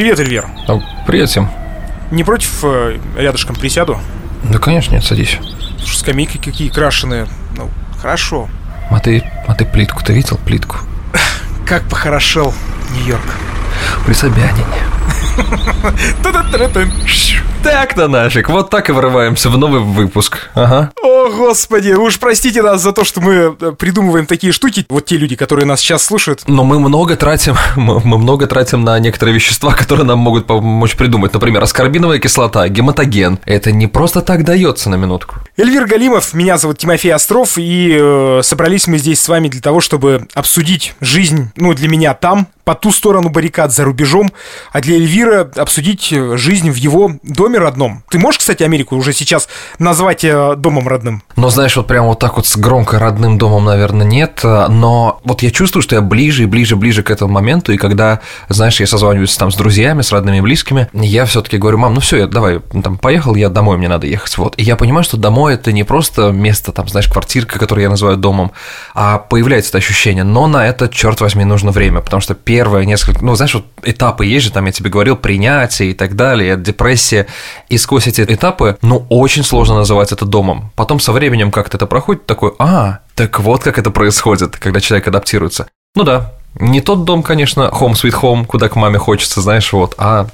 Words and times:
Привет, 0.00 0.18
Эльвер. 0.18 0.46
А, 0.66 0.80
привет 1.06 1.28
всем. 1.28 1.50
Не 2.10 2.24
против 2.24 2.64
э, 2.64 2.98
рядышком 3.18 3.54
присяду? 3.54 3.98
Да, 4.44 4.58
конечно, 4.58 4.94
нет, 4.94 5.04
садись. 5.04 5.36
Слушай, 5.76 5.96
скамейки 5.96 6.38
какие 6.38 6.70
крашеные. 6.70 7.26
Ну, 7.54 7.68
хорошо. 8.00 8.48
А 8.88 8.98
ты, 8.98 9.22
а 9.46 9.54
ты 9.54 9.66
плитку-то 9.66 10.14
видел, 10.14 10.38
плитку? 10.38 10.78
Как 11.66 11.86
похорошел 11.86 12.54
Нью-Йорк. 12.94 13.20
При 14.06 14.14
Собянине. 14.14 14.64
Так-то, 17.62 18.08
Нашик, 18.08 18.48
вот 18.48 18.70
так 18.70 18.88
и 18.88 18.92
вырываемся 18.92 19.50
в 19.50 19.58
новый 19.58 19.80
выпуск. 19.80 20.48
Ага. 20.54 20.92
Господи, 21.30 21.92
уж 21.92 22.18
простите 22.18 22.62
нас 22.62 22.82
за 22.82 22.92
то, 22.92 23.04
что 23.04 23.20
мы 23.20 23.56
э, 23.58 23.72
придумываем 23.72 24.26
такие 24.26 24.52
штуки. 24.52 24.84
Вот 24.88 25.06
те 25.06 25.16
люди, 25.16 25.36
которые 25.36 25.66
нас 25.66 25.80
сейчас 25.80 26.02
слушают. 26.02 26.42
Но 26.46 26.64
мы 26.64 26.78
много 26.78 27.16
тратим, 27.16 27.56
мы, 27.76 28.00
мы 28.00 28.18
много 28.18 28.46
тратим 28.46 28.82
на 28.82 28.98
некоторые 28.98 29.34
вещества, 29.34 29.72
которые 29.78 30.06
нам 30.06 30.18
могут 30.18 30.46
помочь 30.46 30.96
придумать. 30.96 31.32
Например, 31.32 31.62
аскорбиновая 31.62 32.18
кислота, 32.18 32.68
гематоген. 32.68 33.38
Это 33.44 33.72
не 33.72 33.86
просто 33.86 34.20
так 34.22 34.44
дается 34.44 34.90
на 34.90 34.96
минутку. 34.96 35.36
Эльвир 35.56 35.86
Галимов, 35.86 36.34
меня 36.34 36.58
зовут 36.58 36.78
Тимофей 36.78 37.14
Остров, 37.14 37.56
и 37.56 37.96
э, 38.00 38.40
собрались 38.42 38.86
мы 38.86 38.98
здесь 38.98 39.20
с 39.20 39.28
вами 39.28 39.48
для 39.48 39.60
того, 39.60 39.80
чтобы 39.80 40.26
обсудить 40.34 40.94
жизнь, 41.00 41.50
ну, 41.56 41.74
для 41.74 41.88
меня 41.88 42.14
там, 42.14 42.48
по 42.64 42.74
ту 42.74 42.92
сторону 42.92 43.28
баррикад 43.30 43.72
за 43.72 43.84
рубежом, 43.84 44.30
а 44.72 44.80
для 44.80 44.96
Эльвира 44.96 45.50
обсудить 45.56 46.12
э, 46.12 46.36
жизнь 46.36 46.70
в 46.70 46.76
его 46.76 47.12
доме 47.22 47.58
родном. 47.58 48.04
Ты 48.10 48.18
можешь, 48.18 48.38
кстати, 48.38 48.62
Америку 48.62 48.96
уже 48.96 49.12
сейчас 49.12 49.48
назвать 49.78 50.24
э, 50.24 50.54
домом 50.56 50.88
родным? 50.88 51.22
Но 51.36 51.50
знаешь, 51.50 51.76
вот 51.76 51.86
прям 51.86 52.06
вот 52.06 52.18
так 52.18 52.36
вот 52.36 52.46
с 52.46 52.56
громко 52.56 52.98
родным 52.98 53.38
домом, 53.38 53.64
наверное, 53.64 54.06
нет, 54.06 54.40
э, 54.42 54.66
но 54.68 55.20
вот 55.24 55.42
я 55.42 55.50
чувствую, 55.50 55.82
что 55.82 55.96
я 55.96 56.02
ближе 56.02 56.44
и 56.44 56.46
ближе, 56.46 56.76
ближе 56.76 57.02
к 57.02 57.10
этому 57.10 57.32
моменту, 57.32 57.72
и 57.72 57.76
когда, 57.76 58.20
знаешь, 58.48 58.80
я 58.80 58.86
созваниваюсь 58.86 59.36
там 59.36 59.50
с 59.50 59.56
друзьями, 59.56 60.02
с 60.02 60.12
родными 60.12 60.38
и 60.38 60.40
близкими, 60.40 60.88
я 60.92 61.24
все-таки 61.24 61.58
говорю, 61.58 61.78
мам, 61.78 61.94
ну 61.94 62.00
все, 62.00 62.18
я 62.18 62.26
давай, 62.26 62.60
там, 62.60 62.98
поехал, 62.98 63.34
я 63.34 63.48
домой, 63.48 63.76
мне 63.76 63.88
надо 63.88 64.06
ехать, 64.06 64.36
вот. 64.38 64.54
И 64.56 64.62
я 64.62 64.76
понимаю, 64.76 65.04
что 65.04 65.16
домой 65.16 65.54
это 65.54 65.72
не 65.72 65.84
просто 65.84 66.30
место, 66.30 66.72
там, 66.72 66.88
знаешь, 66.88 67.08
квартирка, 67.08 67.58
которую 67.58 67.84
я 67.84 67.90
называю 67.90 68.16
домом, 68.16 68.52
а 68.94 69.18
появляется 69.18 69.70
это 69.70 69.78
ощущение, 69.78 70.24
но 70.24 70.46
на 70.46 70.66
это, 70.66 70.88
черт 70.88 71.20
возьми, 71.20 71.44
нужно 71.44 71.70
время, 71.70 72.00
потому 72.00 72.20
что 72.20 72.34
первое 72.50 72.84
несколько, 72.84 73.24
ну, 73.24 73.36
знаешь, 73.36 73.54
вот 73.54 73.64
этапы 73.84 74.26
есть 74.26 74.46
же, 74.46 74.50
там 74.50 74.66
я 74.66 74.72
тебе 74.72 74.90
говорил, 74.90 75.14
принятие 75.14 75.92
и 75.92 75.94
так 75.94 76.16
далее, 76.16 76.56
депрессия, 76.56 77.28
и 77.68 77.78
сквозь 77.78 78.08
эти 78.08 78.22
этапы, 78.22 78.76
ну, 78.82 79.06
очень 79.08 79.44
сложно 79.44 79.76
называть 79.76 80.10
это 80.10 80.26
домом. 80.26 80.72
Потом 80.74 80.98
со 80.98 81.12
временем 81.12 81.52
как-то 81.52 81.76
это 81.76 81.86
проходит, 81.86 82.26
такой, 82.26 82.52
а, 82.58 82.98
так 83.14 83.38
вот 83.38 83.62
как 83.62 83.78
это 83.78 83.92
происходит, 83.92 84.56
когда 84.56 84.80
человек 84.80 85.06
адаптируется. 85.06 85.68
Ну 85.94 86.02
да, 86.02 86.32
не 86.58 86.80
тот 86.80 87.04
дом, 87.04 87.22
конечно, 87.22 87.70
home 87.72 87.92
sweet 87.92 88.20
home, 88.20 88.44
куда 88.46 88.68
к 88.68 88.74
маме 88.74 88.98
хочется, 88.98 89.40
знаешь, 89.40 89.72
вот, 89.72 89.94
а 89.96 90.26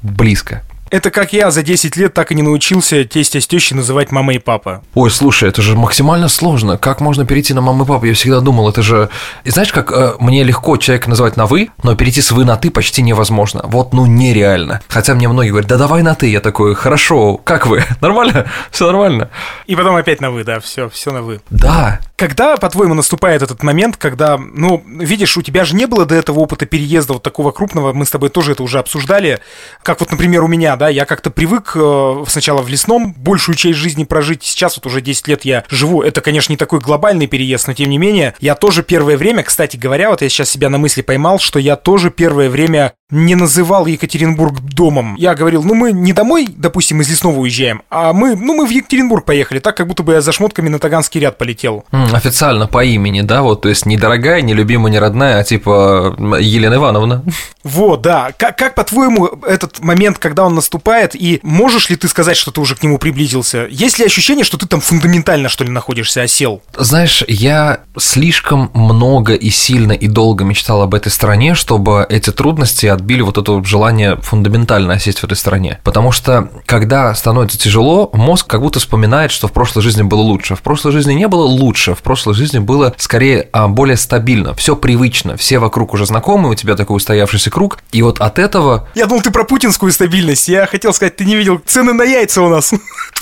близко. 0.00 0.62
Это 0.90 1.12
как 1.12 1.32
я 1.32 1.52
за 1.52 1.62
10 1.62 1.96
лет 1.96 2.14
так 2.14 2.32
и 2.32 2.34
не 2.34 2.42
научился 2.42 3.04
тестя 3.04 3.40
с 3.40 3.46
тещей 3.46 3.76
называть 3.76 4.10
мама 4.10 4.34
и 4.34 4.38
папа. 4.38 4.82
Ой, 4.94 5.08
слушай, 5.08 5.48
это 5.48 5.62
же 5.62 5.76
максимально 5.76 6.28
сложно. 6.28 6.78
Как 6.78 7.00
можно 7.00 7.24
перейти 7.24 7.54
на 7.54 7.60
маму 7.60 7.84
и 7.84 7.86
папу? 7.86 8.06
Я 8.06 8.14
всегда 8.14 8.40
думал, 8.40 8.68
это 8.68 8.82
же... 8.82 9.08
И 9.44 9.50
знаешь, 9.50 9.72
как 9.72 9.92
э, 9.92 10.14
мне 10.18 10.42
легко 10.42 10.76
человека 10.78 11.08
называть 11.08 11.36
на 11.36 11.46
«вы», 11.46 11.70
но 11.84 11.94
перейти 11.94 12.20
с 12.20 12.32
«вы» 12.32 12.44
на 12.44 12.56
«ты» 12.56 12.72
почти 12.72 13.02
невозможно. 13.02 13.62
Вот, 13.66 13.92
ну, 13.92 14.04
нереально. 14.04 14.80
Хотя 14.88 15.14
мне 15.14 15.28
многие 15.28 15.50
говорят, 15.50 15.68
да 15.68 15.78
давай 15.78 16.02
на 16.02 16.16
«ты». 16.16 16.26
Я 16.26 16.40
такой, 16.40 16.74
хорошо, 16.74 17.36
как 17.36 17.68
вы? 17.68 17.84
Нормально? 18.00 18.46
Все 18.72 18.86
нормально? 18.86 19.30
И 19.66 19.76
потом 19.76 19.94
опять 19.94 20.20
на 20.20 20.32
«вы», 20.32 20.42
да, 20.42 20.58
все, 20.58 20.88
все 20.88 21.12
на 21.12 21.22
«вы». 21.22 21.40
Да. 21.50 22.00
Когда, 22.16 22.56
по-твоему, 22.56 22.94
наступает 22.94 23.42
этот 23.42 23.62
момент, 23.62 23.96
когда, 23.96 24.36
ну, 24.38 24.82
видишь, 24.86 25.36
у 25.36 25.42
тебя 25.42 25.64
же 25.64 25.76
не 25.76 25.86
было 25.86 26.04
до 26.04 26.16
этого 26.16 26.40
опыта 26.40 26.66
переезда 26.66 27.12
вот 27.12 27.22
такого 27.22 27.52
крупного, 27.52 27.92
мы 27.92 28.04
с 28.04 28.10
тобой 28.10 28.28
тоже 28.28 28.52
это 28.52 28.64
уже 28.64 28.80
обсуждали, 28.80 29.38
как 29.82 30.00
вот, 30.00 30.10
например, 30.10 30.42
у 30.42 30.48
меня, 30.48 30.76
да, 30.80 30.88
я 30.88 31.04
как-то 31.04 31.30
привык 31.30 31.72
э, 31.74 32.24
сначала 32.26 32.62
в 32.62 32.68
лесном 32.68 33.12
большую 33.12 33.54
часть 33.54 33.76
жизни 33.76 34.04
прожить, 34.04 34.42
сейчас 34.42 34.78
вот 34.78 34.86
уже 34.86 35.02
10 35.02 35.28
лет 35.28 35.44
я 35.44 35.64
живу, 35.68 36.00
это, 36.00 36.22
конечно, 36.22 36.54
не 36.54 36.56
такой 36.56 36.80
глобальный 36.80 37.26
переезд, 37.26 37.68
но 37.68 37.74
тем 37.74 37.90
не 37.90 37.98
менее, 37.98 38.34
я 38.40 38.54
тоже 38.54 38.82
первое 38.82 39.18
время, 39.18 39.42
кстати 39.42 39.76
говоря, 39.76 40.08
вот 40.08 40.22
я 40.22 40.30
сейчас 40.30 40.48
себя 40.48 40.70
на 40.70 40.78
мысли 40.78 41.02
поймал, 41.02 41.38
что 41.38 41.58
я 41.58 41.76
тоже 41.76 42.10
первое 42.10 42.48
время 42.48 42.94
не 43.10 43.34
называл 43.34 43.86
Екатеринбург 43.86 44.60
домом. 44.60 45.16
Я 45.16 45.34
говорил, 45.34 45.62
ну 45.62 45.74
мы 45.74 45.92
не 45.92 46.12
домой, 46.12 46.46
допустим, 46.48 47.00
из 47.00 47.10
лесного 47.10 47.38
уезжаем, 47.40 47.82
а 47.90 48.12
мы, 48.12 48.36
ну 48.36 48.54
мы 48.54 48.66
в 48.66 48.70
Екатеринбург 48.70 49.24
поехали, 49.24 49.58
так 49.58 49.76
как 49.76 49.86
будто 49.86 50.02
бы 50.02 50.12
я 50.14 50.20
за 50.20 50.32
шмотками 50.32 50.68
на 50.68 50.78
Таганский 50.78 51.20
ряд 51.20 51.36
полетел. 51.36 51.84
Официально 51.90 52.66
по 52.66 52.84
имени, 52.84 53.20
да, 53.20 53.42
вот, 53.42 53.62
то 53.62 53.68
есть 53.68 53.84
не 53.84 53.96
дорогая, 53.96 54.40
не 54.42 54.54
любимая, 54.54 54.92
не 54.92 54.98
родная, 54.98 55.40
а 55.40 55.44
типа 55.44 56.16
Елена 56.40 56.74
Ивановна. 56.74 57.24
Вот, 57.62 58.00
да. 58.00 58.32
Как, 58.38 58.56
как 58.56 58.74
по-твоему, 58.74 59.26
этот 59.46 59.80
момент, 59.80 60.16
когда 60.16 60.46
он 60.46 60.54
наступает, 60.70 61.16
и 61.16 61.40
можешь 61.42 61.90
ли 61.90 61.96
ты 61.96 62.06
сказать, 62.06 62.36
что 62.36 62.52
ты 62.52 62.60
уже 62.60 62.76
к 62.76 62.82
нему 62.84 62.98
приблизился? 62.98 63.66
Есть 63.70 63.98
ли 63.98 64.04
ощущение, 64.04 64.44
что 64.44 64.56
ты 64.56 64.66
там 64.66 64.80
фундаментально, 64.80 65.48
что 65.48 65.64
ли, 65.64 65.70
находишься, 65.70 66.22
осел? 66.22 66.62
Знаешь, 66.78 67.24
я 67.26 67.80
слишком 67.98 68.70
много 68.72 69.34
и 69.34 69.50
сильно 69.50 69.90
и 69.90 70.06
долго 70.06 70.44
мечтал 70.44 70.82
об 70.82 70.94
этой 70.94 71.10
стране, 71.10 71.56
чтобы 71.56 72.06
эти 72.08 72.30
трудности 72.30 72.86
отбили 72.86 73.22
вот 73.22 73.36
это 73.36 73.64
желание 73.64 74.16
фундаментально 74.22 74.94
осесть 74.94 75.18
в 75.18 75.24
этой 75.24 75.36
стране. 75.36 75.80
Потому 75.82 76.12
что, 76.12 76.50
когда 76.66 77.12
становится 77.16 77.58
тяжело, 77.58 78.08
мозг 78.12 78.46
как 78.46 78.60
будто 78.60 78.78
вспоминает, 78.78 79.32
что 79.32 79.48
в 79.48 79.52
прошлой 79.52 79.82
жизни 79.82 80.02
было 80.02 80.20
лучше. 80.20 80.54
В 80.54 80.62
прошлой 80.62 80.92
жизни 80.92 81.14
не 81.14 81.26
было 81.26 81.44
лучше, 81.44 81.96
в 81.96 82.02
прошлой 82.02 82.34
жизни 82.34 82.60
было 82.60 82.94
скорее 82.96 83.48
а, 83.52 83.66
более 83.66 83.96
стабильно, 83.96 84.54
все 84.54 84.76
привычно, 84.76 85.36
все 85.36 85.58
вокруг 85.58 85.94
уже 85.94 86.06
знакомы, 86.06 86.48
у 86.48 86.54
тебя 86.54 86.76
такой 86.76 86.96
устоявшийся 86.96 87.50
круг, 87.50 87.78
и 87.90 88.02
вот 88.02 88.20
от 88.20 88.38
этого... 88.38 88.88
Я 88.94 89.06
думал, 89.06 89.22
ты 89.22 89.32
про 89.32 89.42
путинскую 89.42 89.90
стабильность, 89.90 90.48
я 90.48 90.59
хотел 90.66 90.92
сказать, 90.92 91.16
ты 91.16 91.24
не 91.24 91.36
видел 91.36 91.60
цены 91.64 91.92
на 91.92 92.02
яйца 92.02 92.42
у 92.42 92.48
нас. 92.48 92.72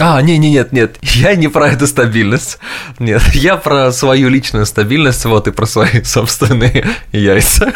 А, 0.01 0.23
не, 0.23 0.39
не, 0.39 0.51
нет, 0.51 0.71
нет, 0.73 0.97
я 1.03 1.35
не 1.35 1.49
про 1.49 1.69
эту 1.71 1.89
стабильность, 1.89 2.59
нет, 3.01 3.23
я 3.35 3.57
про 3.57 3.91
свою 3.91 4.29
личную 4.29 4.65
стабильность, 4.65 5.25
вот, 5.25 5.49
и 5.49 5.51
про 5.51 5.67
свои 5.67 6.03
собственные 6.05 6.87
яйца. 7.11 7.73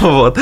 Вот. 0.00 0.38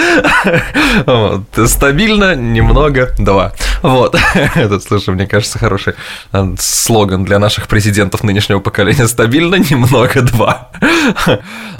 Стабильно, 1.66 2.34
немного, 2.34 3.10
два. 3.18 3.52
Вот. 3.82 4.16
Этот, 4.54 4.82
слушай, 4.82 5.14
мне 5.14 5.26
кажется, 5.26 5.58
хороший 5.58 5.94
э, 6.32 6.54
слоган 6.58 7.24
для 7.24 7.38
наших 7.38 7.68
президентов 7.68 8.22
нынешнего 8.22 8.60
поколения. 8.60 9.06
Стабильно, 9.06 9.56
немного, 9.56 10.22
два. 10.22 10.70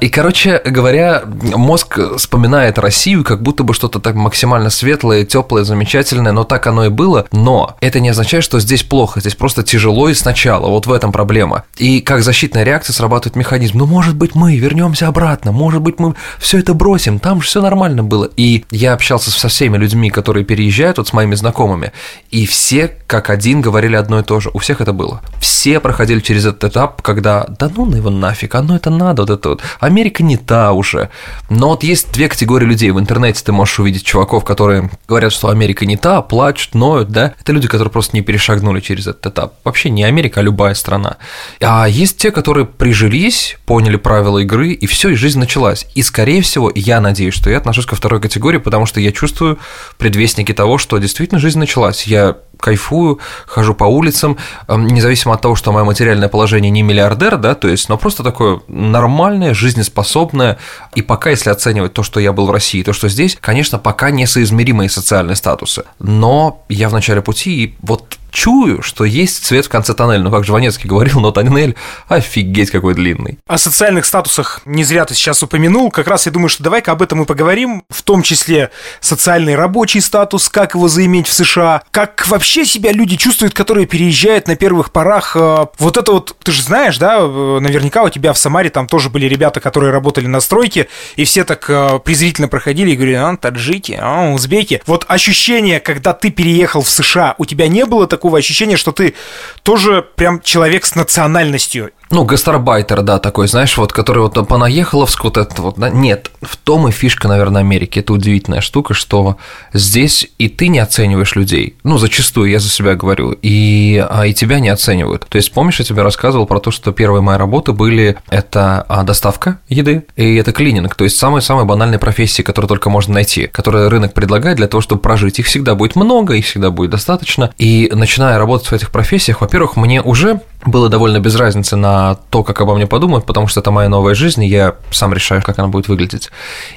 И, 0.01 0.09
короче 0.09 0.61
говоря, 0.65 1.23
мозг 1.55 1.99
вспоминает 2.17 2.79
Россию, 2.79 3.25
как 3.25 3.43
будто 3.43 3.65
бы 3.65 3.75
что-то 3.75 4.01
так 4.01 4.15
максимально 4.15 4.71
светлое, 4.71 5.25
теплое, 5.25 5.65
замечательное, 5.65 6.33
но 6.33 6.45
так 6.45 6.67
оно 6.67 6.87
и 6.87 6.89
было. 6.89 7.27
Но 7.33 7.77
это 7.81 8.01
не 8.01 8.11
означает, 8.11 8.45
что 8.45 8.61
здесь 8.61 8.83
плохо, 8.83 9.21
здесь 9.21 9.35
просто 9.35 9.63
тяжело 9.63 10.09
и 10.09 10.15
сначала. 10.15 10.69
Вот 10.69 10.87
в 10.87 10.93
этом 10.93 11.13
проблема. 11.13 11.65
И 11.77 12.01
как 12.01 12.23
защитная 12.23 12.65
реакция 12.65 12.93
срабатывает 12.93 13.37
механизм. 13.37 13.79
Ну, 13.79 13.87
может 13.87 14.17
быть, 14.17 14.35
мы 14.35 14.57
вернемся 14.57 15.09
обратно, 15.09 15.53
может 15.53 15.81
быть, 15.81 15.99
мы 15.99 16.15
все 16.39 16.59
это 16.59 16.75
бросим, 16.75 17.14
там 17.19 17.41
же 17.41 17.49
все 17.49 17.63
нормально 17.63 18.03
было. 18.03 18.29
И 18.37 18.65
я 18.71 18.93
общался 18.93 19.31
со 19.31 19.49
всеми 19.49 19.77
людьми, 19.77 20.11
которые 20.11 20.45
переезжают, 20.45 20.99
вот 20.99 21.09
с 21.09 21.13
моими 21.13 21.35
знакомыми, 21.35 21.93
и 22.31 22.47
все 22.47 22.89
как 23.07 23.31
один 23.31 23.61
говорили 23.61 23.97
одно 23.97 24.21
и 24.21 24.23
то 24.23 24.41
же. 24.41 24.51
У 24.55 24.59
всех 24.59 24.81
это 24.81 24.93
было. 24.93 25.23
Все 25.41 25.81
проходили 25.81 26.21
через 26.21 26.47
этот 26.47 26.65
этап, 26.65 27.03
когда 27.03 27.47
да 27.59 27.71
ну 27.75 27.85
на 27.85 27.97
его 27.97 28.11
нафиг, 28.11 28.55
оно 28.55 28.77
это 28.77 28.91
надо, 28.91 29.23
вот 29.23 29.31
это 29.31 29.49
вот. 29.51 29.63
Америка 29.81 30.23
не 30.23 30.37
та 30.37 30.73
уже. 30.73 31.11
Но 31.51 31.69
вот 31.69 31.83
есть 31.85 32.13
две 32.13 32.29
категории 32.29 32.67
людей. 32.67 32.91
В 32.91 32.99
интернете 32.99 33.43
ты 33.45 33.53
можешь 33.53 33.79
увидеть 33.79 34.05
чуваков, 34.05 34.45
которые 34.45 34.91
говорят, 35.09 35.33
что 35.33 35.49
Америка 35.49 35.87
не 35.87 35.97
та, 35.97 36.23
плачут, 36.23 36.75
ноют, 36.75 37.11
да. 37.11 37.35
Это 37.41 37.53
люди, 37.53 37.69
которые 37.69 37.91
просто 37.91 38.17
не 38.17 38.23
перешагнули 38.23 38.81
через 38.81 39.07
этот 39.07 39.27
этап. 39.27 39.55
Вообще 39.65 39.91
не 39.91 40.05
Америка, 40.05 40.41
а 40.41 40.43
любая 40.43 40.75
страна. 40.75 41.17
А 41.61 41.87
есть 41.87 42.17
те, 42.17 42.31
которые 42.31 42.67
прижились, 42.67 43.57
поняли 43.67 43.97
правила 43.97 44.39
игры, 44.39 44.73
и 44.73 44.87
все, 44.87 45.11
и 45.11 45.15
жизнь 45.15 45.39
началась. 45.39 45.87
И, 45.95 46.03
скорее 46.03 46.43
всего, 46.43 46.71
я 46.75 47.01
надеюсь, 47.05 47.35
что 47.35 47.51
я 47.51 47.59
отношусь 47.59 47.87
ко 47.87 47.95
второй 47.95 48.21
категории, 48.21 48.59
потому 48.59 48.87
что 48.87 49.01
я 49.01 49.13
чувствую 49.13 49.59
предвестники 49.99 50.53
того, 50.53 50.79
что 50.79 50.99
действительно 50.99 51.41
жизнь 51.41 51.59
началась. 51.59 52.05
Я 52.05 52.37
кайфую, 52.59 53.21
хожу 53.47 53.75
по 53.75 53.85
улицам, 53.85 54.39
эм, 54.69 54.87
независимо 54.87 55.35
от 55.35 55.43
того, 55.43 55.55
что 55.55 55.71
мое 55.71 55.85
материальное 55.85 56.29
положение 56.29 56.71
не 56.71 56.83
миллиардер, 56.83 57.37
да, 57.37 57.55
то 57.55 57.69
есть, 57.69 57.89
но 57.89 57.99
просто 57.99 58.23
такое 58.23 58.61
нормальное, 58.69 59.55
жизнеспособное, 59.55 60.59
и 60.95 61.03
пока, 61.03 61.31
если 61.31 61.51
оценивать 61.51 61.93
то, 61.93 62.03
что 62.03 62.21
я 62.21 62.33
был 62.33 62.47
в 62.47 62.51
России, 62.51 62.83
то, 62.83 62.93
что 62.93 63.09
здесь, 63.09 63.37
конечно, 63.41 63.79
пока 63.79 64.11
несоизмеримые 64.11 64.89
социальные 64.89 65.37
статусы, 65.37 65.85
но 65.99 66.65
я 66.69 66.89
в 66.89 66.93
начале 66.93 67.21
пути, 67.21 67.65
и 67.65 67.75
вот 67.83 68.19
чую, 68.35 68.83
что 68.83 69.05
есть 69.05 69.45
цвет 69.45 69.67
в 69.67 69.69
конце 69.69 69.95
тоннеля. 69.95 70.23
Ну, 70.23 70.31
как 70.31 70.45
Жванецкий 70.45 70.89
говорил, 70.89 71.21
но 71.21 71.31
тоннель 71.31 71.77
офигеть 72.09 72.71
какой 72.71 72.95
длинный. 72.95 73.39
О 73.47 73.57
социальных 73.57 74.05
статусах 74.05 74.61
не 74.65 74.85
зря 74.85 75.05
ты 75.05 75.15
сейчас 75.15 75.43
упомянул. 75.43 75.91
Как 75.91 76.09
раз 76.09 76.27
я 76.27 76.33
думаю, 76.33 76.49
что 76.49 76.63
давай-ка 76.85 76.93
об 76.93 77.03
этом 77.03 77.23
и 77.23 77.27
поговорим. 77.27 77.85
В 77.89 78.03
том 78.03 78.23
числе 78.23 78.71
социальный 79.01 79.55
рабочий 79.55 80.01
статус, 80.01 80.49
как 80.49 80.75
его 80.75 80.89
заиметь 80.89 81.27
в 81.27 81.33
США, 81.33 81.83
как 81.91 82.27
вообще 82.29 82.65
себя 82.65 82.93
люди 82.93 83.17
чувствуют, 83.17 83.55
которые 83.55 83.87
переезжают 83.87 84.49
на 84.49 84.57
первых 84.57 84.93
порах 84.93 85.37
э, 85.37 85.67
вот 85.79 85.97
это 85.97 86.13
вот, 86.13 86.37
ты 86.43 86.53
же 86.53 86.63
знаешь, 86.63 86.99
да, 86.99 87.19
э, 87.21 87.59
наверняка 87.61 88.03
у 88.03 88.09
тебя 88.11 88.33
в 88.33 88.39
Самаре 88.39 88.71
там 88.71 88.87
тоже 88.87 89.11
были 89.11 89.27
ребята, 89.27 89.61
которые 89.61 89.93
работали 89.93 90.27
на 90.27 90.41
стройке, 90.41 90.89
и 91.17 91.25
все 91.25 91.45
так 91.45 91.69
э, 91.69 91.99
презрительно 92.05 92.49
проходили 92.49 92.91
и 92.91 92.97
говорили, 92.97 93.17
а, 93.17 93.37
таджики, 93.37 93.99
а, 94.01 94.31
узбеки. 94.33 94.83
Вот 94.87 95.05
ощущение, 95.09 95.81
когда 95.81 96.13
ты 96.13 96.31
переехал 96.31 96.83
в 96.83 96.89
США, 96.89 97.35
у 97.39 97.45
тебя 97.45 97.69
не 97.69 97.85
было 97.87 98.07
такого 98.07 98.39
ощущения, 98.39 98.77
что 98.77 98.93
ты 98.93 99.15
тоже 99.63 100.05
прям 100.17 100.41
человек 100.41 100.85
с 100.85 100.95
национальностью? 100.95 101.91
Ну, 102.11 102.25
гастарбайтер, 102.25 103.03
да, 103.03 103.19
такой, 103.19 103.49
знаешь, 103.49 103.77
вот, 103.77 103.93
который 103.93 104.23
вот 104.23 104.47
понаехаловск, 104.47 105.25
вот 105.25 105.37
это 105.37 105.63
вот, 105.63 105.77
да? 105.77 105.91
Нет, 105.91 106.31
в 106.43 106.57
том 106.57 106.89
и 106.89 106.91
фишка, 106.91 107.29
наверное, 107.29 107.61
Америки. 107.61 107.99
Это 107.99 108.13
удивительная 108.13 108.61
штука, 108.61 108.95
что 108.95 109.39
здесь 109.73 110.29
и 110.39 110.49
ты 110.49 110.69
не 110.69 110.79
оцениваешь 110.79 111.35
людей. 111.35 111.77
Ну, 111.83 111.99
зачастую, 111.99 112.51
я 112.51 112.59
за 112.59 112.69
себя 112.69 112.95
говорю, 112.95 113.37
и, 113.43 114.05
а, 114.09 114.27
и 114.27 114.35
тебя 114.35 114.61
не 114.61 114.69
оценивают. 114.69 115.27
То 115.29 115.37
есть, 115.37 115.53
помнишь, 115.53 115.79
я 115.79 115.85
тебе 115.85 116.03
рассказывал 116.03 116.47
про 116.47 116.61
то, 116.61 116.71
что 116.71 116.93
первые 116.93 117.23
мои 117.23 117.37
работы 117.37 117.73
были, 117.73 118.17
это 118.29 118.85
а, 118.89 119.03
доставка 119.03 119.59
еды, 119.69 120.05
и 120.17 120.37
это 120.37 120.53
клининг, 120.53 120.95
то 120.95 121.05
есть 121.05 121.17
самые-самые 121.17 121.65
банальные 121.65 121.99
профессии, 121.99 122.43
которые 122.43 122.69
только 122.69 122.91
можно 122.91 123.15
найти, 123.15 123.47
которые 123.47 123.89
рынок 123.89 124.13
предлагает 124.13 124.59
для 124.59 124.69
того, 124.69 124.81
чтобы 124.81 125.01
прожить. 125.01 125.39
Их 125.39 125.47
всегда 125.47 125.75
будет 125.75 125.97
много, 125.97 126.35
их 126.35 126.45
всегда 126.45 126.71
будет 126.71 126.91
достаточно. 126.91 127.53
И 127.59 127.91
начиная 127.93 128.39
работать 128.39 128.69
в 128.69 128.73
этих 128.73 128.91
профессиях, 128.91 129.41
во-первых, 129.41 129.77
мне 129.77 130.03
уже 130.03 130.41
было 130.67 130.89
довольно 130.89 131.21
без 131.21 131.37
разницы 131.37 131.77
на 131.77 132.04
то, 132.13 132.45
как 132.45 132.61
обо 132.61 132.75
мне 132.75 132.87
подумают, 132.87 133.25
потому 133.25 133.47
что 133.47 133.61
это 133.61 133.71
моя 133.71 133.89
новая 133.89 134.15
жизнь, 134.15 134.45
и 134.45 134.49
я 134.49 134.75
сам 134.91 135.15
решаю, 135.15 135.43
как 135.43 135.59
она 135.59 135.69
будет 135.69 135.89
выглядеть. 135.89 136.31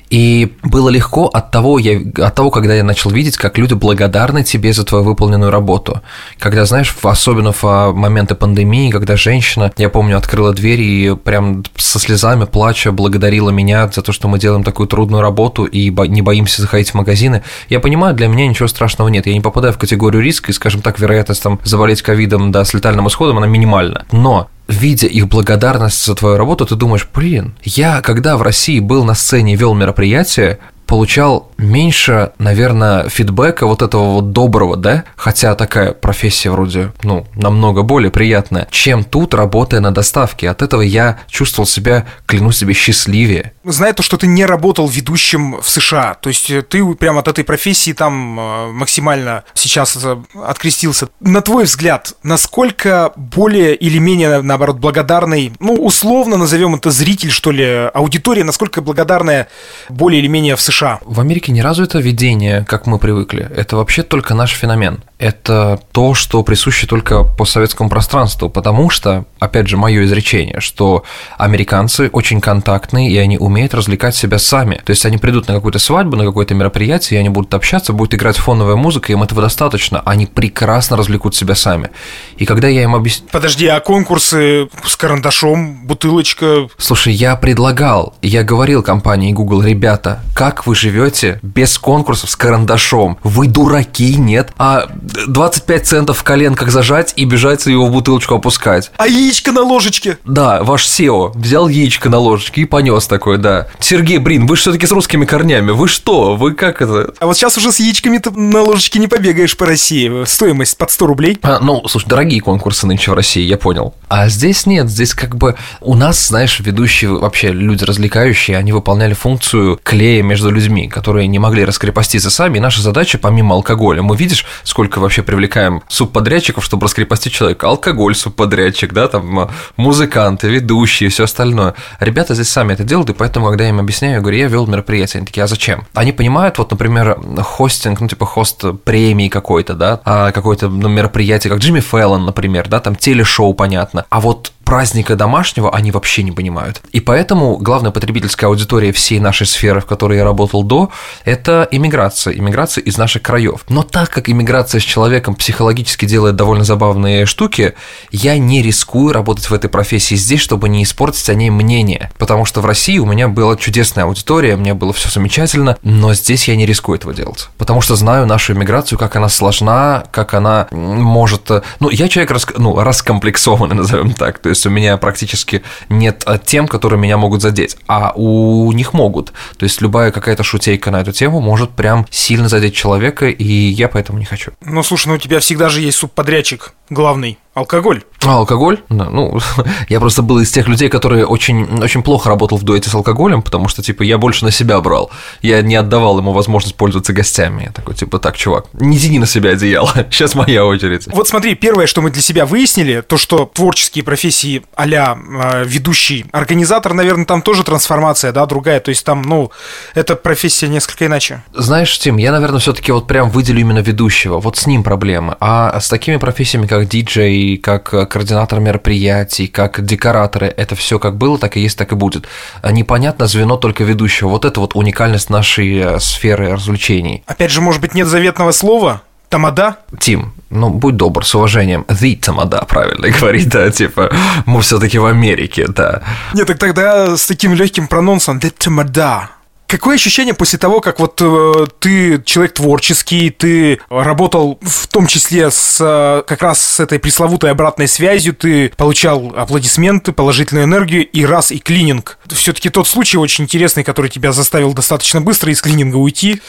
И 0.09 0.53
было 0.63 0.89
легко 0.89 1.25
от 1.25 1.51
того, 1.51 1.79
я, 1.79 1.99
от 2.25 2.35
того, 2.35 2.49
когда 2.51 2.73
я 2.73 2.83
начал 2.83 3.11
видеть, 3.11 3.37
как 3.37 3.57
люди 3.57 3.73
благодарны 3.73 4.43
тебе 4.43 4.71
за 4.71 4.85
твою 4.85 5.03
выполненную 5.03 5.51
работу. 5.51 6.01
Когда, 6.39 6.65
знаешь, 6.65 6.95
особенно 7.03 7.51
в 7.51 7.63
а, 7.63 7.91
моменты 7.91 8.35
пандемии, 8.35 8.91
когда 8.91 9.17
женщина, 9.17 9.73
я 9.77 9.89
помню, 9.89 10.17
открыла 10.17 10.53
дверь 10.53 10.81
и 10.81 11.15
прям 11.15 11.63
со 11.75 11.99
слезами, 11.99 12.45
плача, 12.45 12.91
благодарила 12.91 13.49
меня 13.49 13.89
за 13.89 14.01
то, 14.01 14.11
что 14.11 14.27
мы 14.27 14.39
делаем 14.39 14.63
такую 14.63 14.87
трудную 14.87 15.21
работу 15.21 15.65
и 15.65 15.89
не 15.89 16.21
боимся 16.21 16.61
заходить 16.61 16.91
в 16.91 16.93
магазины. 16.93 17.43
Я 17.69 17.79
понимаю, 17.79 18.15
для 18.15 18.27
меня 18.27 18.47
ничего 18.47 18.67
страшного 18.67 19.09
нет. 19.09 19.27
Я 19.27 19.33
не 19.33 19.41
попадаю 19.41 19.73
в 19.73 19.77
категорию 19.77 20.21
риска, 20.21 20.51
и, 20.51 20.53
скажем 20.53 20.81
так, 20.81 20.99
вероятность 20.99 21.43
там 21.43 21.59
заболеть 21.63 22.01
ковидом, 22.01 22.51
да, 22.51 22.63
с 22.63 22.73
летальным 22.73 23.07
исходом, 23.07 23.37
она 23.37 23.47
минимальна. 23.47 24.05
Но 24.11 24.49
видя 24.67 25.07
их 25.07 25.27
благодарность 25.27 26.05
за 26.05 26.15
твою 26.15 26.37
работу, 26.37 26.65
ты 26.65 26.75
думаешь, 26.75 27.07
блин, 27.13 27.55
я 27.63 28.01
когда 28.01 28.37
в 28.37 28.41
России 28.41 28.79
был 28.79 29.03
на 29.03 29.13
сцене 29.13 29.55
вел 29.55 29.73
мероприятие, 29.73 30.59
получал 30.87 31.51
меньше, 31.57 32.31
наверное, 32.39 33.09
фидбэка 33.09 33.67
вот 33.67 33.81
этого 33.81 34.13
вот 34.13 34.31
доброго, 34.31 34.77
да, 34.77 35.03
хотя 35.15 35.53
такая 35.55 35.91
профессия 35.91 36.49
вроде, 36.49 36.93
ну, 37.03 37.27
намного 37.35 37.83
более 37.83 38.09
приятная, 38.09 38.67
чем 38.71 39.03
тут, 39.03 39.33
работая 39.33 39.81
на 39.81 39.91
доставке. 39.91 40.49
От 40.49 40.61
этого 40.61 40.81
я 40.81 41.19
чувствовал 41.27 41.67
себя, 41.67 42.05
клянусь 42.25 42.57
себе, 42.57 42.73
счастливее. 42.73 43.53
Зная 43.63 43.93
то, 43.93 44.01
что 44.01 44.17
ты 44.17 44.27
не 44.27 44.45
работал 44.45 44.87
ведущим 44.87 45.59
в 45.61 45.69
США, 45.69 46.13
то 46.15 46.29
есть 46.29 46.49
э, 46.49 46.61
ты 46.61 46.83
прямо 46.95 47.19
от 47.19 47.27
этой 47.27 47.43
профессии 47.43 47.91
там 47.91 48.39
э, 48.39 48.71
максимально 48.71 49.43
сейчас 49.53 49.97
э, 50.01 50.17
открестился. 50.45 51.09
На 51.19 51.41
твой 51.41 51.65
взгляд, 51.65 52.13
насколько 52.23 53.11
более 53.15 53.75
или 53.75 53.97
менее, 53.97 54.41
наоборот, 54.41 54.77
благодарный, 54.77 55.53
ну, 55.59 55.73
условно 55.73 56.37
назовем 56.37 56.75
это 56.75 56.91
зритель, 56.91 57.31
что 57.31 57.51
ли, 57.51 57.89
аудитория, 57.93 58.43
насколько 58.43 58.81
благодарная 58.81 59.49
более 59.89 60.21
или 60.21 60.27
менее 60.27 60.55
в 60.55 60.61
США 60.61 60.76
США. 60.77 60.99
В 61.05 61.19
Америке 61.19 61.51
не 61.51 61.61
развито 61.61 61.97
видение, 61.99 62.63
как 62.67 62.85
мы 62.85 62.99
привыкли. 62.99 63.49
Это 63.55 63.77
вообще 63.77 64.03
только 64.03 64.35
наш 64.35 64.51
феномен. 64.51 65.03
Это 65.17 65.79
то, 65.91 66.13
что 66.13 66.43
присуще 66.43 66.85
только 66.85 67.23
постсоветскому 67.23 67.89
пространству, 67.89 68.49
потому 68.49 68.91
что, 68.91 69.25
опять 69.39 69.67
же, 69.67 69.75
мое 69.75 70.05
изречение, 70.05 70.59
что 70.59 71.03
американцы 71.39 72.09
очень 72.13 72.39
контактные, 72.39 73.09
и 73.09 73.17
они 73.17 73.39
умеют 73.39 73.73
развлекать 73.73 74.15
себя 74.15 74.37
сами. 74.37 74.79
То 74.85 74.91
есть 74.91 75.03
они 75.07 75.17
придут 75.17 75.47
на 75.47 75.55
какую-то 75.55 75.79
свадьбу, 75.79 76.15
на 76.15 76.25
какое-то 76.25 76.53
мероприятие, 76.53 77.17
и 77.17 77.19
они 77.21 77.29
будут 77.29 77.55
общаться, 77.55 77.93
будет 77.93 78.13
играть 78.13 78.37
фоновая 78.37 78.75
музыка, 78.75 79.11
им 79.11 79.23
этого 79.23 79.41
достаточно. 79.41 80.01
Они 80.05 80.27
прекрасно 80.27 80.95
развлекут 80.95 81.35
себя 81.35 81.55
сами. 81.55 81.89
И 82.37 82.45
когда 82.45 82.67
я 82.67 82.83
им 82.83 82.93
объясню... 82.93 83.27
Подожди, 83.31 83.65
а 83.65 83.79
конкурсы 83.79 84.69
с 84.85 84.95
карандашом, 84.95 85.87
бутылочка? 85.87 86.67
Слушай, 86.77 87.13
я 87.13 87.35
предлагал, 87.35 88.13
я 88.21 88.43
говорил 88.43 88.83
компании 88.83 89.33
Google, 89.33 89.63
ребята, 89.63 90.21
как 90.35 90.66
вы 90.67 90.75
живете 90.75 91.39
без 91.41 91.77
конкурсов 91.77 92.29
с 92.29 92.35
карандашом? 92.35 93.17
Вы 93.23 93.47
дураки, 93.47 94.15
нет? 94.15 94.51
А 94.57 94.87
25 95.27 95.87
центов 95.87 96.17
в 96.17 96.23
коленках 96.23 96.69
зажать 96.69 97.13
и 97.15 97.23
бежать 97.23 97.65
его 97.65 97.87
в 97.87 97.91
бутылочку 97.91 98.35
опускать. 98.35 98.91
А 98.97 99.07
яичко 99.07 99.53
на 99.53 99.61
ложечке? 99.61 100.17
Да, 100.25 100.63
ваш 100.63 100.85
SEO 100.85 101.31
взял 101.37 101.69
яичко 101.69 102.09
на 102.09 102.17
ложечке 102.19 102.61
и 102.61 102.65
понес 102.65 103.07
такое, 103.07 103.37
да. 103.37 103.67
Сергей 103.79 104.17
Брин, 104.17 104.45
вы 104.45 104.57
все-таки 104.57 104.85
с 104.85 104.91
русскими 104.91 105.23
корнями. 105.23 105.71
Вы 105.71 105.87
что? 105.87 106.35
Вы 106.35 106.53
как 106.53 106.81
это? 106.81 107.13
А 107.19 107.27
вот 107.27 107.37
сейчас 107.37 107.57
уже 107.57 107.71
с 107.71 107.79
яичками 107.79 108.21
на 108.35 108.61
ложечке 108.61 108.99
не 108.99 109.07
побегаешь 109.07 109.55
по 109.55 109.65
России. 109.65 110.25
Стоимость 110.25 110.77
под 110.77 110.91
100 110.91 111.07
рублей. 111.07 111.39
А, 111.43 111.59
ну, 111.61 111.87
слушай, 111.87 112.07
дорогие 112.09 112.41
конкурсы 112.41 112.85
нынче 112.85 113.11
в 113.11 113.13
России, 113.13 113.43
я 113.43 113.57
понял. 113.57 113.95
А 114.09 114.27
здесь 114.27 114.65
нет, 114.65 114.89
здесь 114.89 115.13
как 115.13 115.37
бы 115.37 115.55
у 115.79 115.95
нас, 115.95 116.27
знаешь, 116.27 116.59
ведущие 116.59 117.11
вообще 117.11 117.53
люди 117.53 117.85
развлекающие, 117.85 118.57
они 118.57 118.73
выполняли 118.73 119.13
функцию 119.13 119.79
клея 119.81 120.23
между 120.23 120.56
людьми, 120.57 120.87
которые 120.87 121.27
не 121.27 121.39
могли 121.39 121.65
раскрепоститься 121.65 122.29
сами. 122.29 122.57
И 122.57 122.61
наша 122.61 122.81
задача, 122.81 123.17
помимо 123.17 123.55
алкоголя, 123.55 124.01
мы 124.01 124.15
видишь, 124.17 124.45
сколько 124.63 124.99
вообще 124.99 125.23
привлекаем 125.23 125.81
субподрядчиков, 125.87 126.63
чтобы 126.63 126.85
раскрепостить 126.85 127.33
человека. 127.33 127.67
Алкоголь 127.67 128.15
субподрядчик, 128.15 128.93
да, 128.93 129.07
там 129.07 129.49
музыканты, 129.77 130.49
ведущие, 130.49 131.09
все 131.09 131.25
остальное. 131.25 131.75
Ребята 131.99 132.33
здесь 132.33 132.49
сами 132.49 132.73
это 132.73 132.83
делают, 132.83 133.09
и 133.09 133.13
поэтому, 133.13 133.47
когда 133.47 133.63
я 133.63 133.69
им 133.69 133.79
объясняю, 133.79 134.15
я 134.15 134.19
говорю, 134.21 134.37
я 134.37 134.47
вел 134.47 134.67
мероприятие, 134.67 135.19
они 135.19 135.27
такие, 135.27 135.43
а 135.43 135.47
зачем? 135.47 135.85
Они 135.93 136.11
понимают, 136.11 136.57
вот, 136.57 136.71
например, 136.71 137.19
хостинг, 137.43 138.01
ну, 138.01 138.07
типа 138.07 138.25
хост 138.25 138.63
премии 138.83 139.29
какой-то, 139.29 139.73
да, 139.73 140.01
а 140.05 140.31
какое-то 140.31 140.69
ну, 140.69 140.89
мероприятие, 140.89 141.51
как 141.51 141.59
Джимми 141.59 141.79
Фэллон, 141.79 142.25
например, 142.25 142.67
да, 142.67 142.79
там 142.79 142.95
телешоу, 142.95 143.53
понятно. 143.53 144.05
А 144.09 144.19
вот 144.19 144.51
праздника 144.67 145.15
домашнего 145.15 145.73
они 145.73 145.91
вообще 145.91 146.23
не 146.23 146.33
понимают. 146.33 146.81
И 146.91 146.99
поэтому 146.99 147.55
главная 147.55 147.91
потребительская 147.91 148.49
аудитория 148.49 148.91
всей 148.91 149.17
нашей 149.17 149.47
сферы, 149.47 149.79
в 149.79 149.85
которой 149.85 150.17
я 150.17 150.25
работал 150.25 150.61
до, 150.61 150.91
это 151.23 151.65
иммиграция, 151.71 152.33
иммиграция 152.33 152.83
из 152.83 152.97
наших 152.97 153.21
краев. 153.21 153.61
Но 153.69 153.83
так 153.83 154.09
как 154.09 154.27
иммиграция 154.27 154.81
с 154.81 154.83
человеком 154.83 155.35
психологически 155.35 156.05
делает 156.05 156.35
довольно 156.35 156.65
забавные 156.65 157.25
штуки, 157.25 157.75
я 158.11 158.37
не 158.37 158.61
рискую 158.61 159.13
работать 159.13 159.49
в 159.49 159.53
этой 159.53 159.69
профессии 159.69 160.15
здесь, 160.15 160.41
чтобы 160.41 160.67
не 160.67 160.83
испортить 160.83 161.29
о 161.29 161.33
ней 161.33 161.49
мнение. 161.49 162.11
Потому 162.17 162.43
что 162.43 162.59
в 162.59 162.65
России 162.65 162.97
у 162.97 163.05
меня 163.05 163.29
была 163.29 163.55
чудесная 163.55 164.03
аудитория, 164.03 164.57
мне 164.57 164.73
было 164.73 164.91
все 164.91 165.09
замечательно, 165.09 165.77
но 165.81 166.13
здесь 166.13 166.49
я 166.49 166.57
не 166.57 166.65
рискую 166.65 166.97
этого 166.97 167.13
делать. 167.13 167.47
Потому 167.57 167.79
что 167.79 167.95
знаю 167.95 168.25
нашу 168.25 168.51
иммиграцию, 168.51 168.99
как 168.99 169.15
она 169.15 169.29
сложна, 169.29 170.03
как 170.11 170.33
она 170.33 170.67
может... 170.71 171.49
Ну, 171.79 171.89
я 171.89 172.09
человек 172.09 172.31
рас... 172.31 172.45
ну, 172.57 172.77
раскомплексованный, 172.81 173.75
назовем 173.77 174.11
так. 174.13 174.39
То 174.39 174.49
есть 174.49 174.56
есть 174.57 174.65
у 174.65 174.69
меня 174.69 174.97
практически 174.97 175.63
нет 175.89 176.23
э, 176.25 176.39
тем, 176.43 176.67
которые 176.67 176.99
меня 176.99 177.17
могут 177.17 177.41
задеть, 177.41 177.77
а 177.87 178.11
у 178.15 178.71
них 178.71 178.93
могут. 178.93 179.31
То 179.57 179.63
есть 179.63 179.81
любая 179.81 180.11
какая-то 180.11 180.43
шутейка 180.43 180.91
на 180.91 181.01
эту 181.01 181.11
тему 181.11 181.39
может 181.39 181.71
прям 181.71 182.05
сильно 182.09 182.49
задеть 182.49 182.75
человека, 182.75 183.27
и 183.29 183.43
я 183.43 183.87
поэтому 183.87 184.17
не 184.17 184.25
хочу. 184.25 184.51
Ну, 184.61 184.83
слушай, 184.83 185.07
ну 185.07 185.13
у 185.13 185.17
тебя 185.17 185.39
всегда 185.39 185.69
же 185.69 185.81
есть 185.81 185.97
субподрядчик 185.97 186.73
главный. 186.89 187.37
Алкоголь. 187.57 188.03
А, 188.23 188.37
алкоголь? 188.37 188.81
Да, 188.89 189.05
ну, 189.09 189.39
я 189.89 189.99
просто 189.99 190.21
был 190.21 190.37
из 190.37 190.51
тех 190.51 190.67
людей, 190.67 190.89
которые 190.89 191.25
очень, 191.25 191.81
очень 191.81 192.03
плохо 192.03 192.29
работал 192.29 192.59
в 192.59 192.63
дуэте 192.63 192.87
с 192.87 192.93
алкоголем, 192.93 193.41
потому 193.41 193.67
что, 193.67 193.81
типа, 193.81 194.03
я 194.03 194.19
больше 194.19 194.45
на 194.45 194.51
себя 194.51 194.79
брал. 194.79 195.09
Я 195.41 195.63
не 195.63 195.75
отдавал 195.75 196.19
ему 196.19 196.33
возможность 196.33 196.75
пользоваться 196.75 197.13
гостями. 197.13 197.63
Я 197.63 197.71
такой, 197.71 197.95
типа, 197.95 198.19
так, 198.19 198.37
чувак, 198.37 198.67
не 198.73 198.99
тяни 198.99 199.17
на 199.17 199.25
себя 199.25 199.51
одеяло, 199.51 199.91
сейчас 200.11 200.35
моя 200.35 200.67
очередь. 200.67 201.07
Вот 201.07 201.27
смотри, 201.27 201.55
первое, 201.55 201.87
что 201.87 202.03
мы 202.03 202.11
для 202.11 202.21
себя 202.21 202.45
выяснили, 202.45 203.01
то, 203.01 203.17
что 203.17 203.49
творческие 203.51 204.03
профессии 204.03 204.61
а-ля 204.75 205.17
э, 205.17 205.63
ведущий, 205.65 206.27
организатор, 206.31 206.93
наверное, 206.93 207.25
там 207.25 207.41
тоже 207.41 207.63
трансформация, 207.63 208.31
да, 208.33 208.45
другая, 208.45 208.79
то 208.81 208.89
есть 208.89 209.03
там, 209.03 209.23
ну, 209.23 209.51
эта 209.95 210.15
профессия 210.15 210.67
несколько 210.67 211.07
иначе. 211.07 211.41
Знаешь, 211.55 211.97
Тим, 211.97 212.17
я, 212.17 212.31
наверное, 212.31 212.59
все 212.59 212.73
таки 212.73 212.91
вот 212.91 213.07
прям 213.07 213.31
выделю 213.31 213.61
именно 213.61 213.79
ведущего, 213.79 214.39
вот 214.39 214.57
с 214.57 214.67
ним 214.67 214.83
проблемы, 214.83 215.35
а 215.39 215.79
с 215.79 215.89
такими 215.89 216.17
профессиями, 216.17 216.67
как 216.67 216.87
диджей, 216.87 217.46
как 217.55 217.93
э, 217.93 218.05
координатор 218.05 218.59
мероприятий, 218.59 219.47
как 219.47 219.85
декораторы, 219.85 220.47
это 220.47 220.75
все 220.75 220.99
как 220.99 221.17
было, 221.17 221.37
так 221.37 221.55
и 221.55 221.61
есть, 221.61 221.77
так 221.77 221.93
и 221.93 221.95
будет. 221.95 222.27
А 222.61 222.71
непонятно 222.73 223.27
звено 223.27 223.55
только 223.55 223.85
ведущего. 223.85 224.27
Вот 224.27 224.43
это 224.43 224.59
вот 224.59 224.75
уникальность 224.75 225.29
нашей 225.29 225.77
э, 225.77 225.99
сферы 225.99 226.51
развлечений. 226.51 227.23
Опять 227.25 227.51
же, 227.51 227.61
может 227.61 227.79
быть, 227.79 227.93
нет 227.93 228.07
заветного 228.07 228.51
слова? 228.51 229.01
Тамада? 229.29 229.77
Тим, 229.99 230.33
ну 230.49 230.69
будь 230.69 230.95
добр, 230.95 231.25
с 231.25 231.35
уважением. 231.35 231.85
The 231.87 232.17
Тамада, 232.17 232.65
правильно 232.67 233.09
говорить, 233.19 233.49
да, 233.49 233.69
типа, 233.69 234.11
мы 234.45 234.61
все-таки 234.61 234.97
в 234.97 235.05
Америке, 235.05 235.67
да. 235.67 236.01
Нет, 236.33 236.47
так 236.47 236.57
тогда 236.57 237.17
с 237.17 237.25
таким 237.25 237.53
легким 237.53 237.87
прононсом 237.87 238.39
The 238.39 238.51
Тамада. 238.57 239.29
Какое 239.67 239.95
ощущение 239.95 240.33
после 240.33 240.57
того, 240.57 240.79
как 240.79 240.99
вот 240.99 241.21
э, 241.21 241.65
ты 241.79 242.23
человек 242.23 242.53
творческий, 242.53 243.29
ты 243.31 243.81
работал 243.89 244.59
в 244.61 244.87
том 244.87 245.07
числе 245.07 245.51
с 245.51 245.77
э, 245.81 246.23
как 246.25 246.41
раз 246.41 246.61
с 246.61 246.79
этой 246.79 246.99
пресловутой 246.99 247.51
обратной 247.51 247.89
связью, 247.89 248.33
ты 248.33 248.69
получал 248.77 249.33
аплодисменты, 249.35 250.13
положительную 250.13 250.63
энергию 250.63 251.05
и 251.05 251.25
раз 251.25 251.51
и 251.51 251.59
клининг. 251.59 252.17
Все-таки 252.27 252.69
тот 252.69 252.87
случай 252.87 253.17
очень 253.17 253.43
интересный, 253.43 253.83
который 253.83 254.09
тебя 254.09 254.31
заставил 254.31 254.73
достаточно 254.73 255.19
быстро 255.19 255.51
из 255.51 255.61
клининга 255.61 255.97
уйти. 255.97 256.41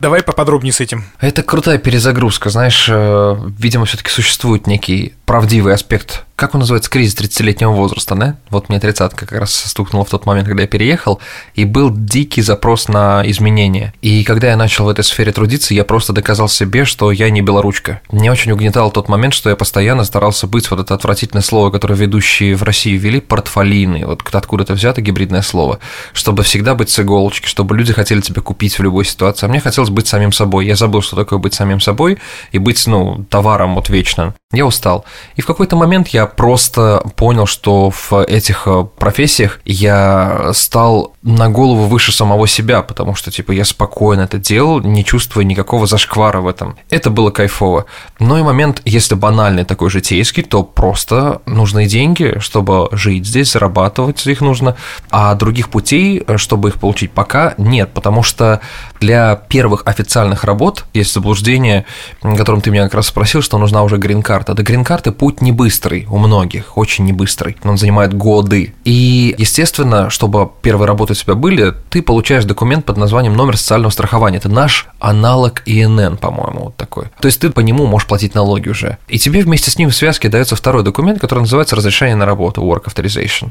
Давай 0.00 0.24
поподробнее 0.24 0.72
с 0.72 0.80
этим. 0.80 1.04
Это 1.20 1.44
крутая 1.44 1.78
перезагрузка. 1.78 2.50
Знаешь, 2.50 2.88
э, 2.90 3.36
видимо, 3.56 3.84
все-таки 3.84 4.10
существует 4.10 4.66
некий 4.66 5.14
правдивый 5.26 5.74
аспект. 5.74 6.24
Как 6.36 6.54
он 6.54 6.60
называется? 6.60 6.90
Кризис 6.90 7.14
30-летнего 7.16 7.70
возраста, 7.70 8.16
да? 8.16 8.36
Вот 8.50 8.68
мне 8.68 8.80
тридцатка 8.80 9.24
как 9.24 9.38
раз 9.38 9.54
стукнула 9.54 10.04
в 10.04 10.10
тот 10.10 10.26
момент, 10.26 10.48
когда 10.48 10.62
я 10.62 10.68
переехал, 10.68 11.20
и 11.54 11.64
был 11.64 11.90
дикий 11.94 12.42
запрос 12.42 12.88
на 12.88 13.22
изменения. 13.30 13.94
И 14.02 14.24
когда 14.24 14.48
я 14.48 14.56
начал 14.56 14.86
в 14.86 14.88
этой 14.88 15.04
сфере 15.04 15.30
трудиться, 15.30 15.74
я 15.74 15.84
просто 15.84 16.12
доказал 16.12 16.48
себе, 16.48 16.84
что 16.84 17.12
я 17.12 17.30
не 17.30 17.40
белоручка. 17.40 18.00
Мне 18.10 18.32
очень 18.32 18.50
угнетал 18.50 18.90
тот 18.90 19.08
момент, 19.08 19.32
что 19.32 19.48
я 19.48 19.54
постоянно 19.54 20.02
старался 20.02 20.48
быть 20.48 20.68
вот 20.72 20.80
это 20.80 20.94
отвратительное 20.94 21.42
слово, 21.42 21.70
которое 21.70 21.94
ведущие 21.94 22.56
в 22.56 22.64
России 22.64 22.96
ввели, 22.96 23.20
портфолийный, 23.20 24.04
вот 24.04 24.22
откуда 24.32 24.64
это 24.64 24.74
взято 24.74 25.00
гибридное 25.00 25.42
слово, 25.42 25.78
чтобы 26.12 26.42
всегда 26.42 26.74
быть 26.74 26.90
с 26.90 26.98
иголочки, 26.98 27.46
чтобы 27.46 27.76
люди 27.76 27.92
хотели 27.92 28.20
тебя 28.20 28.42
купить 28.42 28.76
в 28.76 28.82
любой 28.82 29.04
ситуации. 29.04 29.46
А 29.46 29.48
мне 29.48 29.60
хотелось 29.60 29.90
быть 29.90 30.08
самим 30.08 30.32
собой. 30.32 30.66
Я 30.66 30.74
забыл, 30.74 31.00
что 31.00 31.14
такое 31.14 31.38
быть 31.38 31.54
самим 31.54 31.78
собой 31.78 32.18
и 32.50 32.58
быть, 32.58 32.84
ну, 32.88 33.24
товаром 33.30 33.76
вот 33.76 33.88
вечно. 33.88 34.34
Я 34.52 34.66
устал. 34.66 35.04
И 35.36 35.40
в 35.40 35.46
какой-то 35.46 35.76
момент 35.76 36.08
я 36.08 36.23
просто 36.26 37.02
понял, 37.16 37.46
что 37.46 37.90
в 37.90 38.24
этих 38.24 38.64
э, 38.66 38.84
профессиях 38.98 39.60
я 39.64 40.50
стал 40.52 41.14
на 41.22 41.48
голову 41.48 41.84
выше 41.86 42.12
самого 42.12 42.46
себя, 42.46 42.82
потому 42.82 43.14
что, 43.14 43.30
типа, 43.30 43.52
я 43.52 43.64
спокойно 43.64 44.22
это 44.22 44.38
делал, 44.38 44.80
не 44.80 45.04
чувствуя 45.04 45.44
никакого 45.44 45.86
зашквара 45.86 46.40
в 46.40 46.46
этом. 46.46 46.76
Это 46.90 47.10
было 47.10 47.30
кайфово. 47.30 47.86
Но 48.18 48.38
и 48.38 48.42
момент, 48.42 48.82
если 48.84 49.14
банальный 49.14 49.64
такой 49.64 49.90
житейский, 49.90 50.42
то 50.42 50.62
просто 50.62 51.40
нужны 51.46 51.86
деньги, 51.86 52.36
чтобы 52.40 52.88
жить 52.92 53.26
здесь, 53.26 53.52
зарабатывать 53.52 54.26
их 54.26 54.40
нужно, 54.40 54.76
а 55.10 55.34
других 55.34 55.70
путей, 55.70 56.22
э, 56.26 56.36
чтобы 56.36 56.68
их 56.68 56.80
получить, 56.80 57.12
пока 57.12 57.54
нет, 57.56 57.92
потому 57.94 58.22
что 58.22 58.60
для 59.00 59.36
первых 59.36 59.82
официальных 59.86 60.44
работ 60.44 60.84
есть 60.92 61.12
заблуждение, 61.12 61.84
которым 62.22 62.60
ты 62.60 62.70
меня 62.70 62.84
как 62.84 62.94
раз 62.94 63.06
спросил, 63.06 63.42
что 63.42 63.58
нужна 63.58 63.82
уже 63.82 63.96
грин-карта. 63.96 64.54
До 64.54 64.62
грин-карты 64.62 65.12
путь 65.12 65.40
не 65.40 65.52
быстрый 65.52 66.06
у 66.14 66.18
многих, 66.18 66.78
очень 66.78 67.04
не 67.04 67.12
быстрый. 67.12 67.56
Он 67.64 67.76
занимает 67.76 68.14
годы. 68.14 68.72
И, 68.84 69.34
естественно, 69.36 70.10
чтобы 70.10 70.48
первые 70.62 70.86
работы 70.86 71.12
у 71.12 71.16
тебя 71.16 71.34
были, 71.34 71.74
ты 71.90 72.02
получаешь 72.02 72.44
документ 72.44 72.84
под 72.84 72.96
названием 72.98 73.34
номер 73.34 73.56
социального 73.56 73.90
страхования. 73.90 74.36
Это 74.36 74.48
наш 74.48 74.86
аналог 75.00 75.62
ИНН, 75.66 76.18
по-моему, 76.18 76.66
вот 76.66 76.76
такой. 76.76 77.06
То 77.18 77.26
есть 77.26 77.40
ты 77.40 77.50
по 77.50 77.58
нему 77.58 77.86
можешь 77.86 78.06
платить 78.06 78.32
налоги 78.36 78.68
уже. 78.68 78.98
И 79.08 79.18
тебе 79.18 79.42
вместе 79.42 79.72
с 79.72 79.76
ним 79.76 79.90
в 79.90 79.96
связке 79.96 80.28
дается 80.28 80.54
второй 80.54 80.84
документ, 80.84 81.20
который 81.20 81.40
называется 81.40 81.74
разрешение 81.74 82.14
на 82.14 82.26
работу, 82.26 82.62
work 82.62 82.84
authorization. 82.84 83.50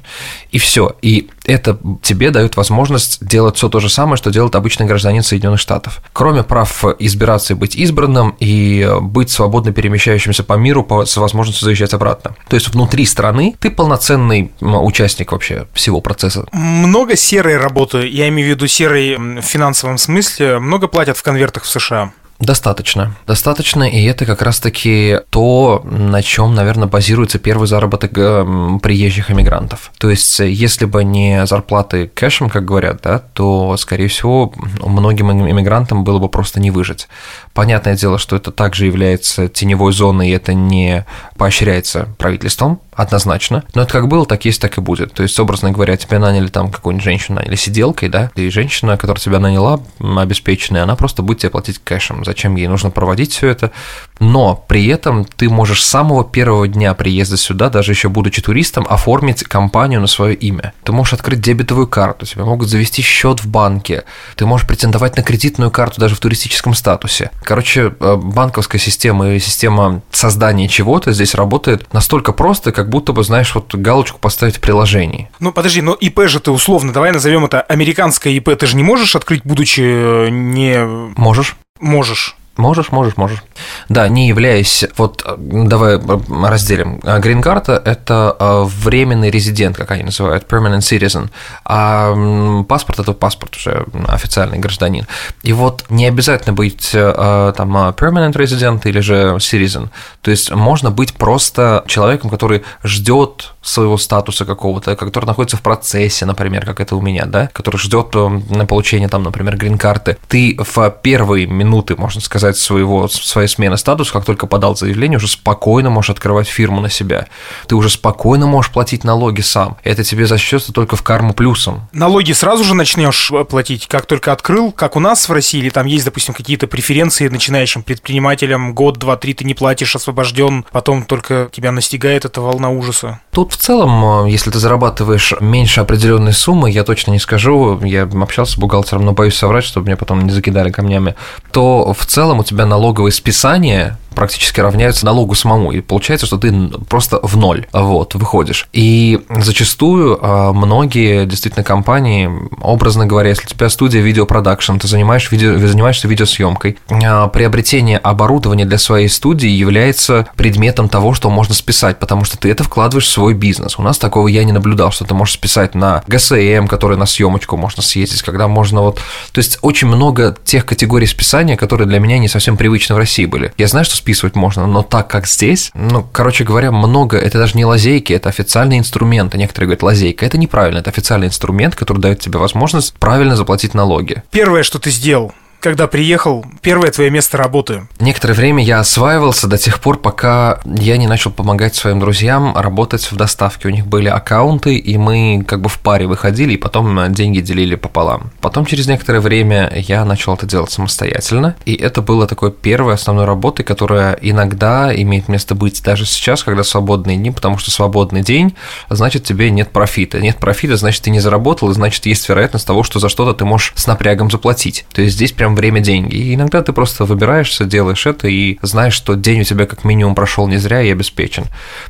И 0.51 0.57
все. 0.57 0.95
И 1.01 1.29
это 1.43 1.77
тебе 2.01 2.31
дает 2.31 2.55
возможность 2.55 3.27
делать 3.27 3.57
все 3.57 3.67
то 3.67 3.81
же 3.81 3.89
самое, 3.89 4.15
что 4.15 4.31
делает 4.31 4.55
обычный 4.55 4.85
гражданин 4.85 5.21
Соединенных 5.21 5.59
Штатов. 5.59 6.01
Кроме 6.13 6.43
прав 6.43 6.85
избираться 6.99 7.51
и 7.51 7.55
быть 7.57 7.75
избранным 7.75 8.37
и 8.39 8.89
быть 9.01 9.31
свободно 9.31 9.73
перемещающимся 9.73 10.45
по 10.45 10.53
миру 10.53 10.85
по, 10.85 11.05
с 11.05 11.17
возможностью 11.17 11.65
заезжать 11.65 11.93
обратно. 11.93 12.35
То 12.53 12.57
есть 12.57 12.67
внутри 12.67 13.07
страны 13.07 13.55
ты 13.59 13.71
полноценный 13.71 14.51
участник 14.61 15.31
вообще 15.31 15.65
всего 15.73 16.01
процесса. 16.01 16.45
Много 16.51 17.15
серой 17.15 17.57
работы, 17.57 18.07
я 18.07 18.27
имею 18.29 18.49
в 18.49 18.51
виду 18.51 18.67
серой 18.67 19.17
в 19.17 19.41
финансовом 19.41 19.97
смысле, 19.97 20.59
много 20.59 20.87
платят 20.87 21.17
в 21.17 21.23
конвертах 21.23 21.63
в 21.63 21.67
США. 21.67 22.11
Достаточно. 22.43 23.15
Достаточно, 23.25 23.83
и 23.83 24.03
это 24.03 24.25
как 24.25 24.41
раз-таки 24.41 25.19
то, 25.29 25.81
на 25.85 26.21
чем, 26.21 26.53
наверное, 26.53 26.89
базируется 26.89 27.39
первый 27.39 27.67
заработок 27.67 28.11
э, 28.17 28.79
приезжих 28.81 29.31
иммигрантов. 29.31 29.91
То 29.97 30.09
есть, 30.09 30.39
если 30.39 30.83
бы 30.85 31.05
не 31.05 31.45
зарплаты 31.45 32.11
кэшем, 32.13 32.49
как 32.49 32.65
говорят, 32.65 32.99
да, 33.01 33.19
то, 33.19 33.77
скорее 33.77 34.09
всего, 34.09 34.53
многим 34.81 35.31
иммигрантам 35.31 36.03
было 36.03 36.19
бы 36.19 36.27
просто 36.27 36.59
не 36.59 36.69
выжить. 36.69 37.07
Понятное 37.53 37.95
дело, 37.95 38.17
что 38.17 38.35
это 38.35 38.51
также 38.51 38.87
является 38.87 39.47
теневой 39.47 39.93
зоной, 39.93 40.29
и 40.29 40.33
это 40.33 40.53
не 40.53 41.05
поощряется 41.37 42.09
правительством, 42.17 42.81
однозначно. 42.95 43.63
Но 43.73 43.83
это 43.83 43.91
как 43.91 44.07
было, 44.07 44.25
так 44.25 44.45
есть, 44.45 44.61
так 44.61 44.77
и 44.77 44.81
будет. 44.81 45.13
То 45.13 45.23
есть, 45.23 45.39
образно 45.39 45.71
говоря, 45.71 45.97
тебя 45.97 46.19
наняли 46.19 46.47
там 46.47 46.71
какую-нибудь 46.71 47.03
женщину, 47.03 47.39
наняли 47.39 47.55
сиделкой, 47.55 48.09
да, 48.09 48.31
и 48.35 48.49
женщина, 48.49 48.97
которая 48.97 49.21
тебя 49.21 49.39
наняла, 49.39 49.81
обеспеченная, 49.99 50.83
она 50.83 50.95
просто 50.95 51.21
будет 51.21 51.39
тебе 51.39 51.49
платить 51.49 51.79
кэшем. 51.83 52.25
Зачем 52.25 52.55
ей 52.55 52.67
нужно 52.67 52.89
проводить 52.89 53.31
все 53.33 53.49
это? 53.49 53.71
Но 54.19 54.55
при 54.67 54.87
этом 54.87 55.25
ты 55.25 55.49
можешь 55.49 55.83
с 55.83 55.89
самого 55.89 56.23
первого 56.23 56.67
дня 56.67 56.93
приезда 56.93 57.37
сюда, 57.37 57.69
даже 57.69 57.91
еще 57.91 58.09
будучи 58.09 58.41
туристом, 58.41 58.85
оформить 58.89 59.43
компанию 59.43 60.01
на 60.01 60.07
свое 60.07 60.35
имя. 60.35 60.73
Ты 60.83 60.91
можешь 60.91 61.13
открыть 61.13 61.41
дебетовую 61.41 61.87
карту, 61.87 62.25
тебе 62.25 62.43
могут 62.43 62.69
завести 62.69 63.01
счет 63.01 63.43
в 63.43 63.47
банке, 63.47 64.03
ты 64.35 64.45
можешь 64.45 64.67
претендовать 64.67 65.17
на 65.17 65.23
кредитную 65.23 65.71
карту 65.71 65.99
даже 65.99 66.15
в 66.15 66.19
туристическом 66.19 66.73
статусе. 66.73 67.31
Короче, 67.43 67.93
э, 67.99 68.15
банковская 68.15 68.79
система 68.79 69.29
и 69.29 69.39
система 69.39 70.01
создания 70.11 70.67
чего-то 70.67 71.11
здесь 71.11 71.35
работает 71.35 71.91
настолько 71.93 72.31
просто, 72.31 72.71
как 72.71 72.82
будто 72.89 73.13
бы, 73.13 73.23
знаешь, 73.23 73.53
вот 73.55 73.73
галочку 73.75 74.19
поставить 74.19 74.57
в 74.57 74.61
приложении. 74.61 75.29
Ну, 75.39 75.51
подожди, 75.51 75.81
но 75.81 75.93
ИП 75.93 76.27
же 76.27 76.39
ты 76.39 76.51
условно, 76.51 76.93
давай 76.93 77.11
назовем 77.11 77.45
это 77.45 77.61
американское 77.61 78.33
ИП, 78.33 78.57
ты 78.57 78.65
же 78.65 78.75
не 78.75 78.83
можешь 78.83 79.15
открыть, 79.15 79.41
будучи 79.43 79.81
э, 79.81 80.29
не... 80.29 80.83
Можешь. 81.17 81.55
Можешь. 81.79 82.35
Можешь, 82.55 82.91
можешь, 82.91 83.17
можешь. 83.17 83.43
Да, 83.89 84.07
не 84.07 84.27
являясь, 84.27 84.85
вот 84.97 85.25
давай 85.37 85.99
разделим. 85.99 86.99
Грин-карта– 86.99 87.81
это 87.85 88.35
временный 88.39 89.31
резидент, 89.31 89.75
как 89.75 89.89
они 89.89 90.03
называют, 90.03 90.45
permanent 90.47 90.81
citizen, 90.81 91.29
а 91.65 92.63
паспорт– 92.63 92.99
это 93.01 93.13
паспорт 93.13 93.55
уже 93.55 93.85
официальный 94.07 94.59
гражданин. 94.59 95.07
И 95.41 95.51
вот 95.51 95.85
не 95.89 96.05
обязательно 96.05 96.53
быть 96.53 96.91
там 96.91 97.77
permanent 97.93 98.33
resident 98.33 98.81
или 98.85 98.99
же 98.99 99.35
citizen, 99.37 99.89
то 100.21 100.29
есть 100.29 100.51
можно 100.51 100.91
быть 100.91 101.15
просто 101.15 101.83
человеком, 101.87 102.29
который 102.29 102.63
ждет 102.83 103.53
своего 103.63 103.97
статуса 103.97 104.45
какого-то, 104.45 104.95
который 104.95 105.25
находится 105.25 105.57
в 105.57 105.61
процессе, 105.61 106.25
например, 106.25 106.65
как 106.65 106.79
это 106.81 106.95
у 106.95 107.01
меня, 107.01 107.25
да, 107.25 107.47
который 107.47 107.77
ждет 107.77 108.13
на 108.13 108.65
получение 108.67 109.09
там, 109.09 109.23
например, 109.23 109.57
грин-карты. 109.57 110.17
Ты 110.27 110.55
в 110.59 110.89
первые 111.01 111.47
минуты, 111.47 111.95
можно 111.95 112.21
сказать, 112.21 112.42
сказать, 112.43 112.57
своего, 112.57 113.07
своей 113.07 113.47
смены 113.47 113.77
статуса, 113.77 114.11
как 114.11 114.25
только 114.25 114.47
подал 114.47 114.75
заявление, 114.75 115.17
уже 115.17 115.27
спокойно 115.27 115.89
можешь 115.89 116.09
открывать 116.09 116.47
фирму 116.47 116.81
на 116.81 116.89
себя. 116.89 117.27
Ты 117.67 117.75
уже 117.75 117.89
спокойно 117.89 118.47
можешь 118.47 118.71
платить 118.71 119.05
налоги 119.05 119.39
сам. 119.39 119.77
Это 119.83 120.03
тебе 120.03 120.27
зачтется 120.27 120.73
только 120.73 120.97
в 120.97 121.03
карму 121.03 121.33
плюсом. 121.33 121.87
Налоги 121.93 122.33
сразу 122.33 122.65
же 122.65 122.75
начнешь 122.75 123.31
э, 123.31 123.45
платить, 123.45 123.87
как 123.87 124.07
только 124.07 124.33
открыл, 124.33 124.73
как 124.73 124.97
у 124.97 124.99
нас 124.99 125.29
в 125.29 125.31
России, 125.31 125.59
или 125.59 125.69
там 125.69 125.85
есть, 125.85 126.03
допустим, 126.03 126.33
какие-то 126.33 126.67
преференции 126.67 127.29
начинающим 127.29 127.81
предпринимателям, 127.81 128.73
год, 128.73 128.97
два, 128.97 129.15
три 129.15 129.33
ты 129.33 129.45
не 129.45 129.53
платишь, 129.53 129.95
освобожден, 129.95 130.65
потом 130.71 131.03
только 131.03 131.49
тебя 131.51 131.71
настигает 131.71 132.25
эта 132.25 132.41
волна 132.41 132.71
ужаса. 132.71 133.21
Тут 133.31 133.53
в 133.53 133.57
целом, 133.57 134.25
э, 134.25 134.31
если 134.31 134.51
ты 134.51 134.59
зарабатываешь 134.59 135.33
меньше 135.39 135.79
определенной 135.79 136.33
суммы, 136.33 136.69
я 136.69 136.83
точно 136.83 137.11
не 137.11 137.19
скажу, 137.19 137.79
я 137.85 138.03
общался 138.03 138.53
с 138.53 138.57
бухгалтером, 138.57 139.05
но 139.05 139.13
боюсь 139.13 139.35
соврать, 139.35 139.63
чтобы 139.63 139.85
меня 139.85 139.95
потом 139.95 140.21
не 140.21 140.31
закидали 140.31 140.71
камнями, 140.71 141.15
то 141.51 141.93
в 141.93 142.05
целом 142.05 142.32
целом 142.33 142.39
у 142.39 142.43
тебя 142.43 142.65
налоговые 142.65 143.11
списания 143.11 143.97
практически 144.13 144.59
равняются 144.59 145.05
налогу 145.05 145.35
самому, 145.35 145.71
и 145.71 145.81
получается, 145.81 146.25
что 146.25 146.37
ты 146.37 146.51
просто 146.89 147.19
в 147.21 147.37
ноль 147.37 147.67
вот, 147.73 148.15
выходишь. 148.15 148.67
И 148.73 149.21
зачастую 149.29 150.19
а, 150.21 150.53
многие 150.53 151.25
действительно 151.25 151.63
компании, 151.63 152.29
образно 152.61 153.05
говоря, 153.05 153.29
если 153.29 153.45
у 153.45 153.49
тебя 153.49 153.69
студия 153.69 154.01
видеопродакшн, 154.01 154.77
ты 154.77 154.87
занимаешь 154.87 155.31
видео, 155.31 155.57
занимаешься 155.57 156.07
видеосъемкой, 156.07 156.77
а, 156.89 157.27
приобретение 157.27 157.97
оборудования 157.97 158.65
для 158.65 158.77
своей 158.77 159.09
студии 159.09 159.49
является 159.49 160.27
предметом 160.35 160.89
того, 160.89 161.13
что 161.13 161.29
можно 161.29 161.53
списать, 161.53 161.99
потому 161.99 162.25
что 162.25 162.37
ты 162.37 162.49
это 162.49 162.63
вкладываешь 162.63 163.07
в 163.07 163.11
свой 163.11 163.33
бизнес. 163.33 163.77
У 163.77 163.81
нас 163.81 163.97
такого 163.97 164.27
я 164.27 164.43
не 164.43 164.51
наблюдал, 164.51 164.91
что 164.91 165.05
ты 165.05 165.13
можешь 165.13 165.35
списать 165.35 165.75
на 165.75 166.03
ГСМ, 166.07 166.67
который 166.67 166.97
на 166.97 167.05
съемочку 167.05 167.57
можно 167.57 167.81
съездить, 167.81 168.21
когда 168.21 168.47
можно 168.47 168.81
вот... 168.81 168.99
То 169.31 169.39
есть 169.39 169.57
очень 169.61 169.87
много 169.87 170.35
тех 170.43 170.65
категорий 170.65 171.07
списания, 171.07 171.57
которые 171.57 171.87
для 171.87 171.99
меня 171.99 172.17
не 172.19 172.27
совсем 172.27 172.57
привычны 172.57 172.95
в 172.95 172.97
России 172.97 173.25
были. 173.25 173.53
Я 173.57 173.67
знаю, 173.67 173.85
что 173.85 173.95
списывать 174.03 174.35
можно, 174.35 174.67
но 174.67 174.83
так 174.83 175.09
как 175.09 175.27
здесь, 175.27 175.71
ну, 175.73 176.05
короче 176.11 176.43
говоря, 176.43 176.71
много, 176.73 177.17
это 177.17 177.37
даже 177.37 177.55
не 177.55 177.63
лазейки, 177.63 178.11
это 178.11 178.27
официальный 178.27 178.77
инструмент, 178.77 179.33
а 179.33 179.37
некоторые 179.37 179.67
говорят 179.67 179.83
лазейка, 179.83 180.25
это 180.25 180.37
неправильно, 180.37 180.79
это 180.79 180.89
официальный 180.89 181.27
инструмент, 181.27 181.75
который 181.75 181.99
дает 181.99 182.19
тебе 182.19 182.37
возможность 182.37 182.93
правильно 182.95 183.37
заплатить 183.37 183.73
налоги. 183.73 184.21
Первое, 184.29 184.63
что 184.63 184.77
ты 184.77 184.91
сделал, 184.91 185.31
когда 185.63 185.87
приехал, 185.87 186.45
первое 186.61 186.91
твое 186.91 187.09
место 187.09 187.37
работы? 187.37 187.87
Некоторое 188.01 188.33
время 188.33 188.61
я 188.61 188.79
осваивался 188.79 189.47
до 189.47 189.57
тех 189.57 189.79
пор, 189.79 189.97
пока 189.97 190.59
я 190.65 190.97
не 190.97 191.07
начал 191.07 191.31
помогать 191.31 191.73
своим 191.73 192.01
друзьям 192.01 192.53
работать 192.53 193.09
в 193.09 193.15
доставке. 193.15 193.69
У 193.69 193.71
них 193.71 193.87
были 193.87 194.09
аккаунты, 194.09 194.75
и 194.75 194.97
мы 194.97 195.45
как 195.47 195.61
бы 195.61 195.69
в 195.69 195.79
паре 195.79 196.05
выходили, 196.05 196.53
и 196.53 196.57
потом 196.57 197.13
деньги 197.13 197.39
делили 197.39 197.75
пополам. 197.75 198.31
Потом 198.41 198.65
через 198.65 198.87
некоторое 198.87 199.21
время 199.21 199.71
я 199.73 200.03
начал 200.03 200.33
это 200.33 200.45
делать 200.45 200.69
самостоятельно, 200.69 201.55
и 201.63 201.73
это 201.73 202.01
было 202.01 202.27
такой 202.27 202.51
первой 202.51 202.95
основной 202.95 203.23
работой, 203.23 203.63
которая 203.63 204.17
иногда 204.21 204.93
имеет 204.93 205.29
место 205.29 205.55
быть 205.55 205.81
даже 205.81 206.05
сейчас, 206.05 206.43
когда 206.43 206.65
свободные 206.65 207.15
дни, 207.15 207.31
потому 207.31 207.57
что 207.57 207.71
свободный 207.71 208.21
день, 208.21 208.53
значит, 208.89 209.23
тебе 209.23 209.49
нет 209.49 209.71
профита. 209.71 210.19
Нет 210.19 210.39
профита, 210.39 210.75
значит, 210.75 211.03
ты 211.03 211.09
не 211.09 211.21
заработал, 211.21 211.71
и 211.71 211.73
значит, 211.73 212.05
есть 212.05 212.27
вероятность 212.27 212.67
того, 212.67 212.83
что 212.83 212.99
за 212.99 213.07
что-то 213.07 213.33
ты 213.33 213.45
можешь 213.45 213.71
с 213.77 213.87
напрягом 213.87 214.29
заплатить. 214.29 214.85
То 214.91 215.01
есть 215.01 215.15
здесь 215.15 215.31
прям 215.31 215.52
время 215.55 215.79
деньги. 215.79 216.15
И 216.15 216.35
иногда 216.35 216.61
ты 216.61 216.73
просто 216.73 217.05
выбираешься, 217.05 217.65
делаешь 217.65 218.05
это 218.05 218.27
и 218.27 218.57
знаешь, 218.61 218.93
что 218.93 219.15
день 219.15 219.41
у 219.41 219.43
тебя 219.43 219.65
как 219.65 219.83
минимум 219.83 220.15
прошел 220.15 220.47
не 220.47 220.57
зря 220.57 220.81
и 220.81 220.91
обеспечен. 220.91 221.45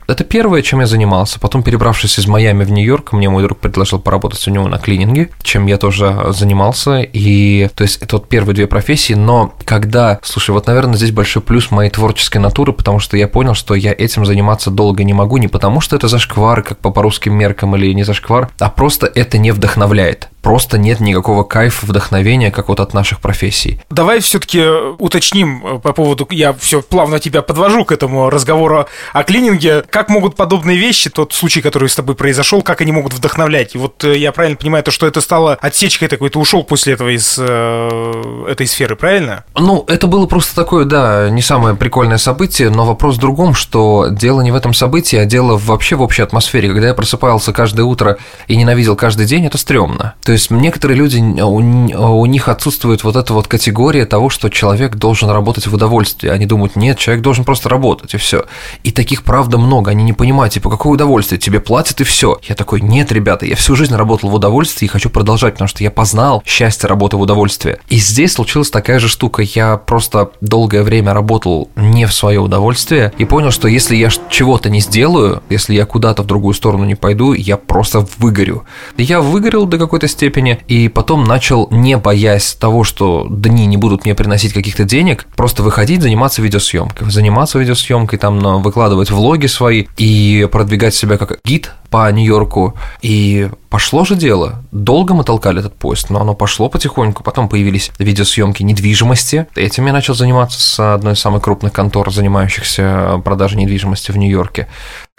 Это 0.08 0.24
первое, 0.24 0.62
чем 0.62 0.80
я 0.80 0.88
занимался. 0.88 1.40
Потом, 1.40 1.64
перебравшись 1.64 2.20
из 2.20 2.28
Майами 2.28 2.64
в 2.64 2.72
Нью-Йорк, 2.72 3.14
мне 3.14 3.30
мой 3.30 3.44
друг 3.44 3.60
предложил 3.60 4.00
поработать 4.00 4.48
у 4.48 4.52
него 4.52 4.68
на 4.68 4.78
клининге, 4.78 5.30
чем 5.42 5.68
я 5.68 5.78
тоже 5.78 6.28
занимался. 6.30 7.02
И 7.02 7.70
то 7.76 7.84
есть 7.84 8.02
это 8.02 8.18
вот 8.18 8.30
первые 8.30 8.56
две 8.56 8.68
профессии, 8.68 9.14
но 9.14 9.54
когда, 9.66 10.20
слушай, 10.24 10.52
вот, 10.52 10.68
наверное, 10.68 10.98
здесь 10.98 11.12
большой 11.12 11.42
плюс 11.42 11.72
моей 11.72 11.90
творческой 11.90 12.38
натуры, 12.38 12.74
потому 12.74 13.00
что 13.00 13.18
я 13.18 13.28
понял, 13.28 13.54
что 13.54 13.76
я 13.76 13.94
этим 13.94 14.26
заниматься 14.26 14.72
долго 14.72 15.04
не 15.04 15.14
могу, 15.14 15.38
не 15.38 15.48
потому 15.48 15.82
что 15.82 15.96
это 15.96 16.08
зашквар, 16.08 16.64
как 16.64 16.80
по 16.80 16.92
по-русским 16.92 17.34
меркам 17.34 17.76
или 17.76 17.94
не 17.94 18.04
зашквар, 18.04 18.50
а 18.60 18.70
просто 18.70 19.12
это 19.14 19.38
не 19.38 19.52
вдохновляет 19.52 20.30
просто 20.44 20.78
нет 20.78 21.00
никакого 21.00 21.44
кайфа, 21.44 21.86
вдохновения, 21.88 22.52
как 22.52 22.68
вот 22.68 22.80
от 22.80 22.94
наших 22.94 23.22
профессий. 23.22 23.80
Давай 23.90 24.20
все-таки 24.20 24.62
уточним 25.00 25.66
э, 25.66 25.80
по 25.80 25.94
поводу, 25.94 26.28
я 26.30 26.54
все 26.54 26.82
плавно 26.82 27.20
тебя 27.20 27.42
подвожу 27.42 27.86
к 27.86 27.92
этому 27.92 28.30
разговору 28.30 28.86
о 29.14 29.24
клининге. 29.24 29.84
Как 29.90 30.10
могут 30.10 30.36
подобные 30.36 30.78
вещи, 30.78 31.10
тот 31.10 31.34
случай, 31.34 31.62
который 31.62 31.90
с 31.90 31.96
тобой 31.96 32.16
произошел, 32.16 32.62
как 32.62 32.82
они 32.82 32.92
могут 32.92 33.14
вдохновлять? 33.14 33.74
И 33.74 33.78
вот 33.78 34.04
э, 34.04 34.18
я 34.18 34.32
правильно 34.34 34.58
понимаю, 34.58 34.84
то, 34.84 34.92
что 34.92 35.08
это 35.08 35.22
стало 35.22 35.56
отсечкой 35.56 36.10
такой, 36.10 36.30
ты 36.30 36.38
ушел 36.38 36.64
после 36.64 36.94
этого 36.94 37.16
из 37.16 37.38
э, 37.40 38.46
этой 38.50 38.68
сферы, 38.68 38.98
правильно? 38.98 39.46
Ну, 39.56 39.86
это 39.88 40.08
было 40.08 40.28
просто 40.28 40.56
такое, 40.56 40.84
да, 40.84 41.30
не 41.30 41.42
самое 41.42 41.76
прикольное 41.76 42.18
событие, 42.18 42.70
но 42.70 42.86
вопрос 42.86 43.16
в 43.16 43.20
другом, 43.20 43.54
что 43.54 44.08
дело 44.12 44.42
не 44.42 44.52
в 44.52 44.56
этом 44.56 44.74
событии, 44.74 45.18
а 45.18 45.26
дело 45.26 45.58
вообще 45.58 45.96
в 45.96 46.02
общей 46.02 46.22
атмосфере. 46.22 46.70
Когда 46.70 46.88
я 46.88 46.94
просыпался 46.94 47.54
каждое 47.54 47.84
утро 47.84 48.18
и 48.48 48.58
ненавидел 48.58 48.98
каждый 48.98 49.26
день, 49.26 49.46
это 49.46 49.58
стрёмно. 49.58 50.16
То 50.22 50.33
есть 50.34 50.52
некоторые 50.52 50.98
люди, 50.98 51.18
у, 51.42 52.20
у 52.20 52.26
них 52.26 52.48
отсутствует 52.48 53.04
вот 53.04 53.16
эта 53.16 53.34
вот 53.34 53.48
категория 53.48 54.06
того, 54.06 54.30
что 54.30 54.50
человек 54.50 54.96
должен 54.96 55.30
работать 55.30 55.68
в 55.68 55.74
удовольствии. 55.74 56.30
Они 56.30 56.46
думают, 56.46 56.76
нет, 56.76 56.98
человек 56.98 57.24
должен 57.24 57.46
просто 57.46 57.70
работать, 57.70 58.14
и 58.14 58.18
все. 58.18 58.46
И 58.84 58.92
таких, 58.92 59.24
правда, 59.24 59.58
много. 59.58 59.92
Они 59.92 60.04
не 60.04 60.14
понимают, 60.14 60.54
типа, 60.54 60.70
какое 60.70 60.94
удовольствие? 60.94 61.40
Тебе 61.40 61.60
платят, 61.60 62.02
и 62.02 62.04
все. 62.04 62.40
Я 62.44 62.56
такой, 62.56 62.82
нет, 62.82 63.12
ребята, 63.12 63.46
я 63.46 63.56
всю 63.56 63.76
жизнь 63.76 63.96
работал 63.96 64.30
в 64.30 64.34
удовольствии 64.34 64.86
и 64.86 64.90
хочу 64.90 65.10
продолжать, 65.10 65.54
потому 65.54 65.68
что 65.68 65.84
я 65.84 65.92
познал 65.92 66.44
счастье 66.46 66.90
работы 66.90 67.18
в 67.18 67.22
удовольствии. 67.22 67.78
И 67.90 67.98
здесь 67.98 68.34
случилась 68.34 68.70
такая 68.70 69.00
же 69.00 69.08
штука. 69.08 69.42
Я 69.42 69.78
просто 69.78 70.32
долгое 70.42 70.84
время 70.84 71.14
работал 71.14 71.70
не 71.76 72.06
в 72.06 72.14
свое 72.14 72.40
удовольствие 72.40 73.14
и 73.18 73.26
понял, 73.26 73.52
что 73.52 73.68
если 73.68 73.96
я 73.96 74.10
чего-то 74.30 74.70
не 74.70 74.80
сделаю, 74.80 75.42
если 75.50 75.74
я 75.74 75.86
куда-то 75.86 76.24
в 76.24 76.26
другую 76.26 76.54
сторону 76.54 76.86
не 76.86 76.96
пойду, 76.96 77.34
я 77.34 77.58
просто 77.58 78.06
выгорю. 78.18 78.66
Я 78.98 79.22
выгорел 79.22 79.66
до 79.66 79.78
какой-то 79.78 80.08
степени 80.08 80.23
степени, 80.24 80.60
и 80.70 80.88
потом 80.88 81.26
начал, 81.26 81.68
не 81.70 81.98
боясь 81.98 82.54
того, 82.54 82.86
что 82.86 83.28
дни 83.30 83.66
не 83.66 83.76
будут 83.76 84.06
мне 84.06 84.16
приносить 84.16 84.54
каких-то 84.54 84.86
денег, 84.86 85.26
просто 85.36 85.64
выходить, 85.64 86.02
заниматься 86.02 86.42
видеосъемкой, 86.42 87.12
заниматься 87.12 87.60
видеосъемкой, 87.60 88.18
там 88.20 88.62
выкладывать 88.62 89.12
влоги 89.12 89.48
свои 89.48 89.86
и 89.98 90.48
продвигать 90.50 90.96
себя 90.96 91.18
как 91.18 91.40
гид 91.44 91.74
по 91.90 92.10
Нью-Йорку. 92.10 92.76
И 93.02 93.50
пошло 93.74 94.06
же 94.06 94.16
дело. 94.16 94.62
Долго 94.72 95.16
мы 95.16 95.24
толкали 95.24 95.60
этот 95.60 95.74
поезд, 95.74 96.12
но 96.12 96.22
оно 96.22 96.36
пошло 96.36 96.70
потихоньку. 96.70 97.24
Потом 97.24 97.50
появились 97.50 97.90
видеосъемки 97.98 98.62
недвижимости. 98.62 99.48
Этим 99.56 99.88
я 99.88 99.94
начал 99.94 100.14
заниматься 100.14 100.62
с 100.62 100.94
одной 100.94 101.14
из 101.14 101.20
самых 101.20 101.42
крупных 101.42 101.74
контор, 101.74 102.14
занимающихся 102.14 103.20
продажей 103.26 103.58
недвижимости 103.58 104.12
в 104.12 104.18
Нью-Йорке. 104.18 104.68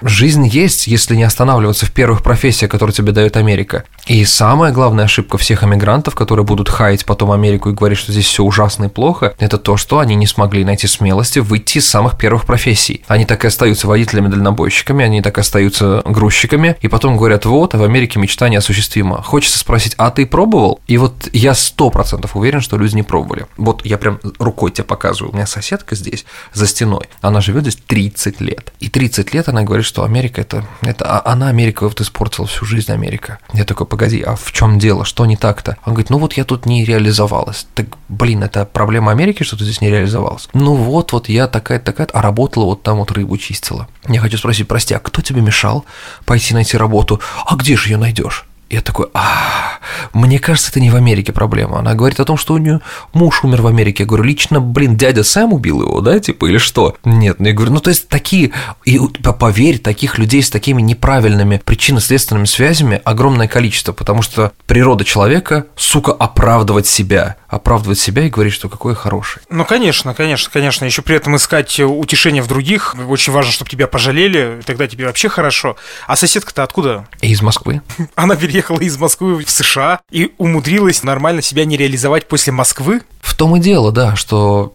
Жизнь 0.02 0.46
есть, 0.46 0.86
если 0.86 1.16
не 1.16 1.22
останавливаться 1.22 1.86
в 1.86 1.92
первых 1.92 2.22
профессиях, 2.22 2.70
которые 2.70 2.94
тебе 2.94 3.12
дает 3.12 3.36
Америка. 3.36 3.84
И 4.06 4.24
самая 4.24 4.72
главная 4.72 5.04
ошибка 5.04 5.38
всех 5.38 5.62
эмигрантов, 5.62 6.14
которые 6.14 6.44
будут 6.44 6.68
хаять 6.68 7.04
потом 7.04 7.30
Америку 7.30 7.70
и 7.70 7.74
говорить, 7.74 7.98
что 7.98 8.12
здесь 8.12 8.26
все 8.26 8.42
ужасно 8.42 8.86
и 8.86 8.88
плохо, 8.88 9.34
это 9.38 9.56
то, 9.56 9.76
что 9.76 10.00
они 10.00 10.16
не 10.16 10.26
смогли 10.26 10.64
найти 10.64 10.88
смелости 10.88 11.38
выйти 11.38 11.78
из 11.78 11.88
самых 11.88 12.18
первых 12.18 12.44
профессий. 12.44 13.04
Они 13.06 13.24
так 13.24 13.44
и 13.44 13.46
остаются 13.46 13.86
водителями-дальнобойщиками, 13.86 15.04
они 15.04 15.22
так 15.22 15.38
и 15.38 15.40
остаются 15.40 16.02
грузчиками, 16.04 16.76
и 16.80 16.88
потом 16.88 17.16
говорят, 17.16 17.46
вот, 17.46 17.74
а 17.74 17.78
в 17.78 17.82
Америке 17.84 18.18
мечта 18.44 18.48
неосуществима. 18.48 19.22
Хочется 19.22 19.58
спросить, 19.58 19.94
а 19.96 20.10
ты 20.10 20.26
пробовал? 20.26 20.80
И 20.86 20.98
вот 20.98 21.28
я 21.32 21.54
сто 21.54 21.90
процентов 21.90 22.36
уверен, 22.36 22.60
что 22.60 22.76
люди 22.76 22.94
не 22.94 23.02
пробовали. 23.02 23.46
Вот 23.56 23.84
я 23.84 23.98
прям 23.98 24.20
рукой 24.38 24.70
тебе 24.70 24.84
показываю. 24.84 25.32
У 25.32 25.34
меня 25.34 25.46
соседка 25.46 25.96
здесь, 25.96 26.24
за 26.52 26.66
стеной, 26.66 27.08
она 27.20 27.40
живет 27.40 27.62
здесь 27.62 27.78
30 27.86 28.40
лет. 28.40 28.72
И 28.80 28.88
30 28.88 29.34
лет 29.34 29.48
она 29.48 29.62
говорит, 29.62 29.86
что 29.86 30.04
Америка 30.04 30.40
это, 30.40 30.64
это 30.82 31.04
а 31.04 31.32
она 31.32 31.48
Америка 31.48 31.84
вот 31.84 32.00
испортила 32.00 32.46
всю 32.46 32.64
жизнь 32.64 32.92
Америка. 32.92 33.38
Я 33.52 33.64
такой, 33.64 33.86
погоди, 33.86 34.22
а 34.22 34.36
в 34.36 34.52
чем 34.52 34.78
дело, 34.78 35.04
что 35.04 35.26
не 35.26 35.36
так-то? 35.36 35.76
Он 35.84 35.94
говорит, 35.94 36.10
ну 36.10 36.18
вот 36.18 36.34
я 36.34 36.44
тут 36.44 36.66
не 36.66 36.84
реализовалась. 36.84 37.66
Так, 37.74 37.86
блин, 38.08 38.42
это 38.42 38.64
проблема 38.64 39.12
Америки, 39.12 39.42
что 39.42 39.56
ты 39.56 39.64
здесь 39.64 39.80
не 39.80 39.90
реализовалась? 39.90 40.48
Ну 40.54 40.74
вот, 40.74 41.12
вот 41.12 41.28
я 41.28 41.46
такая-такая, 41.46 42.08
а 42.12 42.22
работала 42.22 42.64
вот 42.64 42.82
там 42.82 42.98
вот 42.98 43.10
рыбу 43.12 43.36
чистила. 43.38 43.88
Я 44.08 44.20
хочу 44.20 44.38
спросить, 44.38 44.68
прости, 44.68 44.94
а 44.94 44.98
кто 44.98 45.22
тебе 45.22 45.40
мешал 45.40 45.84
пойти 46.26 46.54
найти 46.54 46.76
работу. 46.76 47.20
А 47.46 47.56
где 47.56 47.76
же 47.76 47.90
ее 47.90 47.96
найдешь? 47.96 48.33
Я 48.74 48.80
такой, 48.80 49.06
а, 49.14 49.78
мне 50.12 50.40
кажется, 50.40 50.70
это 50.70 50.80
не 50.80 50.90
в 50.90 50.96
Америке 50.96 51.32
проблема. 51.32 51.78
Она 51.78 51.94
говорит 51.94 52.18
о 52.18 52.24
том, 52.24 52.36
что 52.36 52.54
у 52.54 52.58
нее 52.58 52.80
муж 53.12 53.44
умер 53.44 53.62
в 53.62 53.68
Америке. 53.68 54.02
Я 54.02 54.08
говорю, 54.08 54.24
лично, 54.24 54.60
блин, 54.60 54.96
дядя 54.96 55.22
Сэм 55.22 55.52
убил 55.52 55.82
его, 55.82 56.00
да, 56.00 56.18
типа, 56.18 56.46
или 56.46 56.58
что? 56.58 56.96
Нет, 57.04 57.38
ну 57.38 57.46
я 57.46 57.52
говорю, 57.52 57.70
ну 57.70 57.78
то 57.78 57.90
есть 57.90 58.08
такие, 58.08 58.50
и 58.84 58.98
поверь, 59.38 59.78
таких 59.78 60.18
людей 60.18 60.42
с 60.42 60.50
такими 60.50 60.82
неправильными 60.82 61.62
причинно-следственными 61.64 62.46
связями 62.46 63.00
огромное 63.04 63.46
количество, 63.46 63.92
потому 63.92 64.22
что 64.22 64.50
природа 64.66 65.04
человека, 65.04 65.66
сука, 65.76 66.10
оправдывать 66.10 66.88
себя, 66.88 67.36
оправдывать 67.46 68.00
себя 68.00 68.24
и 68.24 68.30
говорить, 68.30 68.54
что 68.54 68.68
какой 68.68 68.96
хороший. 68.96 69.42
Ну, 69.50 69.64
конечно, 69.64 70.14
конечно, 70.14 70.50
конечно. 70.52 70.84
Еще 70.84 71.02
при 71.02 71.14
этом 71.14 71.36
искать 71.36 71.78
утешение 71.78 72.42
в 72.42 72.48
других. 72.48 72.96
Очень 73.08 73.32
важно, 73.32 73.52
чтобы 73.52 73.70
тебя 73.70 73.86
пожалели, 73.86 74.60
тогда 74.66 74.88
тебе 74.88 75.06
вообще 75.06 75.28
хорошо. 75.28 75.76
А 76.08 76.16
соседка-то 76.16 76.64
откуда? 76.64 77.06
Из 77.20 77.40
Москвы. 77.40 77.82
Она 78.16 78.34
переехала 78.34 78.63
приехала 78.64 78.80
из 78.80 78.96
Москвы 78.98 79.44
в 79.44 79.50
США 79.50 80.00
и 80.10 80.32
умудрилась 80.38 81.02
нормально 81.02 81.42
себя 81.42 81.64
не 81.66 81.76
реализовать 81.76 82.26
после 82.26 82.52
Москвы? 82.52 83.02
В 83.20 83.36
том 83.36 83.56
и 83.56 83.60
дело, 83.60 83.92
да, 83.92 84.16
что 84.16 84.74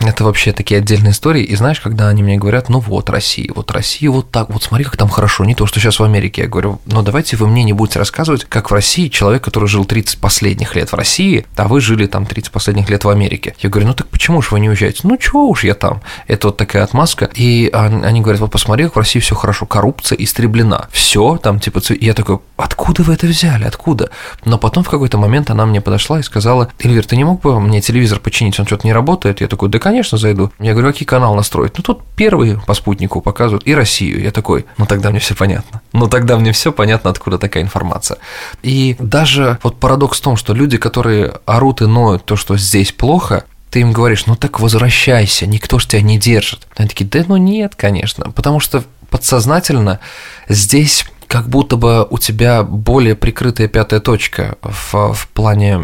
это 0.00 0.24
вообще 0.24 0.52
такие 0.52 0.78
отдельные 0.78 1.10
истории. 1.10 1.42
И 1.42 1.56
знаешь, 1.56 1.80
когда 1.80 2.08
они 2.08 2.22
мне 2.22 2.36
говорят, 2.36 2.68
ну 2.68 2.78
вот 2.78 3.10
Россия, 3.10 3.50
вот 3.54 3.70
Россия 3.72 4.10
вот 4.10 4.30
так, 4.30 4.48
вот 4.50 4.62
смотри, 4.62 4.84
как 4.84 4.96
там 4.96 5.08
хорошо, 5.08 5.44
не 5.44 5.54
то, 5.54 5.66
что 5.66 5.80
сейчас 5.80 5.98
в 5.98 6.04
Америке. 6.04 6.42
Я 6.42 6.48
говорю, 6.48 6.80
ну 6.86 7.02
давайте 7.02 7.36
вы 7.36 7.48
мне 7.48 7.64
не 7.64 7.72
будете 7.72 7.98
рассказывать, 7.98 8.44
как 8.44 8.70
в 8.70 8.74
России 8.74 9.08
человек, 9.08 9.42
который 9.42 9.68
жил 9.68 9.84
30 9.84 10.18
последних 10.18 10.76
лет 10.76 10.92
в 10.92 10.94
России, 10.94 11.46
а 11.56 11.66
вы 11.66 11.80
жили 11.80 12.06
там 12.06 12.26
30 12.26 12.52
последних 12.52 12.88
лет 12.88 13.04
в 13.04 13.08
Америке. 13.08 13.56
Я 13.58 13.70
говорю, 13.70 13.88
ну 13.88 13.94
так 13.94 14.06
почему 14.08 14.40
же 14.40 14.50
вы 14.52 14.60
не 14.60 14.68
уезжаете? 14.68 15.00
Ну 15.02 15.16
чего 15.16 15.48
уж 15.48 15.64
я 15.64 15.74
там? 15.74 16.00
Это 16.28 16.48
вот 16.48 16.56
такая 16.56 16.84
отмазка. 16.84 17.28
И 17.34 17.68
они 17.72 18.20
говорят, 18.20 18.40
вот 18.40 18.52
посмотри, 18.52 18.84
как 18.84 18.94
в 18.94 18.98
России 18.98 19.18
все 19.20 19.34
хорошо, 19.34 19.66
коррупция 19.66 20.16
истреблена. 20.16 20.88
Все 20.92 21.38
там 21.38 21.58
типа, 21.58 21.80
и 21.90 22.04
я 22.04 22.14
такой, 22.14 22.38
откуда 22.56 23.02
вы 23.02 23.14
это 23.14 23.26
взяли, 23.26 23.64
откуда? 23.64 24.10
Но 24.44 24.58
потом 24.58 24.84
в 24.84 24.88
какой-то 24.88 25.18
момент 25.18 25.50
она 25.50 25.66
мне 25.66 25.80
подошла 25.80 26.20
и 26.20 26.22
сказала, 26.22 26.70
Эльвир, 26.78 27.04
ты 27.04 27.16
не 27.16 27.24
мог 27.24 27.40
бы 27.40 27.60
мне 27.60 27.80
телевизор 27.80 28.20
починить, 28.20 28.60
он 28.60 28.66
что-то 28.66 28.86
не 28.86 28.92
работает? 28.92 29.40
Я 29.40 29.48
такой, 29.48 29.68
да 29.68 29.78
конечно, 29.88 30.18
зайду. 30.18 30.52
Я 30.58 30.72
говорю, 30.72 30.92
какой 30.92 31.06
канал 31.06 31.34
настроить? 31.34 31.72
Ну, 31.78 31.82
тут 31.82 32.02
первый 32.14 32.58
по 32.66 32.74
спутнику 32.74 33.20
показывают 33.22 33.66
и 33.66 33.74
Россию. 33.74 34.20
Я 34.20 34.30
такой, 34.30 34.66
ну, 34.76 34.84
тогда 34.84 35.10
мне 35.10 35.18
все 35.18 35.34
понятно. 35.34 35.80
Ну, 35.92 36.08
тогда 36.08 36.36
мне 36.36 36.52
все 36.52 36.72
понятно, 36.72 37.10
откуда 37.10 37.38
такая 37.38 37.62
информация. 37.62 38.18
И 38.62 38.96
даже 38.98 39.58
вот 39.62 39.80
парадокс 39.80 40.18
в 40.18 40.22
том, 40.22 40.36
что 40.36 40.52
люди, 40.52 40.76
которые 40.76 41.32
орут 41.46 41.80
и 41.80 41.86
ноют 41.86 42.24
то, 42.26 42.36
что 42.36 42.58
здесь 42.58 42.92
плохо, 42.92 43.44
ты 43.70 43.80
им 43.80 43.92
говоришь, 43.92 44.26
ну 44.26 44.36
так 44.36 44.60
возвращайся, 44.60 45.46
никто 45.46 45.78
ж 45.78 45.86
тебя 45.86 46.02
не 46.02 46.18
держит. 46.18 46.66
Они 46.76 46.88
такие, 46.88 47.06
да 47.06 47.24
ну 47.26 47.36
нет, 47.36 47.74
конечно, 47.74 48.30
потому 48.30 48.60
что 48.60 48.84
подсознательно 49.10 50.00
здесь 50.48 51.06
как 51.28 51.48
будто 51.48 51.76
бы 51.76 52.06
у 52.08 52.18
тебя 52.18 52.62
более 52.62 53.14
прикрытая 53.14 53.68
пятая 53.68 54.00
точка 54.00 54.56
в, 54.62 55.12
в 55.12 55.28
плане, 55.28 55.78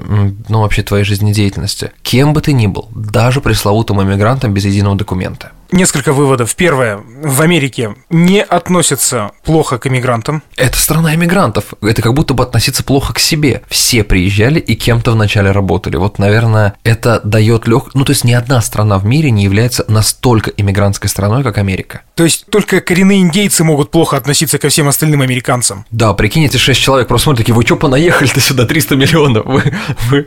ну, 0.48 0.60
вообще 0.62 0.82
твоей 0.82 1.04
жизнедеятельности. 1.04 1.92
Кем 2.02 2.32
бы 2.32 2.40
ты 2.40 2.52
ни 2.52 2.66
был, 2.66 2.88
даже 2.94 3.40
пресловутым 3.40 4.02
иммигрантом 4.02 4.54
без 4.54 4.64
единого 4.64 4.96
документа. 4.96 5.52
Несколько 5.72 6.12
выводов. 6.12 6.54
Первое. 6.54 6.98
В 7.22 7.40
Америке 7.42 7.94
не 8.10 8.42
относятся 8.42 9.32
плохо 9.44 9.78
к 9.78 9.86
иммигрантам. 9.86 10.42
Это 10.56 10.78
страна 10.78 11.14
иммигрантов. 11.14 11.74
Это 11.82 12.02
как 12.02 12.14
будто 12.14 12.34
бы 12.34 12.42
относиться 12.42 12.84
плохо 12.84 13.14
к 13.14 13.18
себе. 13.18 13.62
Все 13.68 14.04
приезжали 14.04 14.60
и 14.60 14.74
кем-то 14.74 15.12
вначале 15.12 15.50
работали. 15.50 15.96
Вот, 15.96 16.18
наверное, 16.18 16.74
это 16.84 17.20
дает 17.24 17.66
лег... 17.66 17.94
Ну, 17.94 18.04
то 18.04 18.12
есть 18.12 18.24
ни 18.24 18.32
одна 18.32 18.60
страна 18.60 18.98
в 18.98 19.04
мире 19.04 19.30
не 19.30 19.44
является 19.44 19.84
настолько 19.88 20.50
иммигрантской 20.50 21.08
страной, 21.08 21.42
как 21.42 21.58
Америка. 21.58 22.02
То 22.14 22.24
есть 22.24 22.46
только 22.46 22.80
коренные 22.80 23.20
индейцы 23.20 23.64
могут 23.64 23.90
плохо 23.90 24.16
относиться 24.16 24.58
ко 24.58 24.68
всем 24.68 24.88
остальным 24.88 25.22
американцам. 25.22 25.86
Да, 25.90 26.12
прикинь, 26.14 26.44
эти 26.44 26.56
шесть 26.56 26.80
человек 26.80 27.08
просто 27.08 27.24
смотрят 27.24 27.44
такие, 27.46 27.54
вы 27.54 27.64
что 27.64 27.76
понаехали-то 27.76 28.40
сюда, 28.40 28.66
300 28.66 28.96
миллионов? 28.96 29.46
Вы, 29.46 29.74
вы... 30.08 30.26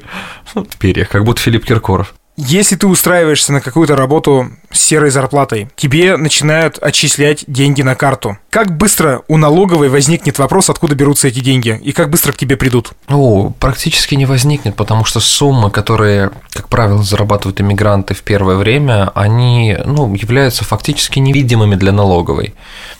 В 0.53 0.77
перьях, 0.77 1.09
как 1.09 1.23
будто 1.23 1.41
Филипп 1.41 1.65
Киркоров. 1.65 2.13
Если 2.39 2.75
ты 2.75 2.85
устраиваешься 2.85 3.51
на 3.51 3.61
какую-то 3.61 3.95
работу 3.95 4.51
с 4.71 4.79
серой 4.79 5.09
зарплатой, 5.09 5.69
тебе 5.75 6.17
начинают 6.17 6.77
отчислять 6.77 7.43
деньги 7.47 7.81
на 7.81 7.95
карту. 7.95 8.37
Как 8.51 8.77
быстро 8.77 9.23
у 9.27 9.37
налоговой 9.37 9.89
возникнет 9.89 10.37
вопрос, 10.37 10.69
откуда 10.69 10.93
берутся 10.93 11.29
эти 11.29 11.39
деньги, 11.39 11.79
и 11.83 11.93
как 11.93 12.11
быстро 12.11 12.33
к 12.33 12.37
тебе 12.37 12.55
придут? 12.55 12.91
О, 13.07 13.51
практически 13.59 14.13
не 14.13 14.27
возникнет, 14.27 14.75
потому 14.75 15.03
что 15.03 15.19
суммы, 15.19 15.71
которые, 15.71 16.29
как 16.51 16.69
правило, 16.69 17.01
зарабатывают 17.01 17.59
иммигранты 17.59 18.13
в 18.13 18.21
первое 18.21 18.55
время, 18.55 19.09
они 19.15 19.75
ну, 19.83 20.13
являются 20.13 20.63
фактически 20.63 21.17
невидимыми 21.17 21.73
для 21.73 21.91
налоговой. 21.91 22.53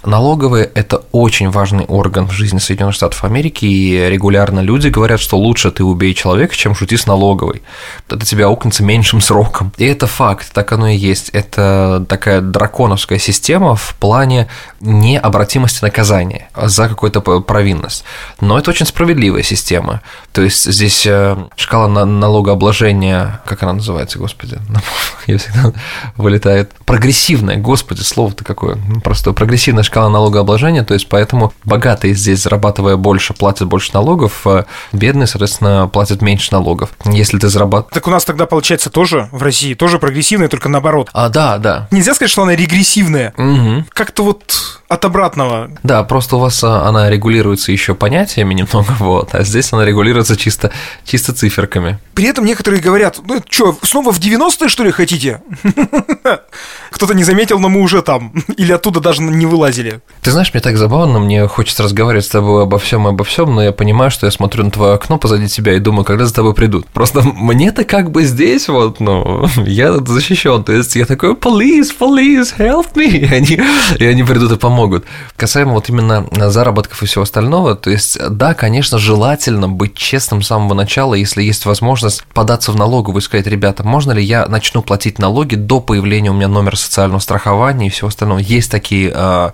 Налоговая– 0.04 0.68
это 0.74 1.04
очень 1.12 1.52
важный 1.52 1.86
орган 1.86 2.28
в 2.28 2.32
жизни 2.32 2.58
Соединенных 2.58 2.96
Штатов 2.96 3.24
Америки, 3.24 3.66
и 3.66 4.10
регулярно 4.10 4.62
люди 4.62 4.88
говорят, 4.88 5.20
что 5.20 5.38
лучше 5.38 5.70
ты 5.70 5.84
убей 5.84 6.16
человека, 6.16 6.56
чем 6.56 6.74
шути 6.74 6.98
с 6.98 7.06
налоговой. 7.06 7.62
Это 8.10 8.26
тебя 8.26 8.48
аукнется 8.48 8.84
меньшим 8.84 9.22
сроком. 9.28 9.74
И 9.78 9.86
это 9.86 10.08
факт, 10.08 10.54
так 10.54 10.72
оно 10.72 10.88
и 10.88 10.96
есть. 10.96 11.30
Это 11.30 12.06
такая 12.08 12.40
драконовская 12.40 13.20
система 13.20 13.76
в 13.76 13.94
плане 13.96 14.48
необратимости 14.80 15.84
наказания 15.84 16.50
за 16.56 16.88
какую-то 16.88 17.20
провинность. 17.20 18.06
Но 18.40 18.58
это 18.58 18.72
очень 18.72 18.86
справедливая 18.86 19.44
система. 19.44 20.02
То 20.32 20.42
есть 20.42 20.64
здесь 20.64 21.06
э, 21.06 21.36
шкала 21.58 22.06
налогообложения, 22.06 23.42
как 23.46 23.64
она 23.64 23.74
называется, 23.74 24.18
господи, 24.18 24.60
я 25.28 25.38
всегда 25.38 25.74
вылетает. 26.16 26.72
Прогрессивная, 26.86 27.58
господи, 27.58 28.02
слово-то 28.02 28.46
какое. 28.46 28.78
Просто 29.04 29.34
прогрессивная 29.34 29.84
шкала 29.84 30.10
налогообложения, 30.10 30.86
то 30.86 30.94
есть 30.94 31.10
поэтому 31.10 31.54
богатые 31.66 32.14
здесь, 32.14 32.44
зарабатывая 32.44 32.96
больше, 32.96 33.34
платят 33.34 33.68
больше 33.68 33.92
налогов, 33.94 34.48
а 34.48 34.66
бедные, 34.94 35.28
соответственно, 35.28 35.90
платят 35.92 36.22
меньше 36.22 36.54
налогов. 36.54 36.92
Если 37.06 37.38
ты 37.38 37.50
зарабатываешь... 37.50 37.94
Так 37.94 38.08
у 38.08 38.12
нас 38.12 38.24
тогда 38.24 38.46
получается 38.46 38.90
тоже 38.90 39.17
тоже 39.18 39.30
в 39.32 39.42
России, 39.42 39.74
тоже 39.74 40.00
прогрессивная, 40.00 40.48
только 40.48 40.70
наоборот. 40.70 41.10
А, 41.14 41.30
да, 41.30 41.58
да. 41.58 41.88
Нельзя 41.92 42.14
сказать, 42.14 42.32
что 42.32 42.44
она 42.44 42.56
регрессивная. 42.56 43.34
Угу. 43.38 43.86
Как-то 43.90 44.24
вот 44.24 44.82
от 44.88 45.04
обратного. 45.04 45.70
Да, 45.84 46.04
просто 46.04 46.38
у 46.38 46.40
вас 46.40 46.64
а, 46.64 46.88
она 46.88 47.10
регулируется 47.10 47.72
еще 47.72 47.94
понятиями 47.94 48.54
немного, 48.54 48.96
вот, 49.00 49.34
а 49.36 49.44
здесь 49.44 49.74
она 49.74 49.86
регулируется 49.86 50.38
чисто, 50.38 50.72
чисто 51.04 51.34
циферками. 51.34 52.00
При 52.14 52.26
этом 52.26 52.46
некоторые 52.46 52.82
говорят, 52.82 53.20
ну 53.26 53.42
что, 53.50 53.78
снова 53.82 54.12
в 54.12 54.20
90-е, 54.20 54.70
что 54.70 54.84
ли, 54.84 54.92
хотите? 54.92 55.42
Кто-то 56.98 57.14
не 57.14 57.24
заметил, 57.24 57.60
но 57.60 57.70
мы 57.70 57.82
уже 57.82 58.02
там. 58.02 58.34
Или 58.58 58.72
оттуда 58.72 59.00
даже 59.00 59.22
не 59.22 59.46
вылазили. 59.46 60.02
Ты 60.24 60.32
знаешь, 60.32 60.52
мне 60.52 60.62
так 60.62 60.78
забавно, 60.78 61.20
мне 61.20 61.48
хочется 61.48 61.84
разговаривать 61.84 62.26
с 62.26 62.30
тобой 62.30 62.64
обо 62.64 62.80
всем 62.80 63.08
и 63.08 63.12
обо 63.12 63.24
всем, 63.24 63.54
но 63.54 63.64
я 63.64 63.72
понимаю, 63.72 64.10
что 64.10 64.26
я 64.26 64.32
смотрю 64.32 64.64
на 64.64 64.72
твое 64.72 64.94
окно 64.94 65.20
позади 65.20 65.48
тебя 65.48 65.76
и 65.76 65.80
думаю, 65.80 66.06
когда 66.06 66.26
за 66.26 66.34
тобой 66.34 66.56
придут. 66.56 66.88
Просто 66.88 67.22
мне-то 67.22 67.84
как 67.84 68.10
бы 68.10 68.24
здесь 68.24 68.68
вот, 68.68 69.00
ну, 69.00 69.48
я 69.68 69.94
защищен. 69.94 70.64
То 70.64 70.74
есть 70.74 70.96
я 70.96 71.06
такой, 71.06 71.34
police, 71.34 71.92
police, 71.96 72.58
help 72.58 72.96
me. 72.96 73.08
И 73.28 73.34
они, 73.34 73.62
и 74.00 74.06
они 74.06 74.24
придут 74.24 74.52
и 74.54 74.58
помогут. 74.58 75.06
Касаемо 75.36 75.74
вот 75.74 75.90
именно 75.90 76.26
заработков 76.50 77.04
и 77.04 77.06
всего 77.06 77.22
остального, 77.24 77.76
то 77.76 77.92
есть, 77.92 78.18
да, 78.30 78.56
конечно, 78.56 78.98
желательно 78.98 79.70
быть 79.70 79.94
честным 79.94 80.42
с 80.42 80.48
самого 80.48 80.74
начала, 80.74 81.14
если 81.14 81.44
есть 81.44 81.66
возможность 81.66 82.24
податься 82.34 82.72
в 82.72 82.76
налоговую 82.76 83.22
и 83.22 83.24
сказать, 83.24 83.46
ребята, 83.46 83.84
можно 83.86 84.14
ли 84.14 84.24
я 84.24 84.48
начну 84.48 84.82
платить 84.82 85.20
налоги 85.20 85.56
до 85.56 85.80
появления 85.80 86.32
у 86.32 86.34
меня 86.34 86.48
номера 86.48 86.76
социального 86.88 87.20
страхования 87.20 87.88
и 87.88 87.90
всего 87.90 88.08
остального. 88.08 88.40
Есть 88.40 88.72
такие 88.72 89.12
э, 89.14 89.52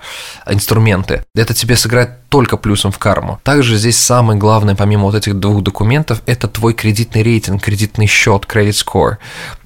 инструменты. 0.47 1.23
Это 1.35 1.53
тебе 1.53 1.75
сыграет 1.75 2.11
только 2.33 2.57
плюсом 2.57 2.91
в 2.91 2.97
карму. 2.97 3.39
Также 3.43 3.77
здесь 3.77 3.99
самое 3.99 4.39
главное, 4.39 4.73
помимо 4.73 5.03
вот 5.03 5.13
этих 5.13 5.35
двух 5.35 5.61
документов, 5.61 6.23
это 6.25 6.47
твой 6.47 6.73
кредитный 6.73 7.21
рейтинг, 7.21 7.61
кредитный 7.61 8.07
счет, 8.07 8.47
credit 8.51 8.71
score. 8.71 9.17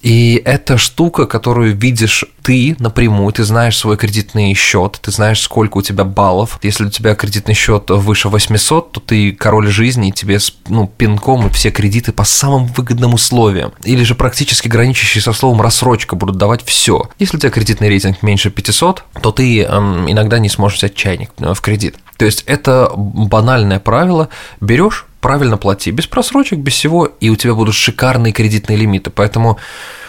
И 0.02 0.42
это 0.44 0.78
штука, 0.78 1.28
которую 1.28 1.74
видишь 1.78 2.26
ты 2.44 2.76
напрямую, 2.80 3.32
ты 3.32 3.46
знаешь 3.46 3.78
свой 3.78 3.96
кредитный 3.96 4.54
счет, 4.54 5.00
ты 5.02 5.12
знаешь, 5.12 5.40
сколько 5.40 5.78
у 5.78 5.82
тебя 5.82 6.04
баллов. 6.04 6.60
Если 6.62 6.86
у 6.86 6.90
тебя 6.90 7.16
кредитный 7.16 7.54
счет 7.54 7.90
выше 7.90 8.28
800, 8.28 8.92
то 8.92 9.00
ты 9.00 9.32
король 9.32 9.68
жизни, 9.68 10.10
и 10.10 10.12
тебе 10.12 10.40
ну, 10.68 10.88
пинком 10.88 11.50
все 11.52 11.72
кредиты 11.72 12.12
по 12.12 12.26
самым 12.26 12.66
выгодным 12.66 13.14
условиям. 13.14 13.72
Или 13.86 14.04
же 14.04 14.14
практически 14.14 14.68
граничащие 14.68 15.22
со 15.22 15.32
словом 15.32 15.62
рассрочка 15.62 16.18
будут 16.18 16.36
давать 16.36 16.66
все. 16.66 17.10
Если 17.18 17.38
у 17.38 17.40
тебя 17.40 17.50
кредитный 17.50 17.88
рейтинг 17.88 18.24
меньше 18.24 18.50
500, 18.50 19.04
то 19.22 19.32
ты 19.32 19.64
эм, 19.64 20.12
иногда 20.12 20.40
не 20.40 20.50
сможешь 20.50 20.80
взять 20.80 20.96
чайник 20.96 21.32
э, 21.40 21.54
в 21.54 21.62
кредит. 21.62 21.96
То 22.18 22.26
есть 22.26 22.44
это 22.48 22.92
банальное 22.96 23.80
правило. 23.80 24.30
Берешь, 24.60 25.06
правильно 25.22 25.58
плати, 25.58 25.92
без 25.92 26.08
просрочек, 26.08 26.60
без 26.60 26.74
всего, 26.74 27.06
и 27.06 27.30
у 27.30 27.36
тебя 27.36 27.54
будут 27.54 27.76
шикарные 27.76 28.34
кредитные 28.34 28.78
лимиты. 28.78 29.10
Поэтому 29.10 29.58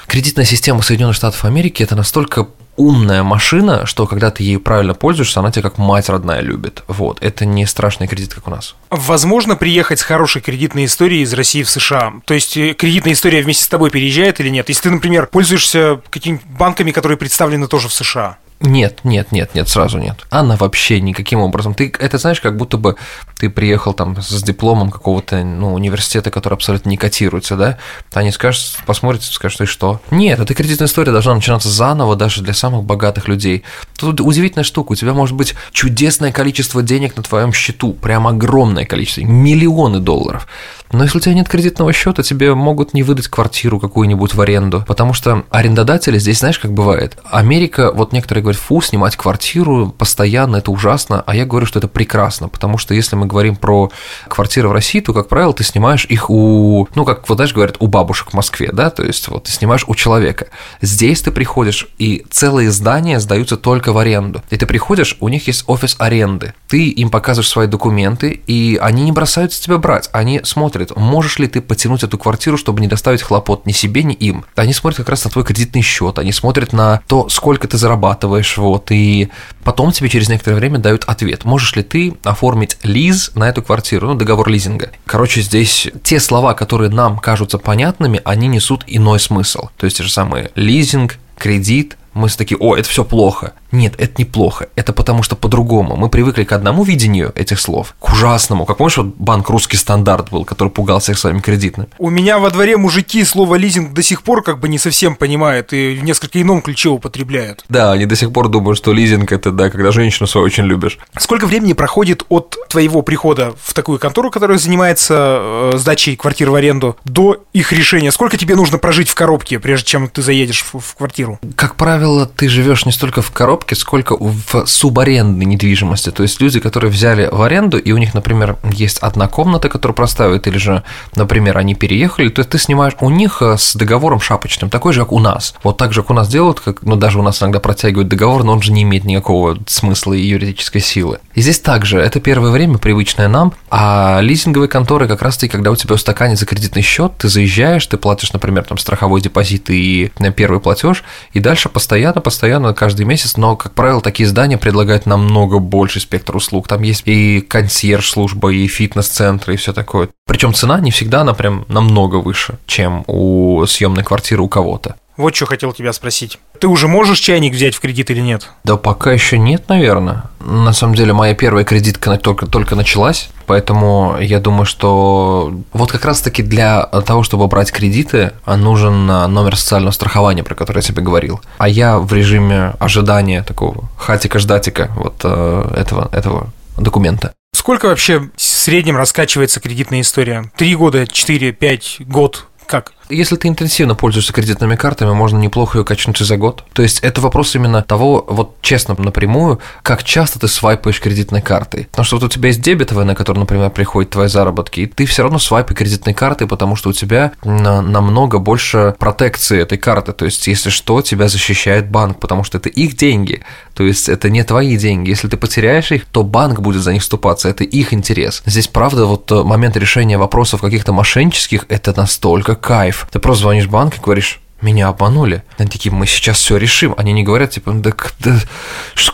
кредитная 0.06 0.44
система 0.44 0.82
Соединенных 0.82 1.16
Штатов 1.16 1.44
Америки 1.44 1.82
это 1.82 1.96
настолько 1.96 2.48
умная 2.78 3.24
машина, 3.24 3.84
что 3.86 4.06
когда 4.06 4.30
ты 4.30 4.44
ею 4.44 4.60
правильно 4.60 4.94
пользуешься, 4.94 5.40
она 5.40 5.50
тебя 5.50 5.64
как 5.64 5.78
мать 5.78 6.08
родная 6.08 6.40
любит. 6.40 6.84
Вот, 6.86 7.18
это 7.20 7.44
не 7.44 7.66
страшный 7.66 8.06
кредит, 8.06 8.32
как 8.32 8.46
у 8.46 8.50
нас. 8.50 8.76
Возможно 8.88 9.56
приехать 9.56 9.98
с 9.98 10.02
хорошей 10.02 10.40
кредитной 10.40 10.86
историей 10.86 11.22
из 11.22 11.34
России 11.34 11.64
в 11.64 11.70
США? 11.70 12.14
То 12.24 12.34
есть 12.34 12.56
э, 12.56 12.74
кредитная 12.74 13.12
история 13.12 13.42
вместе 13.42 13.64
с 13.64 13.68
тобой 13.68 13.90
переезжает 13.90 14.40
или 14.40 14.48
нет? 14.48 14.68
Если 14.68 14.82
ты, 14.82 14.90
например, 14.90 15.26
пользуешься 15.26 16.00
какими-нибудь 16.08 16.46
банками, 16.46 16.92
которые 16.92 17.18
представлены 17.18 17.66
тоже 17.66 17.88
в 17.88 17.92
США? 17.92 18.38
Нет, 18.60 19.00
нет, 19.04 19.30
нет, 19.30 19.54
нет, 19.54 19.68
сразу 19.68 19.98
нет. 19.98 20.26
Она 20.30 20.56
вообще 20.56 21.00
никаким 21.00 21.40
образом. 21.40 21.74
Ты 21.74 21.92
это 21.98 22.18
знаешь, 22.18 22.40
как 22.40 22.56
будто 22.56 22.76
бы 22.76 22.96
ты 23.38 23.50
приехал 23.50 23.92
там 23.92 24.20
с 24.20 24.42
дипломом 24.42 24.90
какого-то 24.90 25.44
ну, 25.44 25.74
университета, 25.74 26.32
который 26.32 26.54
абсолютно 26.54 26.88
не 26.88 26.96
котируется, 26.96 27.56
да? 27.56 27.78
Они 28.12 28.32
скажут, 28.32 28.64
посмотрят, 28.84 29.22
скажут, 29.22 29.54
что 29.54 29.64
и 29.64 29.66
что. 29.68 30.00
Нет, 30.10 30.40
эта 30.40 30.54
кредитная 30.54 30.88
история 30.88 31.12
должна 31.12 31.36
начинаться 31.36 31.68
заново 31.68 32.16
даже 32.16 32.42
для 32.42 32.52
самых 32.52 32.82
богатых 32.82 33.28
людей. 33.28 33.62
Тут 33.96 34.20
удивительная 34.20 34.64
штука. 34.64 34.92
У 34.92 34.96
тебя 34.96 35.14
может 35.14 35.36
быть 35.36 35.54
чудесное 35.70 36.32
количество 36.32 36.82
денег 36.82 37.16
на 37.16 37.22
твоем 37.22 37.52
счету, 37.52 37.92
прям 37.92 38.26
огромное 38.26 38.86
количество, 38.86 39.20
миллионы 39.20 40.00
долларов. 40.00 40.48
Но 40.90 41.04
если 41.04 41.18
у 41.18 41.20
тебя 41.20 41.34
нет 41.34 41.48
кредитного 41.48 41.92
счета, 41.92 42.22
тебе 42.22 42.54
могут 42.54 42.94
не 42.94 43.02
выдать 43.02 43.28
квартиру 43.28 43.78
какую-нибудь 43.78 44.34
в 44.34 44.40
аренду, 44.40 44.84
потому 44.86 45.12
что 45.12 45.44
арендодатели 45.50 46.18
здесь, 46.18 46.38
знаешь, 46.38 46.58
как 46.58 46.72
бывает. 46.72 47.18
Америка, 47.30 47.92
вот 47.92 48.12
некоторые 48.12 48.42
говорят, 48.48 48.62
фу, 48.62 48.80
снимать 48.80 49.16
квартиру 49.16 49.94
постоянно, 49.96 50.56
это 50.56 50.70
ужасно, 50.70 51.22
а 51.26 51.34
я 51.34 51.44
говорю, 51.44 51.66
что 51.66 51.78
это 51.78 51.88
прекрасно, 51.88 52.48
потому 52.48 52.78
что 52.78 52.94
если 52.94 53.16
мы 53.16 53.26
говорим 53.26 53.56
про 53.56 53.90
квартиры 54.28 54.68
в 54.68 54.72
России, 54.72 55.00
то, 55.00 55.12
как 55.12 55.28
правило, 55.28 55.52
ты 55.52 55.64
снимаешь 55.64 56.06
их 56.06 56.30
у, 56.30 56.88
ну, 56.94 57.04
как 57.04 57.28
вот, 57.28 57.36
знаешь, 57.36 57.52
говорят, 57.52 57.76
у 57.80 57.86
бабушек 57.86 58.30
в 58.30 58.34
Москве, 58.34 58.70
да, 58.72 58.90
то 58.90 59.02
есть 59.02 59.28
вот 59.28 59.44
ты 59.44 59.52
снимаешь 59.52 59.84
у 59.86 59.94
человека. 59.94 60.48
Здесь 60.80 61.22
ты 61.22 61.30
приходишь, 61.30 61.88
и 61.98 62.24
целые 62.30 62.70
здания 62.70 63.20
сдаются 63.20 63.56
только 63.56 63.92
в 63.92 63.98
аренду. 63.98 64.42
И 64.50 64.56
ты 64.56 64.66
приходишь, 64.66 65.16
у 65.20 65.28
них 65.28 65.46
есть 65.46 65.64
офис 65.66 65.96
аренды. 65.98 66.54
Ты 66.68 66.88
им 66.88 67.10
показываешь 67.10 67.48
свои 67.48 67.66
документы, 67.66 68.40
и 68.46 68.78
они 68.80 69.04
не 69.04 69.12
бросаются 69.12 69.62
тебя 69.62 69.78
брать, 69.78 70.10
они 70.12 70.40
смотрят, 70.44 70.94
можешь 70.96 71.38
ли 71.38 71.48
ты 71.48 71.60
потянуть 71.60 72.02
эту 72.02 72.18
квартиру, 72.18 72.58
чтобы 72.58 72.80
не 72.80 72.88
доставить 72.88 73.22
хлопот 73.22 73.66
ни 73.66 73.72
себе, 73.72 74.02
ни 74.02 74.14
им. 74.14 74.44
Они 74.54 74.72
смотрят 74.72 74.98
как 74.98 75.08
раз 75.08 75.24
на 75.24 75.30
твой 75.30 75.44
кредитный 75.44 75.82
счет, 75.82 76.18
они 76.18 76.32
смотрят 76.32 76.72
на 76.72 77.00
то, 77.08 77.28
сколько 77.28 77.66
ты 77.66 77.78
зарабатываешь, 77.78 78.58
вот, 78.58 78.90
и 78.90 79.30
потом 79.64 79.92
тебе 79.92 80.08
через 80.08 80.28
некоторое 80.28 80.56
время 80.56 80.78
дают 80.78 81.04
ответ, 81.06 81.44
можешь 81.44 81.74
ли 81.74 81.82
ты 81.82 82.14
оформить 82.22 82.76
лиз 82.82 83.32
на 83.34 83.48
эту 83.48 83.62
квартиру, 83.62 84.08
ну, 84.08 84.14
договор 84.14 84.48
лизинга. 84.48 84.90
Короче, 85.06 85.40
здесь 85.40 85.88
те 86.02 86.20
слова, 86.20 86.54
которые 86.54 86.90
нам 86.90 87.18
кажутся 87.18 87.58
понятными, 87.58 88.20
они 88.24 88.46
несут 88.46 88.84
иной 88.86 89.20
смысл. 89.20 89.68
То 89.78 89.86
есть 89.86 89.96
те 89.96 90.02
же 90.02 90.10
самые 90.10 90.50
лизинг, 90.54 91.18
кредит, 91.38 91.96
мы 92.14 92.28
такие, 92.28 92.58
о, 92.58 92.76
это 92.76 92.88
все 92.88 93.04
плохо. 93.04 93.52
Нет, 93.72 93.94
это 93.98 94.14
неплохо. 94.18 94.68
Это 94.76 94.92
потому 94.92 95.22
что 95.22 95.36
по-другому. 95.36 95.96
Мы 95.96 96.08
привыкли 96.08 96.44
к 96.44 96.52
одному 96.52 96.84
видению 96.84 97.32
этих 97.34 97.60
слов, 97.60 97.94
к 97.98 98.12
ужасному. 98.12 98.64
Как 98.64 98.78
помнишь, 98.78 98.96
вот 98.96 99.14
банк 99.16 99.48
«Русский 99.50 99.76
стандарт» 99.76 100.30
был, 100.30 100.44
который 100.44 100.68
пугал 100.68 101.00
всех 101.00 101.18
своими 101.18 101.40
кредитными. 101.40 101.88
У 101.98 102.10
меня 102.10 102.38
во 102.38 102.50
дворе 102.50 102.76
мужики 102.76 103.24
слово 103.24 103.56
«лизинг» 103.56 103.92
до 103.92 104.02
сих 104.02 104.22
пор 104.22 104.42
как 104.42 104.58
бы 104.58 104.68
не 104.68 104.78
совсем 104.78 105.16
понимают 105.16 105.72
и 105.72 105.94
в 105.94 106.04
несколько 106.04 106.40
ином 106.40 106.62
ключе 106.62 106.88
употребляют. 106.88 107.64
Да, 107.68 107.92
они 107.92 108.06
до 108.06 108.16
сих 108.16 108.32
пор 108.32 108.48
думают, 108.48 108.78
что 108.78 108.92
лизинг– 108.92 109.32
это, 109.32 109.50
да, 109.50 109.70
когда 109.70 109.90
женщину 109.90 110.26
свою 110.26 110.46
очень 110.46 110.64
любишь. 110.64 110.98
Сколько 111.18 111.46
времени 111.46 111.72
проходит 111.72 112.24
от 112.28 112.56
твоего 112.68 113.02
прихода 113.02 113.54
в 113.60 113.74
такую 113.74 113.98
контору, 113.98 114.30
которая 114.30 114.58
занимается 114.58 115.38
э, 115.40 115.72
сдачей 115.76 116.16
квартир 116.16 116.50
в 116.50 116.54
аренду, 116.54 116.96
до 117.04 117.44
их 117.52 117.72
решения? 117.72 118.12
Сколько 118.12 118.36
тебе 118.36 118.54
нужно 118.54 118.78
прожить 118.78 119.08
в 119.08 119.14
коробке, 119.14 119.58
прежде 119.58 119.86
чем 119.86 120.08
ты 120.08 120.22
заедешь 120.22 120.64
в, 120.72 120.78
в 120.78 120.94
квартиру? 120.94 121.38
Как 121.56 121.74
правило, 121.74 122.26
ты 122.26 122.48
живешь 122.48 122.86
не 122.86 122.92
столько 122.92 123.22
в 123.22 123.30
коробке, 123.30 123.57
сколько 123.74 124.16
в 124.18 124.66
субарендной 124.66 125.44
недвижимости. 125.44 126.10
То 126.10 126.22
есть 126.22 126.40
люди, 126.40 126.60
которые 126.60 126.90
взяли 126.90 127.28
в 127.30 127.42
аренду, 127.42 127.78
и 127.78 127.92
у 127.92 127.98
них, 127.98 128.14
например, 128.14 128.56
есть 128.70 128.98
одна 128.98 129.28
комната, 129.28 129.68
которую 129.68 129.94
проставят, 129.94 130.46
или 130.46 130.58
же, 130.58 130.82
например, 131.14 131.58
они 131.58 131.74
переехали, 131.74 132.28
то 132.28 132.40
есть 132.40 132.50
ты 132.50 132.58
снимаешь 132.58 132.94
у 133.00 133.10
них 133.10 133.42
э, 133.42 133.56
с 133.58 133.74
договором 133.74 134.20
шапочным, 134.20 134.70
такой 134.70 134.92
же, 134.92 135.00
как 135.00 135.12
у 135.12 135.18
нас. 135.18 135.54
Вот 135.62 135.76
так 135.76 135.92
же, 135.92 136.02
как 136.02 136.10
у 136.10 136.14
нас 136.14 136.28
делают, 136.28 136.60
как, 136.60 136.82
ну, 136.82 136.96
даже 136.96 137.18
у 137.18 137.22
нас 137.22 137.42
иногда 137.42 137.60
протягивают 137.60 138.08
договор, 138.08 138.44
но 138.44 138.52
он 138.52 138.62
же 138.62 138.72
не 138.72 138.82
имеет 138.82 139.04
никакого 139.04 139.58
смысла 139.66 140.14
и 140.14 140.26
юридической 140.26 140.80
силы. 140.80 141.18
И 141.34 141.40
здесь 141.40 141.60
также, 141.60 142.00
это 142.00 142.20
первое 142.20 142.50
время 142.50 142.78
привычное 142.78 143.28
нам, 143.28 143.52
а 143.70 144.20
лизинговые 144.20 144.68
конторы 144.68 145.08
как 145.08 145.22
раз-таки, 145.22 145.50
когда 145.50 145.70
у 145.70 145.76
тебя 145.76 145.94
устаканится 145.94 146.46
кредитный 146.46 146.82
счет, 146.82 147.12
ты 147.18 147.28
заезжаешь, 147.28 147.86
ты 147.86 147.96
платишь, 147.96 148.32
например, 148.32 148.64
там 148.64 148.78
страховой 148.78 149.20
депозит 149.20 149.70
и 149.70 150.10
э, 150.18 150.32
первый 150.32 150.60
платеж, 150.60 151.04
и 151.32 151.40
дальше 151.40 151.68
постоянно, 151.68 152.20
постоянно, 152.20 152.74
каждый 152.74 153.06
месяц, 153.06 153.36
но, 153.36 153.47
как 153.56 153.72
правило, 153.72 154.00
такие 154.00 154.28
здания 154.28 154.58
предлагают 154.58 155.06
намного 155.06 155.58
больше 155.58 156.00
спектр 156.00 156.36
услуг. 156.36 156.68
Там 156.68 156.82
есть 156.82 157.02
и 157.06 157.40
консьерж-служба, 157.40 158.52
и 158.52 158.66
фитнес-центры, 158.66 159.54
и 159.54 159.56
все 159.56 159.72
такое. 159.72 160.08
Причем 160.26 160.54
цена 160.54 160.80
не 160.80 160.90
всегда, 160.90 161.22
она 161.22 161.34
прям 161.34 161.64
намного 161.68 162.16
выше, 162.16 162.58
чем 162.66 163.04
у 163.06 163.64
съемной 163.66 164.04
квартиры 164.04 164.42
у 164.42 164.48
кого-то. 164.48 164.96
Вот 165.18 165.34
что 165.34 165.46
хотел 165.46 165.72
тебя 165.72 165.92
спросить. 165.92 166.38
Ты 166.60 166.68
уже 166.68 166.86
можешь 166.86 167.18
чайник 167.18 167.52
взять 167.52 167.74
в 167.74 167.80
кредит 167.80 168.08
или 168.10 168.20
нет? 168.20 168.48
Да 168.62 168.76
пока 168.76 169.10
еще 169.10 169.36
нет, 169.36 169.68
наверное. 169.68 170.22
На 170.38 170.72
самом 170.72 170.94
деле, 170.94 171.12
моя 171.12 171.34
первая 171.34 171.64
кредитка 171.64 172.16
только, 172.18 172.46
только 172.46 172.76
началась, 172.76 173.28
поэтому 173.46 174.16
я 174.20 174.38
думаю, 174.38 174.64
что 174.64 175.52
вот 175.72 175.90
как 175.90 176.04
раз-таки 176.04 176.44
для 176.44 176.84
того, 176.84 177.24
чтобы 177.24 177.48
брать 177.48 177.72
кредиты, 177.72 178.32
нужен 178.46 179.06
номер 179.06 179.56
социального 179.56 179.90
страхования, 179.90 180.44
про 180.44 180.54
который 180.54 180.78
я 180.78 180.82
тебе 180.82 181.02
говорил. 181.02 181.40
А 181.58 181.68
я 181.68 181.98
в 181.98 182.12
режиме 182.12 182.74
ожидания 182.78 183.42
такого 183.42 183.88
хатика-ждатика 183.96 184.92
вот 184.94 185.16
э, 185.24 185.74
этого, 185.76 186.08
этого 186.12 186.50
документа. 186.76 187.32
Сколько 187.52 187.86
вообще 187.86 188.20
в 188.20 188.30
среднем 188.36 188.96
раскачивается 188.96 189.58
кредитная 189.58 190.02
история? 190.02 190.52
Три 190.56 190.76
года, 190.76 191.08
четыре, 191.08 191.50
пять, 191.50 191.96
год? 191.98 192.46
Как? 192.66 192.92
Если 193.10 193.36
ты 193.36 193.48
интенсивно 193.48 193.94
пользуешься 193.94 194.32
кредитными 194.32 194.76
картами, 194.76 195.12
можно 195.12 195.38
неплохо 195.38 195.78
ее 195.78 195.84
качнуть 195.84 196.20
и 196.20 196.24
за 196.24 196.36
год. 196.36 196.64
То 196.72 196.82
есть 196.82 197.00
это 197.00 197.20
вопрос 197.20 197.54
именно 197.54 197.82
того, 197.82 198.24
вот 198.28 198.56
честно, 198.60 198.94
напрямую, 198.98 199.60
как 199.82 200.04
часто 200.04 200.38
ты 200.38 200.48
свайпаешь 200.48 201.00
кредитной 201.00 201.40
картой. 201.40 201.86
Потому 201.90 202.04
что 202.04 202.16
вот 202.16 202.24
у 202.24 202.28
тебя 202.28 202.48
есть 202.48 202.60
дебетовая, 202.60 203.04
на 203.04 203.14
которую, 203.14 203.40
например, 203.40 203.70
приходят 203.70 204.10
твои 204.10 204.28
заработки, 204.28 204.80
и 204.80 204.86
ты 204.86 205.06
все 205.06 205.22
равно 205.22 205.38
свайпай 205.38 205.76
кредитной 205.76 206.14
картой, 206.14 206.46
потому 206.46 206.76
что 206.76 206.90
у 206.90 206.92
тебя 206.92 207.32
намного 207.44 208.38
больше 208.38 208.94
протекции 208.98 209.62
этой 209.62 209.78
карты. 209.78 210.12
То 210.12 210.24
есть, 210.24 210.46
если 210.46 210.70
что, 210.70 211.00
тебя 211.00 211.28
защищает 211.28 211.90
банк, 211.90 212.20
потому 212.20 212.44
что 212.44 212.58
это 212.58 212.68
их 212.68 212.96
деньги. 212.96 213.42
То 213.74 213.84
есть 213.84 214.08
это 214.08 214.28
не 214.28 214.42
твои 214.42 214.76
деньги. 214.76 215.10
Если 215.10 215.28
ты 215.28 215.36
потеряешь 215.36 215.92
их, 215.92 216.04
то 216.04 216.24
банк 216.24 216.60
будет 216.60 216.82
за 216.82 216.92
них 216.92 217.02
вступаться. 217.02 217.48
Это 217.48 217.64
их 217.64 217.94
интерес. 217.94 218.42
Здесь, 218.44 218.68
правда, 218.68 219.06
вот 219.06 219.30
момент 219.30 219.76
решения 219.76 220.18
вопросов 220.18 220.60
каких-то 220.60 220.92
мошеннических– 220.92 221.64
это 221.68 221.94
настолько 221.96 222.54
кайф 222.54 222.97
Ты 223.10 223.18
просто 223.18 223.42
звонишь 223.42 223.66
в 223.66 223.70
банк 223.70 223.96
и 223.96 224.00
говоришь, 224.00 224.40
меня 224.60 224.88
обманули. 224.88 225.44
Они 225.56 225.68
такие, 225.68 225.92
мы 225.94 226.06
сейчас 226.06 226.38
все 226.38 226.56
решим. 226.56 226.94
Они 226.96 227.12
не 227.12 227.22
говорят, 227.22 227.50
типа, 227.52 227.72
да, 227.72 227.92
да 228.18 228.36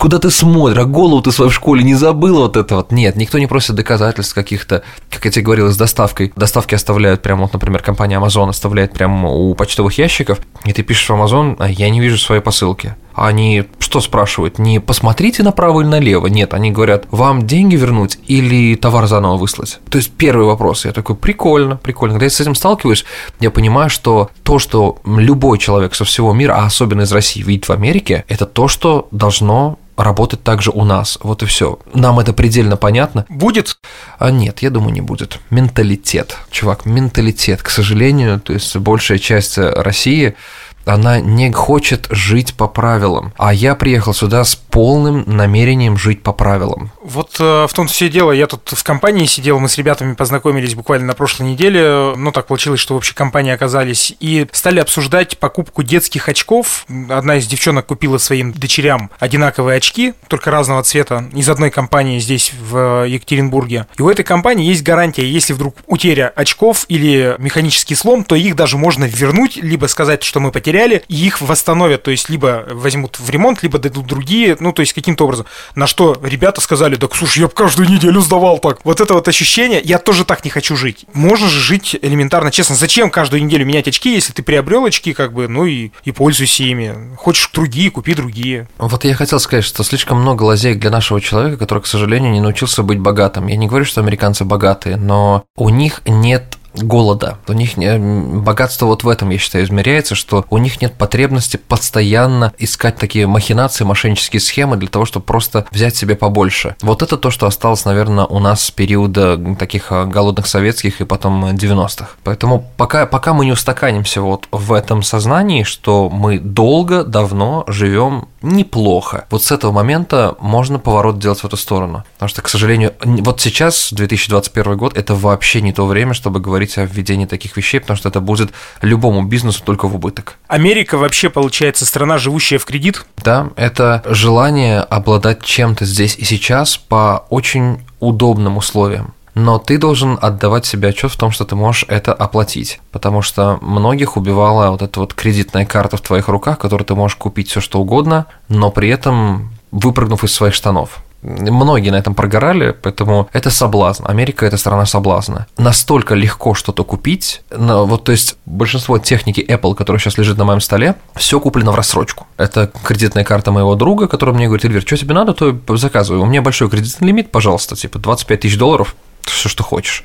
куда 0.04 0.18
ты 0.18 0.30
смотришь, 0.30 0.76
а 0.76 0.84
голову 0.84 1.22
ты 1.22 1.32
свою 1.32 1.50
в 1.50 1.54
школе 1.54 1.82
не 1.82 1.94
забыл 1.94 2.36
вот 2.36 2.58
это 2.58 2.76
вот. 2.76 2.92
Нет, 2.92 3.16
никто 3.16 3.38
не 3.38 3.46
просит 3.46 3.74
доказательств 3.74 4.34
каких-то, 4.34 4.82
как 5.10 5.24
я 5.24 5.30
тебе 5.30 5.44
говорил, 5.44 5.70
с 5.70 5.78
доставкой. 5.78 6.30
Доставки 6.36 6.74
оставляют 6.74 7.22
прямо, 7.22 7.42
вот, 7.42 7.54
например, 7.54 7.82
компания 7.82 8.20
Amazon 8.20 8.50
оставляет 8.50 8.92
прямо 8.92 9.30
у 9.30 9.54
почтовых 9.54 9.96
ящиков, 9.96 10.40
и 10.66 10.74
ты 10.74 10.82
пишешь 10.82 11.08
в 11.08 11.12
Amazon, 11.12 11.56
а 11.58 11.70
я 11.70 11.88
не 11.88 12.00
вижу 12.00 12.18
своей 12.18 12.42
посылки. 12.42 12.96
Они 13.14 13.64
что 13.78 14.00
спрашивают? 14.00 14.58
Не 14.58 14.80
посмотрите 14.80 15.42
направо 15.42 15.80
или 15.80 15.88
налево. 15.88 16.26
Нет, 16.26 16.54
они 16.54 16.70
говорят, 16.70 17.06
вам 17.10 17.46
деньги 17.46 17.76
вернуть 17.76 18.18
или 18.26 18.74
товар 18.74 19.06
заново 19.06 19.36
выслать. 19.36 19.78
То 19.88 19.98
есть 19.98 20.10
первый 20.12 20.46
вопрос. 20.46 20.84
Я 20.84 20.92
такой, 20.92 21.14
прикольно, 21.16 21.76
прикольно. 21.76 22.14
Когда 22.14 22.26
я 22.26 22.30
с 22.30 22.40
этим 22.40 22.54
сталкиваюсь, 22.54 23.04
я 23.40 23.50
понимаю, 23.50 23.90
что 23.90 24.30
то, 24.42 24.58
что 24.58 24.98
любой 25.04 25.58
человек 25.58 25.94
со 25.94 26.04
всего 26.04 26.32
мира, 26.32 26.54
а 26.56 26.66
особенно 26.66 27.02
из 27.02 27.12
России, 27.12 27.42
видит 27.42 27.68
в 27.68 27.72
Америке, 27.72 28.24
это 28.28 28.46
то, 28.46 28.68
что 28.68 29.08
должно 29.10 29.78
работать 29.96 30.42
также 30.42 30.70
у 30.70 30.84
нас. 30.84 31.18
Вот 31.22 31.42
и 31.42 31.46
все. 31.46 31.78
Нам 31.92 32.18
это 32.18 32.32
предельно 32.32 32.76
понятно. 32.76 33.26
Будет? 33.28 33.78
А 34.18 34.30
нет, 34.30 34.60
я 34.60 34.70
думаю, 34.70 34.92
не 34.92 35.00
будет. 35.00 35.38
Менталитет. 35.50 36.36
Чувак, 36.50 36.84
менталитет, 36.84 37.62
к 37.62 37.70
сожалению, 37.70 38.40
то 38.40 38.52
есть 38.52 38.76
большая 38.76 39.18
часть 39.18 39.56
России 39.58 40.34
она 40.84 41.20
не 41.20 41.52
хочет 41.52 42.06
жить 42.10 42.54
по 42.54 42.68
правилам. 42.68 43.32
А 43.36 43.52
я 43.52 43.74
приехал 43.74 44.14
сюда 44.14 44.44
с 44.44 44.56
полным 44.74 45.22
намерением 45.28 45.96
жить 45.96 46.24
по 46.24 46.32
правилам. 46.32 46.90
Вот 47.00 47.36
э, 47.38 47.66
в 47.68 47.72
том 47.72 47.86
все 47.86 48.08
дело. 48.08 48.32
Я 48.32 48.48
тут 48.48 48.70
в 48.72 48.82
компании 48.82 49.24
сидел, 49.24 49.60
мы 49.60 49.68
с 49.68 49.78
ребятами 49.78 50.14
познакомились 50.14 50.74
буквально 50.74 51.06
на 51.06 51.14
прошлой 51.14 51.46
неделе. 51.46 52.12
Ну, 52.16 52.32
так 52.32 52.48
получилось, 52.48 52.80
что 52.80 52.94
в 52.94 52.96
общей 52.96 53.14
компании 53.14 53.52
оказались. 53.52 54.16
И 54.18 54.48
стали 54.50 54.80
обсуждать 54.80 55.38
покупку 55.38 55.84
детских 55.84 56.28
очков. 56.28 56.86
Одна 57.08 57.36
из 57.36 57.46
девчонок 57.46 57.86
купила 57.86 58.18
своим 58.18 58.50
дочерям 58.50 59.10
одинаковые 59.20 59.76
очки, 59.76 60.14
только 60.26 60.50
разного 60.50 60.82
цвета, 60.82 61.24
из 61.32 61.48
одной 61.48 61.70
компании 61.70 62.18
здесь, 62.18 62.52
в 62.52 63.06
Екатеринбурге. 63.06 63.86
И 63.96 64.02
у 64.02 64.08
этой 64.08 64.24
компании 64.24 64.66
есть 64.66 64.82
гарантия, 64.82 65.24
если 65.24 65.52
вдруг 65.52 65.76
утеря 65.86 66.32
очков 66.34 66.84
или 66.88 67.36
механический 67.38 67.94
слом, 67.94 68.24
то 68.24 68.34
их 68.34 68.56
даже 68.56 68.76
можно 68.76 69.04
вернуть, 69.04 69.56
либо 69.56 69.86
сказать, 69.86 70.24
что 70.24 70.40
мы 70.40 70.50
потеряли, 70.50 71.04
и 71.06 71.14
их 71.14 71.40
восстановят, 71.40 72.02
то 72.02 72.10
есть 72.10 72.28
либо 72.28 72.66
возьмут 72.72 73.20
в 73.20 73.30
ремонт, 73.30 73.62
либо 73.62 73.78
дадут 73.78 74.06
другие, 74.06 74.56
ну, 74.64 74.72
то 74.72 74.80
есть 74.80 74.94
каким-то 74.94 75.24
образом. 75.24 75.46
На 75.74 75.86
что 75.86 76.18
ребята 76.22 76.60
сказали, 76.62 76.96
так, 76.96 77.14
слушай, 77.14 77.40
я 77.40 77.48
бы 77.48 77.52
каждую 77.52 77.88
неделю 77.88 78.20
сдавал 78.20 78.58
так. 78.58 78.78
Вот 78.82 79.00
это 79.00 79.12
вот 79.12 79.28
ощущение, 79.28 79.80
я 79.84 79.98
тоже 79.98 80.24
так 80.24 80.42
не 80.44 80.50
хочу 80.50 80.74
жить. 80.74 81.04
Можно 81.12 81.48
же 81.48 81.60
жить 81.60 81.96
элементарно, 82.00 82.50
честно. 82.50 82.74
Зачем 82.74 83.10
каждую 83.10 83.44
неделю 83.44 83.66
менять 83.66 83.86
очки, 83.86 84.14
если 84.14 84.32
ты 84.32 84.42
приобрел 84.42 84.86
очки, 84.86 85.12
как 85.12 85.34
бы, 85.34 85.48
ну 85.48 85.66
и, 85.66 85.90
и 86.04 86.12
пользуйся 86.12 86.62
ими. 86.62 87.14
Хочешь 87.16 87.50
другие, 87.52 87.90
купи 87.90 88.14
другие. 88.14 88.66
Вот 88.78 89.04
я 89.04 89.14
хотел 89.14 89.38
сказать, 89.38 89.64
что 89.64 89.84
слишком 89.84 90.20
много 90.20 90.44
лазеек 90.44 90.78
для 90.78 90.90
нашего 90.90 91.20
человека, 91.20 91.58
который, 91.58 91.82
к 91.82 91.86
сожалению, 91.86 92.32
не 92.32 92.40
научился 92.40 92.82
быть 92.82 92.98
богатым. 92.98 93.48
Я 93.48 93.56
не 93.56 93.66
говорю, 93.66 93.84
что 93.84 94.00
американцы 94.00 94.46
богатые, 94.46 94.96
но 94.96 95.44
у 95.56 95.68
них 95.68 96.00
нет 96.06 96.56
голода. 96.74 97.38
У 97.46 97.52
них 97.52 97.76
не, 97.76 97.98
богатство 97.98 98.86
вот 98.86 99.04
в 99.04 99.08
этом, 99.08 99.30
я 99.30 99.38
считаю, 99.38 99.64
измеряется, 99.64 100.14
что 100.14 100.44
у 100.50 100.58
них 100.58 100.80
нет 100.80 100.94
потребности 100.94 101.56
постоянно 101.56 102.52
искать 102.58 102.96
такие 102.96 103.26
махинации, 103.26 103.84
мошеннические 103.84 104.40
схемы 104.40 104.76
для 104.76 104.88
того, 104.88 105.04
чтобы 105.04 105.26
просто 105.26 105.66
взять 105.70 105.96
себе 105.96 106.16
побольше. 106.16 106.76
Вот 106.82 107.02
это 107.02 107.16
то, 107.16 107.30
что 107.30 107.46
осталось, 107.46 107.84
наверное, 107.84 108.24
у 108.24 108.38
нас 108.38 108.64
с 108.64 108.70
периода 108.70 109.38
таких 109.58 109.92
а, 109.92 110.04
голодных 110.04 110.46
советских 110.46 111.00
и 111.00 111.04
потом 111.04 111.44
90-х. 111.44 112.10
Поэтому 112.24 112.70
пока, 112.76 113.06
пока 113.06 113.32
мы 113.32 113.44
не 113.44 113.52
устаканимся 113.52 114.20
вот 114.20 114.48
в 114.50 114.72
этом 114.72 115.02
сознании, 115.02 115.62
что 115.62 116.08
мы 116.10 116.38
долго, 116.38 117.04
давно 117.04 117.64
живем 117.66 118.28
неплохо. 118.42 119.26
Вот 119.30 119.42
с 119.42 119.50
этого 119.50 119.72
момента 119.72 120.36
можно 120.38 120.78
поворот 120.78 121.18
делать 121.18 121.40
в 121.40 121.44
эту 121.44 121.56
сторону. 121.56 122.04
Потому 122.14 122.28
что, 122.28 122.42
к 122.42 122.48
сожалению, 122.48 122.92
вот 123.02 123.40
сейчас, 123.40 123.92
2021 123.92 124.76
год, 124.76 124.96
это 124.96 125.14
вообще 125.14 125.60
не 125.60 125.72
то 125.72 125.86
время, 125.86 126.14
чтобы 126.14 126.40
говорить 126.40 126.63
о 126.78 126.84
введении 126.84 127.26
таких 127.26 127.56
вещей, 127.56 127.80
потому 127.80 127.96
что 127.96 128.08
это 128.08 128.20
будет 128.20 128.52
любому 128.80 129.22
бизнесу 129.22 129.62
только 129.64 129.88
в 129.88 129.94
убыток. 129.94 130.38
Америка 130.48 130.98
вообще, 130.98 131.30
получается, 131.30 131.86
страна, 131.86 132.18
живущая 132.18 132.58
в 132.58 132.64
кредит? 132.64 133.04
Да, 133.22 133.50
это 133.56 134.02
желание 134.06 134.80
обладать 134.80 135.42
чем-то 135.42 135.84
здесь 135.84 136.16
и 136.16 136.24
сейчас 136.24 136.76
по 136.76 137.26
очень 137.30 137.80
удобным 138.00 138.56
условиям 138.56 139.14
но 139.34 139.58
ты 139.58 139.78
должен 139.78 140.18
отдавать 140.20 140.64
себе 140.64 140.88
отчет 140.88 141.10
в 141.10 141.16
том, 141.16 141.30
что 141.30 141.44
ты 141.44 141.56
можешь 141.56 141.84
это 141.88 142.12
оплатить, 142.12 142.80
потому 142.92 143.20
что 143.22 143.58
многих 143.60 144.16
убивала 144.16 144.70
вот 144.70 144.82
эта 144.82 145.00
вот 145.00 145.14
кредитная 145.14 145.66
карта 145.66 145.96
в 145.96 146.00
твоих 146.00 146.28
руках, 146.28 146.58
которую 146.58 146.86
ты 146.86 146.94
можешь 146.94 147.16
купить 147.16 147.48
все 147.48 147.60
что 147.60 147.80
угодно, 147.80 148.26
но 148.48 148.70
при 148.70 148.88
этом 148.88 149.52
выпрыгнув 149.72 150.22
из 150.22 150.32
своих 150.32 150.54
штанов. 150.54 151.03
Многие 151.24 151.90
на 151.90 151.96
этом 151.96 152.14
прогорали, 152.14 152.76
поэтому 152.82 153.28
это 153.32 153.48
соблазн. 153.50 154.04
Америка– 154.06 154.44
это 154.46 154.58
страна 154.58 154.84
соблазна. 154.84 155.46
Настолько 155.56 156.14
легко 156.14 156.54
что-то 156.54 156.84
купить, 156.84 157.42
вот 157.50 158.04
то 158.04 158.12
есть 158.12 158.36
большинство 158.44 158.98
техники 158.98 159.40
Apple, 159.40 159.74
которая 159.74 159.98
сейчас 159.98 160.18
лежит 160.18 160.36
на 160.36 160.44
моем 160.44 160.60
столе, 160.60 160.96
все 161.14 161.40
куплено 161.40 161.72
в 161.72 161.76
рассрочку. 161.76 162.26
Это 162.36 162.70
кредитная 162.84 163.24
карта 163.24 163.52
моего 163.52 163.74
друга, 163.74 164.06
который 164.06 164.34
мне 164.34 164.46
говорит, 164.46 164.66
Эльвир, 164.66 164.82
что 164.82 164.98
тебе 164.98 165.14
надо, 165.14 165.32
то 165.32 165.76
заказывай. 165.76 166.20
У 166.20 166.26
меня 166.26 166.42
большой 166.42 166.68
кредитный 166.68 167.08
лимит, 167.08 167.30
пожалуйста, 167.30 167.74
типа 167.74 167.98
25 167.98 168.40
тысяч 168.40 168.58
долларов, 168.58 168.94
все, 169.22 169.48
что 169.48 169.62
хочешь. 169.62 170.04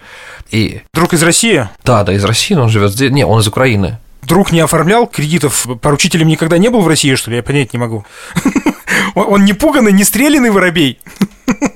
И... 0.51 0.81
Друг 0.93 1.13
из 1.13 1.21
России? 1.21 1.67
Да, 1.83 2.03
да, 2.03 2.13
из 2.13 2.23
России, 2.23 2.53
но 2.53 2.63
он 2.63 2.69
живет 2.69 2.91
здесь. 2.91 3.11
Не, 3.11 3.25
он 3.25 3.41
из 3.41 3.47
Украины. 3.47 3.97
Друг 4.21 4.51
не 4.51 4.59
оформлял 4.59 5.07
кредитов, 5.07 5.65
поручителем 5.81 6.27
никогда 6.27 6.57
не 6.57 6.69
был 6.69 6.81
в 6.81 6.87
России, 6.87 7.15
что 7.15 7.31
ли? 7.31 7.37
Я 7.37 7.43
понять 7.43 7.73
не 7.73 7.79
могу. 7.79 8.05
Он 9.15 9.45
не 9.45 9.53
пуганный, 9.53 9.91
не 9.91 10.03
стрелянный 10.03 10.51
воробей. 10.51 10.99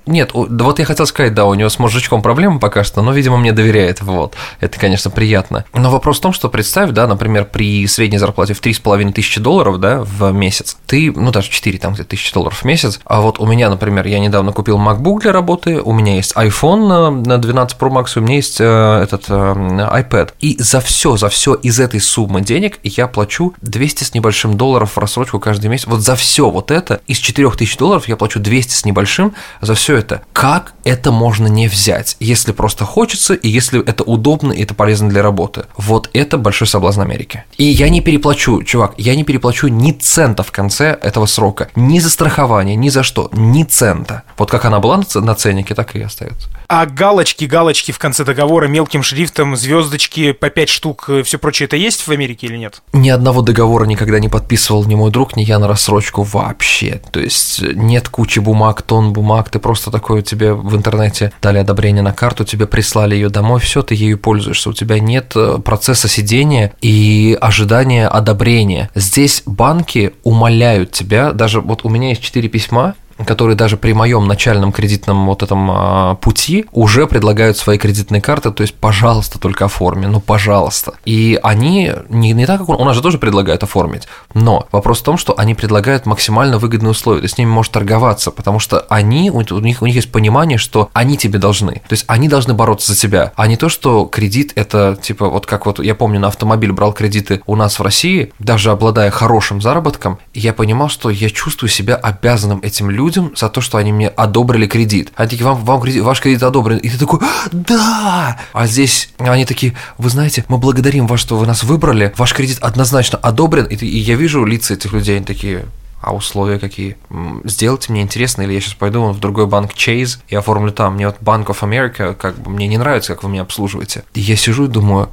Нет, 0.06 0.32
вот 0.34 0.80
я 0.80 0.86
хотел 0.86 1.06
сказать, 1.06 1.34
да, 1.34 1.46
у 1.46 1.54
него 1.54 1.70
с 1.70 1.80
мужичком 1.80 2.22
проблемы 2.22 2.60
пока 2.60 2.84
что, 2.84 3.02
но, 3.02 3.14
видимо, 3.14 3.38
мне 3.38 3.54
доверяет, 3.54 4.02
вот. 4.02 4.36
Это, 4.60 4.78
конечно, 4.78 5.10
приятно. 5.10 5.64
Но 5.74 5.90
вопрос 5.90 6.18
в 6.18 6.22
том, 6.22 6.34
что 6.34 6.50
представь, 6.50 6.92
да, 6.92 7.08
например, 7.08 7.46
при 7.46 7.88
средней 7.88 8.18
зарплате 8.18 8.54
в 8.54 8.62
3,5 8.62 9.14
тысячи 9.14 9.40
долларов, 9.40 9.80
да, 9.80 10.04
в 10.04 10.32
месяц, 10.32 10.78
ты, 10.88 11.12
ну, 11.12 11.32
даже 11.32 11.50
4 11.50 11.78
там 11.80 11.94
где 11.94 12.04
тысячи 12.04 12.34
долларов 12.34 12.60
в 12.60 12.66
месяц, 12.66 13.00
а 13.06 13.22
вот 13.22 13.40
у 13.40 13.46
меня, 13.46 13.70
например, 13.70 14.06
я 14.08 14.20
недавно 14.20 14.52
купил 14.52 14.78
MacBook 14.78 15.22
для 15.22 15.32
работы, 15.32 15.82
у 15.82 15.94
меня 15.94 16.16
есть 16.16 16.34
iPhone 16.36 17.24
на 17.26 17.38
12 17.38 17.78
Pro 17.78 17.90
Max, 17.90 18.18
у 18.18 18.22
меня 18.22 18.36
есть 18.36 18.60
э, 18.60 19.02
этот 19.04 19.26
э, 19.30 19.34
iPad, 19.34 20.32
и 20.42 20.62
за 20.62 20.82
все, 20.82 21.16
за 21.16 21.30
все 21.30 21.54
из 21.56 21.80
этой 21.80 22.02
суммы 22.02 22.42
денег 22.42 22.80
я 22.84 23.08
плачу 23.08 23.54
200 23.62 24.04
с 24.04 24.14
небольшим 24.14 24.58
долларов 24.58 24.92
в 24.96 24.98
рассрочку 24.98 25.40
каждый 25.40 25.68
месяц, 25.68 25.88
вот 25.88 26.02
за 26.02 26.16
все 26.16 26.50
вот 26.50 26.72
это, 26.72 27.00
из 27.08 27.20
4 27.20 27.50
тысяч 27.52 27.78
долларов 27.78 28.08
я 28.10 28.18
плачу 28.18 28.40
200 28.40 28.74
с 28.74 28.86
небольшим 28.86 29.34
за 29.62 29.76
все 29.76 29.93
это. 29.96 30.22
Как 30.34 30.74
это 30.84 31.12
можно 31.12 31.48
не 31.48 31.68
взять, 31.68 32.18
если 32.20 32.52
просто 32.52 32.86
хочется 32.86 33.34
и 33.34 33.48
если 33.48 33.84
это 33.84 34.04
удобно 34.04 34.52
и 34.52 34.64
это 34.64 34.74
полезно 34.74 35.10
для 35.10 35.22
работы? 35.22 35.66
Вот 35.78 36.10
это 36.14 36.38
большой 36.38 36.68
соблазн 36.68 37.02
Америки. 37.02 37.46
И 37.58 37.64
я 37.64 37.90
не 37.90 38.02
переплачу, 38.02 38.64
чувак, 38.64 38.94
я 38.98 39.16
не 39.16 39.24
переплачу 39.24 39.68
ни 39.68 39.92
цента 39.92 40.44
в 40.44 40.52
конце 40.52 40.98
этого 41.02 41.26
срока. 41.26 41.70
Ни 41.76 42.00
за 42.00 42.10
страхование, 42.10 42.76
ни 42.76 42.90
за 42.90 43.04
что, 43.04 43.30
ни 43.34 43.64
цента. 43.64 44.24
Вот 44.38 44.52
как 44.52 44.66
она 44.66 44.80
была 44.80 45.02
на 45.16 45.36
ценнике, 45.36 45.76
так 45.76 45.96
и 45.96 46.02
остается. 46.02 46.50
А 46.68 46.86
галочки, 46.86 47.46
галочки 47.46 47.92
в 47.92 48.00
конце 48.00 48.24
договора 48.24 48.68
мелким 48.68 49.04
шрифтом, 49.04 49.56
звездочки 49.56 50.32
по 50.32 50.50
5 50.50 50.70
штук, 50.70 51.06
э, 51.08 51.24
все 51.24 51.38
прочее, 51.38 51.68
это 51.68 51.76
есть 51.76 52.08
в 52.08 52.12
Америке 52.12 52.48
или 52.48 52.58
нет? 52.58 52.82
Ни 52.94 53.10
одного 53.10 53.42
договора 53.42 53.86
никогда 53.86 54.20
не 54.20 54.30
подписывал 54.30 54.84
ни 54.86 54.96
мой 54.96 55.12
друг, 55.12 55.36
ни 55.36 55.44
я 55.44 55.60
на 55.60 55.68
рассрочку 55.68 56.24
вообще. 56.24 57.02
То 57.12 57.20
есть 57.20 57.62
э, 57.62 57.74
нет 57.74 58.10
кучи 58.10 58.40
бумаг, 58.40 58.82
тон 58.82 59.14
бумаг, 59.14 59.50
ты 59.50 59.60
просто 59.60 59.83
такой, 59.92 60.22
тебе 60.22 60.54
в 60.54 60.76
интернете 60.76 61.32
дали 61.42 61.58
одобрение 61.58 62.02
на 62.02 62.14
карту, 62.14 62.46
тебе 62.46 62.68
прислали 62.68 63.16
ее 63.16 63.30
домой, 63.30 63.60
все, 63.60 63.82
ты 63.82 63.96
ею 63.96 64.18
пользуешься. 64.18 64.70
У 64.70 64.74
тебя 64.74 65.00
нет 65.00 65.34
э, 65.36 65.60
процесса 65.64 66.08
сидения 66.08 66.74
и 66.82 67.38
ожидания 67.40 68.08
одобрения. 68.08 68.90
Здесь 68.96 69.44
банки 69.46 70.14
умоляют 70.24 70.92
тебя, 70.92 71.32
даже 71.32 71.62
вот 71.62 71.82
у 71.84 71.90
меня 71.90 72.10
есть 72.10 72.22
четыре 72.22 72.50
письма, 72.50 72.96
которые 73.26 73.56
даже 73.56 73.78
при 73.78 73.94
моем 73.94 74.28
начальном 74.28 74.72
кредитном 74.72 75.26
вот 75.28 75.44
этом 75.44 75.70
а, 75.72 76.16
пути 76.16 76.66
уже 76.72 77.08
предлагают 77.08 77.58
свои 77.58 77.78
кредитные 77.78 78.22
карты, 78.22 78.52
то 78.52 78.62
есть, 78.62 78.76
пожалуйста, 78.76 79.40
только 79.40 79.66
оформи, 79.66 80.06
ну, 80.06 80.20
пожалуйста. 80.20 80.94
И 81.06 81.40
они 81.44 81.92
не, 82.10 82.32
не 82.34 82.46
так, 82.46 82.60
как 82.60 82.70
он, 82.70 82.82
у 82.82 82.86
нас 82.86 82.96
же 82.96 83.02
тоже 83.02 83.18
предлагают 83.18 83.64
оформить, 83.64 84.08
но 84.34 84.68
вопрос 84.72 85.00
в 85.00 85.04
том, 85.04 85.18
что 85.18 85.38
они 85.38 85.56
предлагают 85.56 86.06
максимально 86.06 86.58
выгодные 86.58 86.92
условия, 86.92 87.22
ты 87.22 87.28
с 87.28 87.38
ними 87.38 87.50
можешь 87.50 87.72
торговаться, 87.72 88.32
потому 88.32 88.60
что 88.60 88.80
они, 88.90 89.32
у 89.32 89.42
них, 89.42 89.82
у 89.82 89.86
них 89.86 89.96
есть 89.96 90.12
понимание, 90.12 90.58
что 90.58 90.90
они 90.94 91.18
тебе 91.18 91.40
должны, 91.40 91.76
то 91.88 91.94
есть 91.94 92.06
они 92.08 92.28
должны 92.28 92.54
бороться 92.54 92.94
за 92.94 93.00
тебя, 93.00 93.32
а 93.36 93.48
не 93.48 93.58
то, 93.58 93.70
что 93.70 94.06
кредит 94.06 94.54
это, 94.56 94.98
типа, 95.02 95.30
вот 95.30 95.46
как 95.46 95.66
вот, 95.66 95.80
я 95.80 95.96
помню, 95.96 96.20
на 96.20 96.28
автомобиль 96.28 96.72
брал 96.72 96.94
кредиты 96.94 97.42
у 97.46 97.56
нас 97.56 97.80
в 97.80 97.84
России, 97.84 98.34
даже 98.40 98.72
обладая 98.72 99.12
хорошим 99.12 99.62
заработком, 99.62 100.20
я 100.34 100.54
понимал, 100.54 100.90
что 100.90 101.10
я 101.10 101.30
чувствую 101.30 101.70
себя 101.70 101.96
обязанным 101.96 102.60
этим 102.62 102.90
людям, 102.90 103.13
людям 103.14 103.36
за 103.36 103.50
то, 103.50 103.62
что 103.62 103.78
они 103.78 103.92
мне 103.92 104.08
одобрили 104.08 104.66
кредит. 104.66 105.12
Они 105.16 105.30
такие, 105.30 105.46
вам, 105.46 105.64
вам 105.64 105.82
кредит, 105.82 106.04
ваш 106.04 106.20
кредит 106.20 106.44
одобрен. 106.44 106.78
И 106.78 106.90
ты 106.90 106.98
такой, 106.98 107.20
да! 107.52 108.40
А 108.54 108.68
здесь 108.68 109.10
они 109.20 109.46
такие, 109.46 109.74
вы 109.98 110.10
знаете, 110.10 110.44
мы 110.48 110.58
благодарим 110.58 111.08
вас, 111.08 111.20
что 111.20 111.38
вы 111.38 111.46
нас 111.46 111.64
выбрали, 111.64 112.14
ваш 112.18 112.34
кредит 112.34 112.58
однозначно 112.62 113.20
одобрен. 113.20 113.66
И, 113.66 113.76
и 113.76 114.00
я 114.00 114.16
вижу 114.16 114.44
лица 114.46 114.74
этих 114.74 114.94
людей, 114.94 115.18
они 115.18 115.26
такие, 115.26 115.66
а 116.02 116.14
условия 116.14 116.58
какие? 116.58 116.98
Сделайте 117.44 117.92
мне 117.92 118.02
интересно, 118.02 118.42
или 118.42 118.54
я 118.54 118.62
сейчас 118.62 118.74
пойду 118.74 119.12
в 119.12 119.20
другой 119.20 119.48
банк 119.48 119.74
Chase 119.74 120.18
и 120.28 120.36
оформлю 120.36 120.72
там. 120.72 120.96
Мне 120.96 121.08
вот 121.08 121.18
Bank 121.22 121.46
of 121.46 121.60
America, 121.62 122.16
как 122.16 122.38
бы 122.40 122.50
мне 122.50 122.68
не 122.68 122.78
нравится, 122.78 123.14
как 123.14 123.24
вы 123.24 123.30
меня 123.30 123.44
обслуживаете. 123.44 124.04
И 124.14 124.22
я 124.22 124.36
сижу 124.36 124.66
и 124.66 124.70
думаю, 124.70 125.10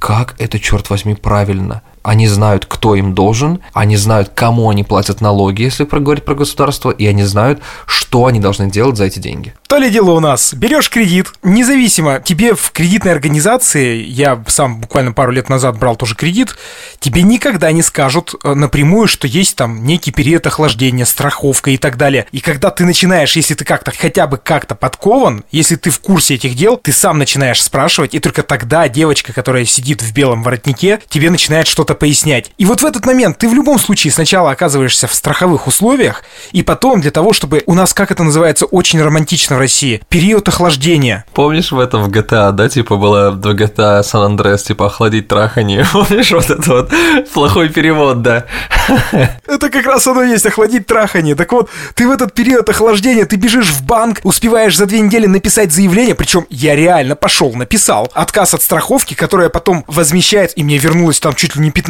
как 0.00 0.34
это, 0.38 0.58
черт 0.58 0.90
возьми, 0.90 1.14
правильно– 1.14 1.82
они 2.04 2.28
знают, 2.28 2.66
кто 2.66 2.94
им 2.94 3.14
должен, 3.14 3.60
они 3.72 3.96
знают, 3.96 4.30
кому 4.34 4.68
они 4.68 4.84
платят 4.84 5.22
налоги, 5.22 5.62
если 5.62 5.84
проговорить 5.84 6.24
про 6.24 6.34
государство, 6.34 6.90
и 6.90 7.06
они 7.06 7.24
знают, 7.24 7.60
что 7.86 8.26
они 8.26 8.40
должны 8.40 8.70
делать 8.70 8.98
за 8.98 9.06
эти 9.06 9.18
деньги. 9.18 9.54
То 9.66 9.78
ли 9.78 9.90
дело 9.90 10.10
у 10.10 10.20
нас. 10.20 10.52
Берешь 10.52 10.90
кредит, 10.90 11.32
независимо, 11.42 12.20
тебе 12.20 12.54
в 12.54 12.70
кредитной 12.72 13.10
организации, 13.12 14.02
я 14.02 14.44
сам 14.46 14.80
буквально 14.80 15.12
пару 15.12 15.32
лет 15.32 15.48
назад 15.48 15.78
брал 15.78 15.96
тоже 15.96 16.14
кредит, 16.14 16.56
тебе 17.00 17.22
никогда 17.22 17.72
не 17.72 17.82
скажут 17.82 18.34
э, 18.44 18.54
напрямую, 18.54 19.08
что 19.08 19.26
есть 19.26 19.56
там 19.56 19.84
некий 19.84 20.12
период 20.12 20.46
охлаждения, 20.46 21.06
страховка 21.06 21.70
и 21.70 21.78
так 21.78 21.96
далее. 21.96 22.26
И 22.32 22.40
когда 22.40 22.70
ты 22.70 22.84
начинаешь, 22.84 23.34
если 23.34 23.54
ты 23.54 23.64
как-то 23.64 23.92
хотя 23.96 24.26
бы 24.26 24.36
как-то 24.36 24.74
подкован, 24.74 25.42
если 25.50 25.76
ты 25.76 25.88
в 25.88 26.00
курсе 26.00 26.34
этих 26.34 26.54
дел, 26.54 26.76
ты 26.76 26.92
сам 26.92 27.18
начинаешь 27.18 27.62
спрашивать, 27.62 28.14
и 28.14 28.20
только 28.20 28.42
тогда 28.42 28.88
девочка, 28.90 29.32
которая 29.32 29.64
сидит 29.64 30.02
в 30.02 30.12
белом 30.12 30.42
воротнике, 30.42 31.00
тебе 31.08 31.30
начинает 31.30 31.66
что-то 31.66 31.93
что-то 31.94 32.00
пояснять. 32.00 32.52
И 32.58 32.64
вот 32.64 32.82
в 32.82 32.86
этот 32.86 33.06
момент 33.06 33.38
ты 33.38 33.48
в 33.48 33.54
любом 33.54 33.78
случае 33.78 34.12
сначала 34.12 34.50
оказываешься 34.50 35.06
в 35.06 35.14
страховых 35.14 35.66
условиях, 35.66 36.22
и 36.52 36.62
потом 36.62 37.00
для 37.00 37.10
того, 37.10 37.32
чтобы 37.32 37.62
у 37.66 37.74
нас, 37.74 37.94
как 37.94 38.10
это 38.10 38.22
называется, 38.22 38.66
очень 38.66 39.00
романтично 39.02 39.56
в 39.56 39.58
России, 39.58 40.00
период 40.08 40.48
охлаждения. 40.48 41.24
Помнишь 41.34 41.72
в 41.72 41.78
этом 41.78 42.02
в 42.02 42.08
GTA, 42.08 42.52
да, 42.52 42.68
типа 42.68 42.96
была 42.96 43.30
в 43.30 43.38
GTA 43.38 44.02
San 44.02 44.28
Andreas, 44.28 44.64
типа 44.66 44.86
охладить 44.86 45.28
трахание? 45.28 45.86
Помнишь 45.92 46.32
вот 46.32 46.50
это 46.50 46.70
вот 46.70 46.92
плохой 47.32 47.68
перевод, 47.68 48.22
да? 48.22 48.44
Это 49.46 49.70
как 49.70 49.86
раз 49.86 50.06
оно 50.06 50.22
есть, 50.22 50.46
охладить 50.46 50.86
трахание. 50.86 51.34
Так 51.34 51.52
вот, 51.52 51.70
ты 51.94 52.06
в 52.06 52.10
этот 52.10 52.34
период 52.34 52.68
охлаждения, 52.68 53.24
ты 53.24 53.36
бежишь 53.36 53.70
в 53.70 53.82
банк, 53.82 54.20
успеваешь 54.24 54.76
за 54.76 54.86
две 54.86 55.00
недели 55.00 55.26
написать 55.26 55.72
заявление, 55.72 56.14
причем 56.14 56.46
я 56.50 56.76
реально 56.76 57.16
пошел, 57.16 57.52
написал 57.54 58.10
отказ 58.14 58.54
от 58.54 58.62
страховки, 58.62 59.14
которая 59.14 59.48
потом 59.48 59.84
возмещает, 59.86 60.52
и 60.56 60.64
мне 60.64 60.78
вернулось 60.78 61.20
там 61.20 61.34
чуть 61.34 61.56
ли 61.56 61.62
не 61.62 61.70
15% 61.70 61.83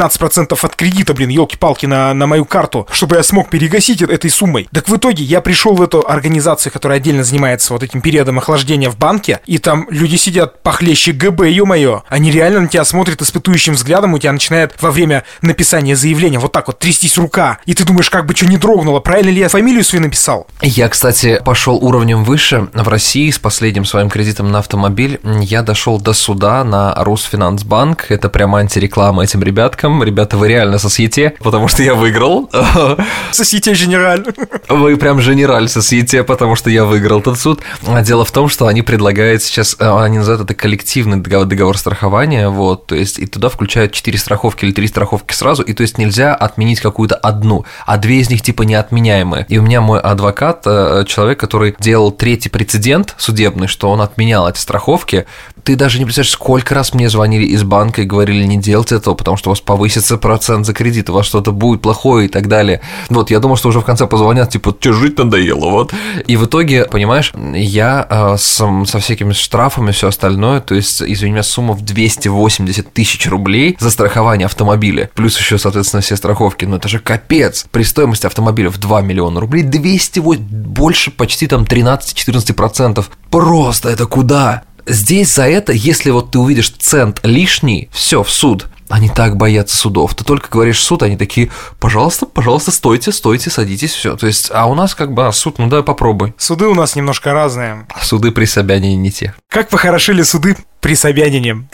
от 0.64 0.76
кредита, 0.76 1.14
блин, 1.14 1.28
елки-палки, 1.28 1.87
на, 1.87 2.14
на 2.14 2.26
мою 2.26 2.44
карту, 2.44 2.87
чтобы 2.90 3.16
я 3.16 3.22
смог 3.22 3.50
перегасить 3.50 4.02
этой 4.02 4.30
суммой. 4.30 4.68
Так 4.72 4.88
в 4.88 4.96
итоге 4.96 5.24
я 5.24 5.40
пришел 5.40 5.74
в 5.74 5.83
эту 5.83 6.04
организацию, 6.07 6.72
которая 6.72 6.98
отдельно 6.98 7.24
занимается 7.24 7.72
вот 7.72 7.83
этим 7.83 8.00
периодом 8.00 8.38
охлаждения 8.38 8.90
в 8.90 8.98
банке, 8.98 9.40
и 9.46 9.59
там 9.59 9.87
люди 9.90 10.16
сидят 10.16 10.62
похлеще 10.62 11.12
ГБ, 11.12 11.50
ё-моё. 11.50 12.02
Они 12.09 12.30
реально 12.30 12.61
на 12.61 12.68
тебя 12.68 12.85
смотрят 12.85 13.22
испытующим 13.22 13.74
взглядом, 13.74 14.14
у 14.14 14.18
тебя 14.18 14.33
начинает 14.33 14.74
во 14.80 14.90
время 14.90 15.24
написания 15.42 15.96
заявления 15.96 16.38
вот 16.38 16.52
так 16.52 16.66
вот 16.66 16.78
трястись 16.78 17.16
рука, 17.18 17.59
и 17.66 17.74
ты 17.74 17.85
думаешь, 17.85 18.11
как 18.11 18.26
бы 18.26 18.35
что 18.35 18.46
не 18.46 18.57
дрогнуло, 18.57 19.00
правильно 19.00 19.30
ли 19.30 19.40
я 19.40 19.48
фамилию 19.48 19.85
свою 19.85 20.04
написал? 20.04 20.46
Я, 20.61 20.88
кстати, 20.88 21.40
пошел 21.44 21.76
уровнем 21.76 22.24
выше. 22.24 22.68
В 22.72 22.88
России 22.88 23.30
с 23.30 23.38
последним 23.38 23.85
своим 23.85 24.11
кредитом 24.11 24.50
на 24.50 24.59
автомобиль 24.59 25.20
я 25.40 25.62
дошел 25.62 26.00
до 26.00 26.12
суда 26.12 26.64
на 26.64 26.94
Русфинансбанк. 26.96 28.07
Это 28.11 28.28
прямо 28.28 28.59
антиреклама 28.59 29.24
этим 29.24 29.42
ребяткам 29.42 29.84
порядком. 29.85 30.03
Ребята, 30.03 30.37
вы 30.37 30.49
реально 30.49 30.79
сосьете, 30.79 31.35
потому 31.40 31.68
что 31.68 31.83
я 31.83 31.94
выиграл. 31.94 32.51
Сосьете 33.31 33.75
генераль. 33.75 34.25
Вы 34.68 34.97
прям 34.97 35.18
генераль 35.18 35.68
сосьете, 35.68 36.23
потому 36.23 36.57
что 36.57 36.70
я 36.70 36.85
выиграл 36.85 37.20
этот 37.20 37.38
суд. 37.38 37.61
А 37.87 38.03
дело 38.03 38.25
в 38.25 38.31
том, 38.31 38.49
что 38.49 38.66
они 38.66 38.83
предлагают 38.83 39.42
сейчас, 39.42 39.77
э, 39.79 40.05
они 40.05 40.18
называют 40.18 40.42
это 40.44 40.55
коллективный 40.55 41.18
договор, 41.18 41.47
договор 41.47 41.79
страхования, 41.79 42.49
вот, 42.49 42.87
то 42.87 42.94
есть 42.94 43.18
и 43.18 43.27
туда 43.27 43.49
включают 43.49 43.92
4 43.92 44.18
страховки 44.18 44.64
или 44.64 44.73
3 44.73 44.88
страховки 44.88 45.35
сразу, 45.35 45.62
и 45.62 45.73
то 45.73 45.83
есть 45.83 45.99
нельзя 45.99 46.35
отменить 46.35 46.81
какую-то 46.81 47.16
одну, 47.16 47.64
а 47.87 47.97
две 47.97 48.16
из 48.16 48.31
них 48.31 48.42
типа 48.42 48.62
неотменяемые. 48.62 49.47
И 49.49 49.59
у 49.59 49.62
меня 49.62 49.81
мой 49.81 50.01
адвокат, 50.01 50.62
э, 50.66 51.05
человек, 51.07 51.40
который 51.40 51.75
делал 51.79 52.12
третий 52.12 52.49
прецедент 52.49 53.14
судебный, 53.18 53.66
что 53.66 53.90
он 53.90 54.01
отменял 54.01 54.49
эти 54.49 54.59
страховки, 54.59 55.27
ты 55.64 55.77
даже 55.77 55.99
не 55.99 56.05
представляешь, 56.05 56.33
сколько 56.33 56.75
раз 56.75 56.94
мне 56.94 57.09
звонили 57.09 57.47
из 57.47 57.62
банка 57.62 58.03
и 58.03 58.05
говорили, 58.05 58.44
не 58.44 58.59
делайте 58.59 58.97
этого, 58.97 59.14
потому 59.14 59.37
что 59.37 59.51
у 59.51 59.53
вас 59.53 59.61
повысится 59.74 60.18
процент 60.18 60.66
за 60.66 60.72
кредит, 60.72 61.10
у 61.10 61.14
вас 61.14 61.26
что-то 61.26 61.50
будет 61.50 61.82
плохое 61.82 62.26
и 62.26 62.28
так 62.28 62.46
далее. 62.46 62.80
Вот, 63.08 63.32
я 63.32 63.40
думал, 63.40 63.56
что 63.56 63.70
уже 63.70 63.80
в 63.80 63.84
конце 63.84 64.06
позвонят, 64.06 64.50
типа, 64.50 64.72
что 64.78 64.92
жить 64.92 65.18
надоело, 65.18 65.68
вот. 65.68 65.92
И 66.28 66.37
в 66.37 66.44
итоге, 66.44 66.84
понимаешь, 66.84 67.32
я 67.54 68.06
э, 68.08 68.37
с, 68.38 68.64
со 68.87 68.98
всякими 69.00 69.32
штрафами, 69.32 69.90
все 69.90 70.06
остальное, 70.06 70.60
то 70.60 70.76
есть, 70.76 71.02
извини 71.02 71.32
меня, 71.32 71.42
сумма 71.42 71.74
в 71.74 71.82
280 71.82 72.92
тысяч 72.92 73.26
рублей 73.26 73.76
за 73.80 73.90
страхование 73.90 74.46
автомобиля, 74.46 75.10
плюс 75.12 75.37
еще, 75.37 75.58
соответственно, 75.58 76.02
все 76.02 76.14
страховки, 76.14 76.64
ну 76.66 76.76
это 76.76 76.88
же 76.88 77.00
капец. 77.00 77.66
При 77.72 77.82
стоимости 77.82 78.26
автомобиля 78.26 78.70
в 78.70 78.78
2 78.78 79.00
миллиона 79.00 79.40
рублей 79.40 79.64
200, 79.64 80.20
больше 80.20 81.10
почти 81.10 81.48
там 81.48 81.64
13-14%. 81.64 83.04
Просто 83.28 83.88
это 83.88 84.06
куда? 84.06 84.62
Здесь 84.87 85.34
за 85.34 85.48
это, 85.48 85.72
если 85.72 86.10
вот 86.10 86.30
ты 86.30 86.38
увидишь 86.38 86.70
цент 86.70 87.20
лишний, 87.22 87.88
все, 87.90 88.22
в 88.22 88.30
суд. 88.30 88.66
Они 88.88 89.09
так 89.09 89.37
боятся 89.37 89.77
судов. 89.77 90.14
Ты 90.14 90.25
только 90.25 90.49
говоришь 90.51 90.83
суд, 90.83 91.03
они 91.03 91.16
такие, 91.16 91.51
пожалуйста, 91.81 92.27
пожалуйста, 92.27 92.70
стойте, 92.70 93.12
стойте, 93.12 93.51
садитесь, 93.51 93.92
все. 93.92 94.16
То 94.16 94.27
есть, 94.27 94.51
а 94.53 94.66
у 94.66 94.75
нас 94.75 94.94
как 94.94 95.12
бы 95.12 95.27
а, 95.27 95.33
суд, 95.33 95.59
ну 95.59 95.68
давай 95.68 95.85
попробуй. 95.85 96.35
Суды 96.37 96.66
у 96.66 96.75
нас 96.75 96.94
немножко 96.94 97.33
разные. 97.33 97.87
Суды 98.03 98.31
при 98.31 98.44
Собянине 98.44 98.97
не 98.97 99.11
те. 99.11 99.35
Как 99.49 99.68
похорошили 99.68 100.23
суды 100.23 100.57
при 100.85 100.97
Собянине. 100.97 101.66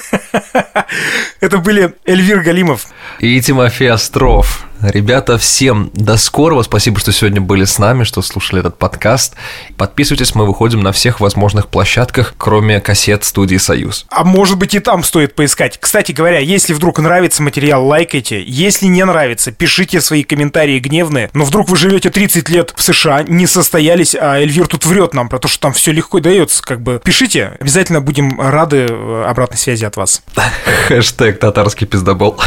Это 1.41 1.59
были 1.59 1.95
Эльвир 2.05 2.43
Галимов 2.43 2.87
и 3.19 3.41
Тимофей 3.41 3.91
Остров. 3.91 4.67
Ребята, 4.83 5.37
всем 5.37 5.91
до 5.93 6.17
скорого. 6.17 6.63
Спасибо, 6.63 6.99
что 7.01 7.13
сегодня 7.13 7.43
были 7.43 7.65
с 7.65 7.79
нами, 7.79 8.05
что 8.05 8.23
слушали 8.23 8.61
этот 8.61 8.79
подкаст. 8.79 9.35
Подписывайтесь, 9.77 10.35
мы 10.35 10.47
выходим 10.47 10.81
на 10.81 10.93
всех 10.93 11.21
возможных 11.21 11.69
площадках, 11.69 12.35
кроме 12.39 12.81
кассет 12.81 13.25
студии 13.25 13.59
«Союз». 13.59 14.07
А 14.09 14.25
может 14.25 14.57
быть 14.57 14.75
и 14.75 14.79
там 14.79 15.05
стоит 15.05 15.35
поискать. 15.35 15.77
Кстати 15.79 16.13
говоря, 16.13 16.39
если 16.39 16.73
вдруг 16.73 16.99
нравится 16.99 17.43
материал, 17.43 17.87
лайкайте. 17.87 18.43
Если 18.43 18.87
не 18.87 19.05
нравится, 19.05 19.53
пишите 19.53 20.01
свои 20.01 20.23
комментарии 20.23 20.79
гневные. 20.79 21.29
Но 21.35 21.45
вдруг 21.45 21.69
вы 21.69 21.77
живете 21.77 22.09
30 22.09 22.49
лет 22.49 22.73
в 22.75 22.83
США, 22.83 23.23
не 23.25 23.47
состоялись, 23.47 24.17
а 24.19 24.39
Эльвир 24.39 24.67
тут 24.67 24.87
врет 24.87 25.13
нам 25.13 25.29
про 25.29 25.39
то, 25.39 25.47
что 25.47 25.61
там 25.61 25.75
все 25.75 25.93
легко 25.93 26.21
дается. 26.21 26.63
Как 26.63 26.81
бы 26.81 27.03
пишите, 27.05 27.59
обязательно 27.61 28.01
будем 28.01 28.41
рады 28.41 28.87
обратной 29.27 29.59
связи 29.59 29.85
от 29.85 29.97
вас. 29.97 30.23
Хэштег 30.89 31.39
татарский 31.39 31.87
пиздобол. 31.87 32.39